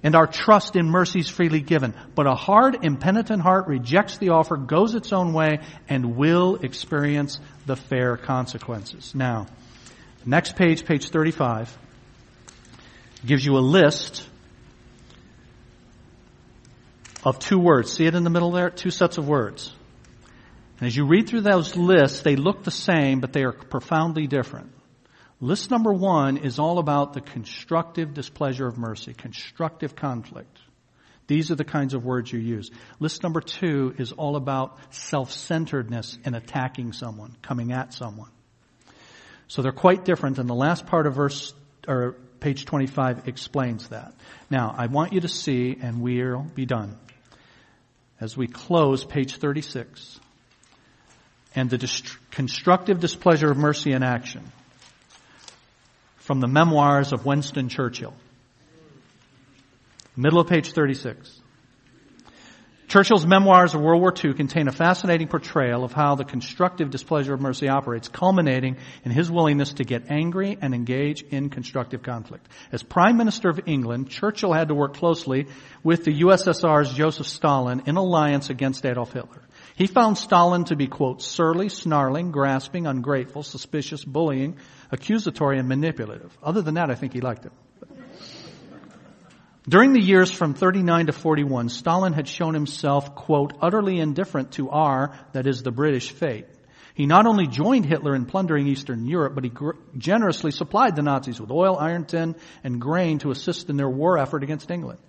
and 0.02 0.14
our 0.14 0.26
trust 0.26 0.76
in 0.76 0.88
mercies 0.88 1.28
freely 1.28 1.60
given. 1.60 1.94
But 2.14 2.26
a 2.26 2.34
hard, 2.34 2.84
impenitent 2.84 3.42
heart 3.42 3.66
rejects 3.66 4.18
the 4.18 4.30
offer, 4.30 4.56
goes 4.56 4.94
its 4.94 5.12
own 5.12 5.32
way, 5.32 5.60
and 5.88 6.16
will 6.16 6.56
experience 6.56 7.40
the 7.66 7.74
fair 7.74 8.16
consequences. 8.16 9.14
Now, 9.14 9.46
next 10.24 10.56
page, 10.56 10.84
page 10.84 11.08
35 11.08 11.76
gives 13.26 13.44
you 13.44 13.56
a 13.56 13.60
list 13.60 14.26
of 17.24 17.38
two 17.38 17.58
words. 17.58 17.92
See 17.92 18.06
it 18.06 18.14
in 18.14 18.24
the 18.24 18.30
middle 18.30 18.52
there? 18.52 18.70
Two 18.70 18.90
sets 18.90 19.18
of 19.18 19.28
words. 19.28 19.72
And 20.78 20.86
as 20.86 20.96
you 20.96 21.06
read 21.06 21.28
through 21.28 21.40
those 21.40 21.76
lists, 21.76 22.20
they 22.20 22.36
look 22.36 22.62
the 22.62 22.70
same, 22.70 23.20
but 23.20 23.32
they 23.32 23.42
are 23.42 23.52
profoundly 23.52 24.26
different. 24.26 24.72
List 25.40 25.70
number 25.70 25.92
one 25.92 26.36
is 26.36 26.58
all 26.58 26.78
about 26.78 27.12
the 27.12 27.20
constructive 27.20 28.14
displeasure 28.14 28.66
of 28.66 28.78
mercy, 28.78 29.14
constructive 29.14 29.94
conflict. 29.94 30.58
These 31.26 31.50
are 31.50 31.56
the 31.56 31.64
kinds 31.64 31.94
of 31.94 32.04
words 32.04 32.32
you 32.32 32.38
use. 32.38 32.70
List 33.00 33.22
number 33.22 33.40
two 33.40 33.94
is 33.98 34.12
all 34.12 34.36
about 34.36 34.78
self-centeredness 34.94 36.18
in 36.24 36.34
attacking 36.34 36.92
someone, 36.92 37.36
coming 37.42 37.72
at 37.72 37.92
someone. 37.92 38.30
So 39.46 39.62
they're 39.62 39.72
quite 39.72 40.04
different, 40.04 40.38
and 40.38 40.48
the 40.48 40.54
last 40.54 40.86
part 40.86 41.06
of 41.06 41.14
verse, 41.14 41.52
or 41.86 42.16
page 42.40 42.64
25 42.64 43.28
explains 43.28 43.88
that. 43.88 44.14
Now, 44.50 44.74
I 44.76 44.86
want 44.86 45.12
you 45.12 45.20
to 45.20 45.28
see, 45.28 45.76
and 45.80 46.00
we'll 46.00 46.46
be 46.54 46.66
done, 46.66 46.96
as 48.20 48.36
we 48.36 48.46
close 48.46 49.04
page 49.04 49.36
36, 49.36 50.20
and 51.54 51.70
the 51.70 51.78
dist- 51.78 52.16
constructive 52.30 53.00
displeasure 53.00 53.50
of 53.50 53.56
mercy 53.56 53.92
in 53.92 54.02
action 54.02 54.52
from 56.16 56.40
the 56.40 56.48
memoirs 56.48 57.12
of 57.12 57.24
Winston 57.24 57.68
Churchill. 57.68 58.14
Middle 60.16 60.40
of 60.40 60.48
page 60.48 60.72
36. 60.72 61.40
Churchill's 62.88 63.26
memoirs 63.26 63.74
of 63.74 63.82
World 63.82 64.00
War 64.00 64.14
II 64.24 64.32
contain 64.32 64.66
a 64.66 64.72
fascinating 64.72 65.28
portrayal 65.28 65.84
of 65.84 65.92
how 65.92 66.14
the 66.14 66.24
constructive 66.24 66.88
displeasure 66.88 67.34
of 67.34 67.40
mercy 67.40 67.68
operates, 67.68 68.08
culminating 68.08 68.78
in 69.04 69.10
his 69.10 69.30
willingness 69.30 69.74
to 69.74 69.84
get 69.84 70.10
angry 70.10 70.56
and 70.58 70.74
engage 70.74 71.20
in 71.20 71.50
constructive 71.50 72.02
conflict. 72.02 72.48
As 72.72 72.82
Prime 72.82 73.18
Minister 73.18 73.50
of 73.50 73.60
England, 73.66 74.08
Churchill 74.08 74.54
had 74.54 74.68
to 74.68 74.74
work 74.74 74.94
closely 74.94 75.48
with 75.84 76.04
the 76.04 76.22
USSR's 76.22 76.90
Joseph 76.94 77.26
Stalin 77.26 77.82
in 77.84 77.96
alliance 77.96 78.48
against 78.48 78.86
Adolf 78.86 79.12
Hitler. 79.12 79.42
He 79.76 79.86
found 79.86 80.16
Stalin 80.16 80.64
to 80.64 80.76
be, 80.76 80.86
quote, 80.86 81.20
surly, 81.20 81.68
snarling, 81.68 82.30
grasping, 82.30 82.86
ungrateful, 82.86 83.42
suspicious, 83.42 84.02
bullying, 84.02 84.56
accusatory, 84.90 85.58
and 85.58 85.68
manipulative. 85.68 86.36
Other 86.42 86.62
than 86.62 86.76
that, 86.76 86.90
I 86.90 86.94
think 86.94 87.12
he 87.12 87.20
liked 87.20 87.44
him. 87.44 87.52
During 89.68 89.92
the 89.92 90.00
years 90.00 90.30
from 90.30 90.54
39 90.54 91.06
to 91.06 91.12
41, 91.12 91.68
Stalin 91.68 92.14
had 92.14 92.26
shown 92.26 92.54
himself, 92.54 93.14
quote, 93.14 93.52
utterly 93.60 94.00
indifferent 94.00 94.52
to 94.52 94.70
our, 94.70 95.14
that 95.32 95.46
is 95.46 95.62
the 95.62 95.70
British 95.70 96.10
fate. 96.10 96.46
He 96.94 97.04
not 97.04 97.26
only 97.26 97.46
joined 97.46 97.84
Hitler 97.84 98.14
in 98.14 98.24
plundering 98.24 98.66
Eastern 98.66 99.06
Europe, 99.06 99.34
but 99.34 99.44
he 99.44 99.50
gr- 99.50 99.72
generously 99.96 100.52
supplied 100.52 100.96
the 100.96 101.02
Nazis 101.02 101.38
with 101.38 101.50
oil, 101.50 101.76
iron, 101.76 102.06
tin, 102.06 102.36
and 102.64 102.80
grain 102.80 103.18
to 103.18 103.30
assist 103.30 103.68
in 103.68 103.76
their 103.76 103.90
war 103.90 104.16
effort 104.16 104.42
against 104.42 104.70
England. 104.70 105.00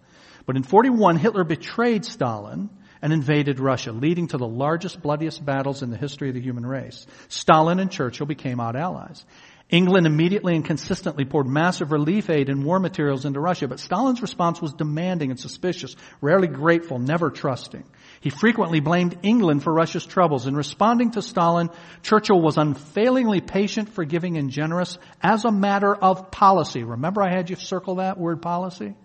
But 0.45 0.57
in 0.57 0.63
41, 0.63 1.15
Hitler 1.15 1.45
betrayed 1.45 2.03
Stalin 2.03 2.69
and 3.01 3.13
invaded 3.13 3.61
Russia, 3.61 3.93
leading 3.93 4.27
to 4.27 4.37
the 4.37 4.47
largest, 4.47 5.01
bloodiest 5.01 5.43
battles 5.43 5.83
in 5.83 5.89
the 5.89 5.97
history 5.97 6.27
of 6.27 6.35
the 6.35 6.41
human 6.41 6.65
race. 6.65 7.07
Stalin 7.29 7.79
and 7.79 7.89
Churchill 7.89 8.25
became 8.25 8.59
odd 8.59 8.75
allies. 8.75 9.25
England 9.69 10.07
immediately 10.07 10.55
and 10.55 10.65
consistently 10.65 11.25
poured 11.25 11.45
massive 11.45 11.91
relief 11.91 12.29
aid 12.31 12.49
and 12.49 12.63
war 12.63 12.79
materials 12.79 13.25
into 13.25 13.39
Russia, 13.39 13.67
but 13.67 13.79
Stalin's 13.79 14.21
response 14.21 14.59
was 14.59 14.73
demanding 14.73 15.29
and 15.29 15.39
suspicious, 15.39 15.95
rarely 16.21 16.47
grateful, 16.47 16.97
never 16.97 17.29
trusting. 17.29 17.83
He 18.19 18.31
frequently 18.31 18.79
blamed 18.79 19.19
England 19.21 19.61
for 19.61 19.71
Russia's 19.71 20.07
troubles. 20.07 20.47
In 20.47 20.55
responding 20.55 21.11
to 21.11 21.21
Stalin, 21.21 21.69
Churchill 22.01 22.41
was 22.41 22.57
unfailingly 22.57 23.41
patient, 23.41 23.89
forgiving, 23.89 24.37
and 24.37 24.49
generous 24.49 24.97
as 25.21 25.45
a 25.45 25.51
matter 25.51 25.93
of 25.93 26.31
policy. 26.31 26.83
Remember 26.83 27.21
I 27.21 27.29
had 27.29 27.51
you 27.51 27.55
circle 27.55 27.95
that 27.95 28.17
word 28.17 28.41
policy? 28.41 28.95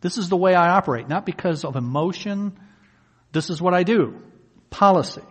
This 0.00 0.18
is 0.18 0.28
the 0.28 0.36
way 0.36 0.54
I 0.54 0.70
operate, 0.70 1.08
not 1.08 1.24
because 1.24 1.64
of 1.64 1.76
emotion. 1.76 2.58
This 3.30 3.48
is 3.48 3.62
what 3.62 3.74
I 3.74 3.84
do. 3.84 4.20
Policy. 4.70 5.22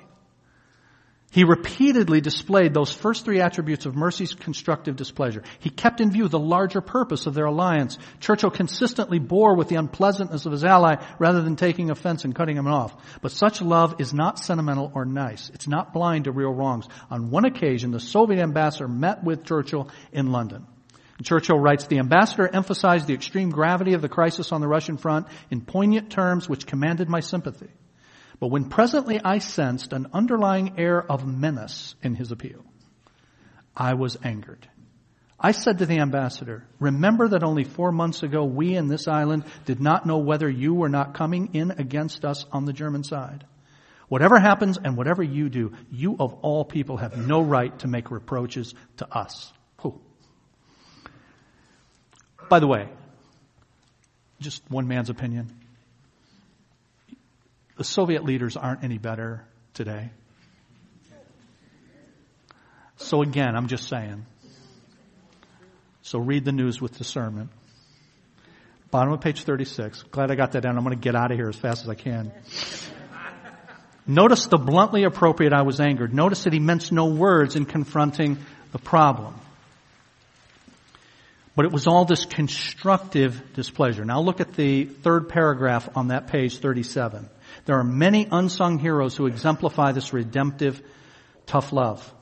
He 1.34 1.46
repeatedly 1.46 2.22
displayed 2.22 2.76
those 2.76 2.94
first 2.94 3.26
three 3.26 3.42
attributes 3.42 3.88
of 3.88 3.96
mercy's 3.96 4.36
constructive 4.36 4.96
displeasure. 4.96 5.42
He 5.58 5.72
kept 5.72 6.00
in 6.00 6.12
view 6.12 6.28
the 6.28 6.38
larger 6.38 6.80
purpose 6.80 7.26
of 7.26 7.34
their 7.34 7.46
alliance. 7.46 7.98
Churchill 8.20 8.52
consistently 8.52 9.18
bore 9.18 9.56
with 9.56 9.68
the 9.68 9.78
unpleasantness 9.78 10.46
of 10.46 10.52
his 10.52 10.64
ally 10.64 11.04
rather 11.18 11.42
than 11.42 11.56
taking 11.56 11.90
offense 11.90 12.24
and 12.24 12.36
cutting 12.36 12.56
him 12.56 12.68
off. 12.68 12.96
But 13.24 13.32
such 13.32 13.64
love 13.64 13.96
is 14.00 14.14
not 14.14 14.38
sentimental 14.38 14.92
or 14.94 15.06
nice. 15.06 15.50
It's 15.56 15.68
not 15.68 15.92
blind 15.92 16.26
to 16.26 16.32
real 16.32 16.54
wrongs. 16.54 16.88
On 17.10 17.32
one 17.32 17.46
occasion, 17.46 17.90
the 17.90 18.00
Soviet 18.00 18.40
ambassador 18.40 18.88
met 18.88 19.24
with 19.24 19.44
Churchill 19.44 19.90
in 20.12 20.32
London. 20.32 20.68
Churchill 21.24 21.58
writes, 21.58 21.88
the 21.88 22.00
ambassador 22.00 22.48
emphasized 22.54 23.08
the 23.08 23.14
extreme 23.14 23.50
gravity 23.50 23.94
of 23.94 24.02
the 24.02 24.10
crisis 24.10 24.52
on 24.52 24.62
the 24.62 24.68
Russian 24.68 24.98
front 24.98 25.28
in 25.50 25.62
poignant 25.62 26.12
terms 26.12 26.48
which 26.48 26.68
commanded 26.68 27.10
my 27.10 27.22
sympathy. 27.22 27.70
But 28.44 28.52
when 28.52 28.66
presently 28.66 29.22
I 29.24 29.38
sensed 29.38 29.94
an 29.94 30.08
underlying 30.12 30.78
air 30.78 31.02
of 31.02 31.26
menace 31.26 31.96
in 32.04 32.14
his 32.14 32.34
appeal, 32.34 32.66
I 33.74 33.94
was 33.94 34.18
angered. 34.22 34.68
I 35.40 35.54
said 35.54 35.78
to 35.78 35.86
the 35.86 36.00
ambassador, 36.00 36.66
remember 36.78 37.30
that 37.30 37.46
only 37.46 37.64
four 37.64 37.94
months 37.94 38.22
ago 38.22 38.44
we 38.44 38.76
in 38.76 38.90
this 38.90 39.08
island 39.08 39.46
did 39.64 39.80
not 39.80 40.06
know 40.06 40.18
whether 40.18 40.50
you 40.50 40.74
were 40.74 40.90
not 40.90 41.14
coming 41.14 41.52
in 41.54 41.72
against 41.72 42.26
us 42.26 42.46
on 42.52 42.66
the 42.66 42.74
German 42.74 43.06
side. 43.06 43.46
Whatever 44.10 44.38
happens 44.40 44.78
and 44.78 44.98
whatever 44.98 45.24
you 45.24 45.48
do, 45.48 45.72
you 45.90 46.18
of 46.20 46.34
all 46.42 46.66
people 46.66 46.98
have 46.98 47.16
no 47.16 47.42
right 47.42 47.80
to 47.80 47.88
make 47.88 48.12
reproaches 48.12 48.76
to 48.98 49.08
us. 49.10 49.54
Who? 49.84 50.02
By 52.50 52.60
the 52.60 52.68
way, 52.68 52.90
just 54.42 54.70
one 54.70 54.90
man's 54.90 55.10
opinion 55.10 55.63
the 57.78 57.84
Soviet 57.84 58.24
leaders 58.24 58.56
aren't 58.56 58.84
any 58.84 58.98
better 58.98 59.46
today. 59.74 60.12
So 62.98 63.22
again, 63.22 63.56
I'm 63.56 63.68
just 63.68 63.88
saying. 63.88 64.26
So 66.04 66.20
read 66.20 66.46
the 66.46 66.52
news 66.52 66.82
with 66.82 66.98
discernment. 66.98 67.50
Bottom 68.92 69.14
of 69.14 69.22
page 69.22 69.44
36. 69.44 70.04
Glad 70.04 70.30
I 70.30 70.36
got 70.36 70.52
that 70.52 70.62
down. 70.62 70.78
I'm 70.78 70.84
going 70.84 70.96
to 70.96 71.02
get 71.02 71.16
out 71.16 71.32
of 71.32 71.38
here 71.38 71.50
as 71.50 71.56
fast 71.56 71.84
as 71.84 71.90
I 71.90 71.96
can. 71.96 72.32
Notice 74.06 74.48
the 74.48 74.58
bluntly 74.58 75.04
appropriate 75.04 75.54
I 75.54 75.64
was 75.64 75.80
angered. 75.80 76.14
Notice 76.14 76.44
that 76.44 76.54
he 76.54 76.60
minced 76.60 76.92
no 76.92 77.08
words 77.08 77.56
in 77.56 77.66
confronting 77.66 78.38
the 78.72 78.80
problem. 78.80 79.34
But 81.56 81.66
it 81.66 81.72
was 81.72 81.88
all 81.88 82.06
this 82.06 82.26
constructive 82.26 83.54
displeasure. 83.54 84.04
Now 84.04 84.22
look 84.22 84.42
at 84.42 84.54
the 84.54 84.86
third 84.86 85.30
paragraph 85.30 85.90
on 85.96 86.10
that 86.10 86.28
page 86.28 86.60
37. 86.60 87.30
There 87.66 87.80
are 87.80 87.84
many 87.84 88.28
unsung 88.30 88.80
heroes 88.80 89.16
who 89.16 89.28
exemplify 89.28 89.92
this 89.94 90.14
redemptive, 90.14 90.82
tough 91.46 91.72
love. 91.72 92.14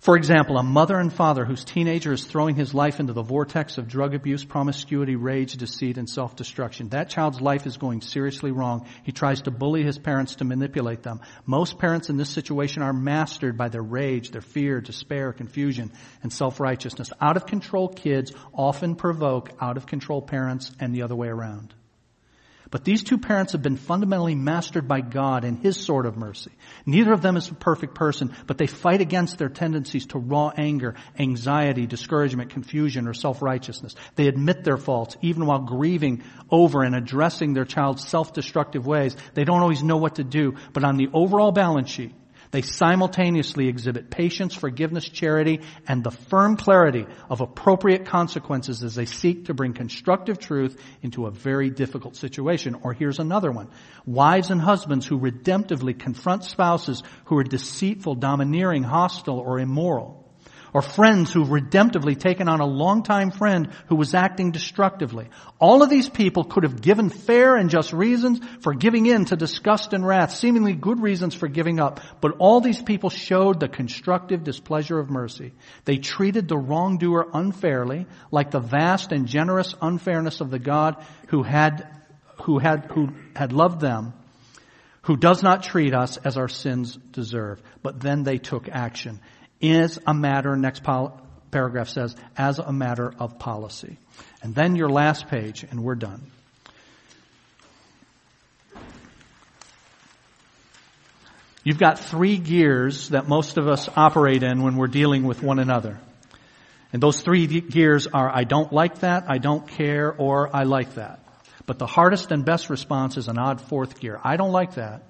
For 0.00 0.16
example, 0.16 0.56
a 0.56 0.62
mother 0.62 0.98
and 0.98 1.12
father 1.12 1.44
whose 1.44 1.62
teenager 1.62 2.14
is 2.14 2.24
throwing 2.24 2.56
his 2.56 2.72
life 2.72 3.00
into 3.00 3.12
the 3.12 3.22
vortex 3.22 3.76
of 3.76 3.86
drug 3.86 4.14
abuse, 4.14 4.42
promiscuity, 4.42 5.14
rage, 5.14 5.58
deceit, 5.58 5.98
and 5.98 6.08
self-destruction. 6.08 6.88
That 6.88 7.10
child's 7.10 7.42
life 7.42 7.66
is 7.66 7.76
going 7.76 8.00
seriously 8.00 8.50
wrong. 8.50 8.86
He 9.02 9.12
tries 9.12 9.42
to 9.42 9.50
bully 9.50 9.82
his 9.82 9.98
parents 9.98 10.36
to 10.36 10.46
manipulate 10.46 11.02
them. 11.02 11.20
Most 11.44 11.78
parents 11.78 12.08
in 12.08 12.16
this 12.16 12.30
situation 12.30 12.82
are 12.82 12.94
mastered 12.94 13.58
by 13.58 13.68
their 13.68 13.82
rage, 13.82 14.30
their 14.30 14.40
fear, 14.40 14.80
despair, 14.80 15.34
confusion, 15.34 15.92
and 16.22 16.32
self-righteousness. 16.32 17.12
Out 17.20 17.36
of 17.36 17.44
control 17.44 17.88
kids 17.88 18.32
often 18.54 18.94
provoke 18.94 19.50
out 19.60 19.76
of 19.76 19.84
control 19.84 20.22
parents 20.22 20.72
and 20.80 20.94
the 20.94 21.02
other 21.02 21.14
way 21.14 21.28
around. 21.28 21.74
But 22.70 22.84
these 22.84 23.02
two 23.02 23.18
parents 23.18 23.52
have 23.52 23.62
been 23.62 23.76
fundamentally 23.76 24.36
mastered 24.36 24.86
by 24.86 25.00
God 25.00 25.44
and 25.44 25.58
His 25.58 25.76
sort 25.76 26.06
of 26.06 26.16
mercy. 26.16 26.52
Neither 26.86 27.12
of 27.12 27.20
them 27.20 27.36
is 27.36 27.50
a 27.50 27.54
perfect 27.54 27.96
person, 27.96 28.32
but 28.46 28.58
they 28.58 28.68
fight 28.68 29.00
against 29.00 29.38
their 29.38 29.48
tendencies 29.48 30.06
to 30.06 30.18
raw 30.18 30.52
anger, 30.56 30.94
anxiety, 31.18 31.86
discouragement, 31.86 32.50
confusion, 32.50 33.08
or 33.08 33.14
self-righteousness. 33.14 33.96
They 34.14 34.28
admit 34.28 34.62
their 34.62 34.76
faults, 34.76 35.16
even 35.20 35.46
while 35.46 35.60
grieving 35.60 36.22
over 36.48 36.84
and 36.84 36.94
addressing 36.94 37.54
their 37.54 37.64
child's 37.64 38.06
self-destructive 38.06 38.86
ways. 38.86 39.16
They 39.34 39.44
don't 39.44 39.62
always 39.62 39.82
know 39.82 39.96
what 39.96 40.16
to 40.16 40.24
do, 40.24 40.54
but 40.72 40.84
on 40.84 40.96
the 40.96 41.08
overall 41.12 41.50
balance 41.50 41.90
sheet, 41.90 42.14
they 42.50 42.62
simultaneously 42.62 43.68
exhibit 43.68 44.10
patience, 44.10 44.54
forgiveness, 44.54 45.08
charity, 45.08 45.60
and 45.86 46.02
the 46.02 46.10
firm 46.10 46.56
clarity 46.56 47.06
of 47.28 47.40
appropriate 47.40 48.06
consequences 48.06 48.82
as 48.82 48.94
they 48.94 49.04
seek 49.04 49.46
to 49.46 49.54
bring 49.54 49.72
constructive 49.72 50.38
truth 50.38 50.80
into 51.02 51.26
a 51.26 51.30
very 51.30 51.70
difficult 51.70 52.16
situation. 52.16 52.76
Or 52.82 52.92
here's 52.92 53.20
another 53.20 53.52
one. 53.52 53.68
Wives 54.04 54.50
and 54.50 54.60
husbands 54.60 55.06
who 55.06 55.18
redemptively 55.18 55.98
confront 55.98 56.44
spouses 56.44 57.02
who 57.26 57.38
are 57.38 57.44
deceitful, 57.44 58.16
domineering, 58.16 58.82
hostile, 58.82 59.38
or 59.38 59.60
immoral 59.60 60.20
or 60.72 60.82
friends 60.82 61.32
who've 61.32 61.48
redemptively 61.48 62.18
taken 62.18 62.48
on 62.48 62.60
a 62.60 62.66
longtime 62.66 63.30
friend 63.30 63.70
who 63.88 63.96
was 63.96 64.14
acting 64.14 64.50
destructively. 64.52 65.28
All 65.58 65.82
of 65.82 65.90
these 65.90 66.08
people 66.08 66.44
could 66.44 66.62
have 66.62 66.80
given 66.80 67.08
fair 67.08 67.56
and 67.56 67.70
just 67.70 67.92
reasons 67.92 68.40
for 68.60 68.74
giving 68.74 69.06
in 69.06 69.24
to 69.26 69.36
disgust 69.36 69.92
and 69.92 70.06
wrath, 70.06 70.32
seemingly 70.32 70.74
good 70.74 71.00
reasons 71.00 71.34
for 71.34 71.48
giving 71.48 71.80
up. 71.80 72.00
But 72.20 72.36
all 72.38 72.60
these 72.60 72.80
people 72.80 73.10
showed 73.10 73.60
the 73.60 73.68
constructive 73.68 74.44
displeasure 74.44 74.98
of 74.98 75.10
mercy. 75.10 75.52
They 75.84 75.98
treated 75.98 76.48
the 76.48 76.58
wrongdoer 76.58 77.28
unfairly, 77.32 78.06
like 78.30 78.50
the 78.50 78.60
vast 78.60 79.12
and 79.12 79.26
generous 79.26 79.74
unfairness 79.80 80.40
of 80.40 80.50
the 80.50 80.58
God 80.58 81.04
who 81.28 81.42
had, 81.42 81.88
who 82.44 82.58
had, 82.58 82.86
who 82.92 83.08
had 83.34 83.52
loved 83.52 83.80
them 83.80 84.14
who 85.02 85.16
does 85.16 85.42
not 85.42 85.62
treat 85.62 85.94
us 85.94 86.18
as 86.18 86.36
our 86.36 86.48
sins 86.48 86.96
deserve. 87.10 87.62
But 87.82 88.00
then 88.00 88.22
they 88.22 88.38
took 88.38 88.68
action 88.68 89.20
is 89.60 89.98
a 90.06 90.14
matter, 90.14 90.56
next 90.56 90.82
pol- 90.82 91.20
paragraph 91.50 91.88
says, 91.88 92.14
as 92.36 92.58
a 92.58 92.72
matter 92.72 93.12
of 93.18 93.38
policy. 93.38 93.98
And 94.42 94.54
then 94.54 94.76
your 94.76 94.88
last 94.88 95.28
page, 95.28 95.64
and 95.70 95.82
we're 95.82 95.96
done. 95.96 96.22
You've 101.62 101.78
got 101.78 101.98
three 101.98 102.38
gears 102.38 103.10
that 103.10 103.28
most 103.28 103.58
of 103.58 103.68
us 103.68 103.88
operate 103.94 104.42
in 104.42 104.62
when 104.62 104.76
we're 104.76 104.86
dealing 104.86 105.24
with 105.24 105.42
one 105.42 105.58
another. 105.58 106.00
And 106.92 107.02
those 107.02 107.20
three 107.20 107.46
gears 107.46 108.06
are 108.06 108.34
I 108.34 108.44
don't 108.44 108.72
like 108.72 109.00
that, 109.00 109.24
I 109.28 109.38
don't 109.38 109.68
care, 109.68 110.12
or 110.12 110.54
I 110.54 110.62
like 110.62 110.94
that. 110.94 111.20
But 111.66 111.78
the 111.78 111.86
hardest 111.86 112.32
and 112.32 112.44
best 112.44 112.70
response 112.70 113.16
is 113.16 113.28
an 113.28 113.38
odd 113.38 113.60
fourth 113.60 114.00
gear. 114.00 114.18
I 114.24 114.36
don't 114.36 114.52
like 114.52 114.74
that. 114.74 115.02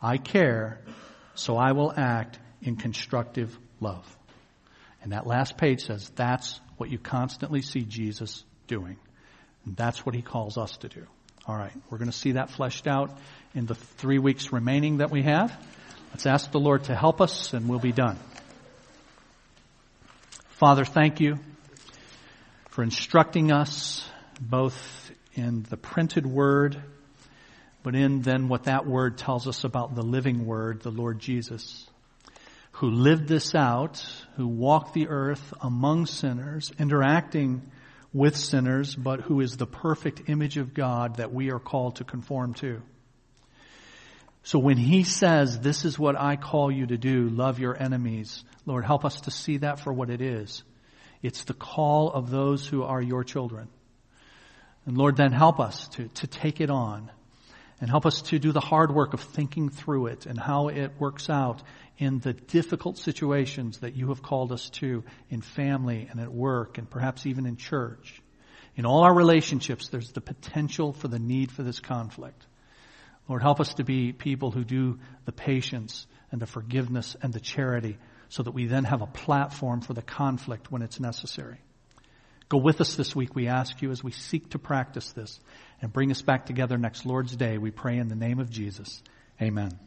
I 0.00 0.18
care, 0.18 0.80
so 1.34 1.56
I 1.56 1.72
will 1.72 1.92
act 1.96 2.38
in 2.66 2.76
constructive 2.76 3.56
love. 3.80 4.04
And 5.02 5.12
that 5.12 5.26
last 5.26 5.56
page 5.56 5.86
says 5.86 6.10
that's 6.16 6.60
what 6.78 6.90
you 6.90 6.98
constantly 6.98 7.62
see 7.62 7.82
Jesus 7.82 8.44
doing. 8.66 8.96
And 9.64 9.76
that's 9.76 10.04
what 10.04 10.14
he 10.14 10.22
calls 10.22 10.58
us 10.58 10.76
to 10.78 10.88
do. 10.88 11.04
All 11.46 11.56
right, 11.56 11.72
we're 11.90 11.98
going 11.98 12.10
to 12.10 12.16
see 12.16 12.32
that 12.32 12.50
fleshed 12.50 12.86
out 12.86 13.16
in 13.54 13.66
the 13.66 13.74
three 13.74 14.18
weeks 14.18 14.52
remaining 14.52 14.98
that 14.98 15.10
we 15.10 15.22
have. 15.22 15.56
Let's 16.10 16.26
ask 16.26 16.50
the 16.50 16.58
Lord 16.58 16.84
to 16.84 16.94
help 16.94 17.20
us 17.20 17.52
and 17.52 17.68
we'll 17.68 17.78
be 17.78 17.92
done. 17.92 18.18
Father, 20.48 20.84
thank 20.84 21.20
you 21.20 21.38
for 22.70 22.82
instructing 22.82 23.52
us 23.52 24.08
both 24.40 25.12
in 25.34 25.62
the 25.68 25.76
printed 25.76 26.26
word, 26.26 26.82
but 27.82 27.94
in 27.94 28.22
then 28.22 28.48
what 28.48 28.64
that 28.64 28.86
word 28.86 29.18
tells 29.18 29.46
us 29.46 29.64
about 29.64 29.94
the 29.94 30.02
living 30.02 30.46
word, 30.46 30.80
the 30.80 30.90
Lord 30.90 31.18
Jesus 31.18 31.86
who 32.76 32.90
lived 32.90 33.26
this 33.26 33.54
out, 33.54 34.04
who 34.36 34.46
walked 34.46 34.92
the 34.92 35.08
earth 35.08 35.54
among 35.62 36.04
sinners, 36.04 36.70
interacting 36.78 37.62
with 38.12 38.36
sinners, 38.36 38.94
but 38.94 39.22
who 39.22 39.40
is 39.40 39.56
the 39.56 39.66
perfect 39.66 40.28
image 40.28 40.58
of 40.58 40.74
God 40.74 41.16
that 41.16 41.32
we 41.32 41.50
are 41.50 41.58
called 41.58 41.96
to 41.96 42.04
conform 42.04 42.52
to. 42.54 42.82
So 44.42 44.58
when 44.58 44.76
he 44.76 45.04
says, 45.04 45.58
this 45.58 45.86
is 45.86 45.98
what 45.98 46.20
I 46.20 46.36
call 46.36 46.70
you 46.70 46.86
to 46.88 46.98
do, 46.98 47.30
love 47.30 47.58
your 47.58 47.80
enemies, 47.82 48.44
Lord, 48.66 48.84
help 48.84 49.06
us 49.06 49.22
to 49.22 49.30
see 49.30 49.56
that 49.58 49.80
for 49.80 49.92
what 49.92 50.10
it 50.10 50.20
is. 50.20 50.62
It's 51.22 51.44
the 51.44 51.54
call 51.54 52.12
of 52.12 52.30
those 52.30 52.66
who 52.66 52.82
are 52.82 53.00
your 53.00 53.24
children. 53.24 53.68
And 54.84 54.98
Lord, 54.98 55.16
then 55.16 55.32
help 55.32 55.60
us 55.60 55.88
to, 55.88 56.08
to 56.08 56.26
take 56.26 56.60
it 56.60 56.68
on 56.68 57.10
and 57.80 57.90
help 57.90 58.06
us 58.06 58.22
to 58.22 58.38
do 58.38 58.52
the 58.52 58.60
hard 58.60 58.94
work 58.94 59.14
of 59.14 59.20
thinking 59.20 59.68
through 59.68 60.06
it 60.06 60.26
and 60.26 60.38
how 60.38 60.68
it 60.68 60.92
works 60.98 61.28
out 61.28 61.62
in 61.98 62.18
the 62.18 62.32
difficult 62.32 62.98
situations 62.98 63.78
that 63.78 63.96
you 63.96 64.08
have 64.08 64.22
called 64.22 64.52
us 64.52 64.68
to 64.70 65.04
in 65.30 65.40
family 65.40 66.08
and 66.10 66.20
at 66.20 66.32
work 66.32 66.78
and 66.78 66.88
perhaps 66.88 67.26
even 67.26 67.46
in 67.46 67.56
church. 67.56 68.22
In 68.76 68.84
all 68.84 69.04
our 69.04 69.14
relationships, 69.14 69.88
there's 69.88 70.12
the 70.12 70.20
potential 70.20 70.92
for 70.92 71.08
the 71.08 71.18
need 71.18 71.50
for 71.50 71.62
this 71.62 71.80
conflict. 71.80 72.44
Lord, 73.28 73.42
help 73.42 73.60
us 73.60 73.74
to 73.74 73.84
be 73.84 74.12
people 74.12 74.50
who 74.50 74.64
do 74.64 74.98
the 75.24 75.32
patience 75.32 76.06
and 76.30 76.40
the 76.40 76.46
forgiveness 76.46 77.16
and 77.22 77.32
the 77.32 77.40
charity 77.40 77.98
so 78.28 78.42
that 78.42 78.52
we 78.52 78.66
then 78.66 78.84
have 78.84 79.02
a 79.02 79.06
platform 79.06 79.80
for 79.80 79.94
the 79.94 80.02
conflict 80.02 80.70
when 80.70 80.82
it's 80.82 81.00
necessary. 81.00 81.58
Go 82.48 82.58
with 82.58 82.80
us 82.80 82.94
this 82.94 83.16
week, 83.16 83.34
we 83.34 83.48
ask 83.48 83.82
you, 83.82 83.90
as 83.90 84.04
we 84.04 84.12
seek 84.12 84.50
to 84.50 84.58
practice 84.58 85.10
this 85.12 85.40
and 85.80 85.92
bring 85.92 86.10
us 86.10 86.22
back 86.22 86.46
together 86.46 86.78
next 86.78 87.04
Lord's 87.04 87.34
Day. 87.34 87.58
We 87.58 87.72
pray 87.72 87.98
in 87.98 88.08
the 88.08 88.14
name 88.14 88.38
of 88.38 88.50
Jesus. 88.50 89.02
Amen. 89.40 89.86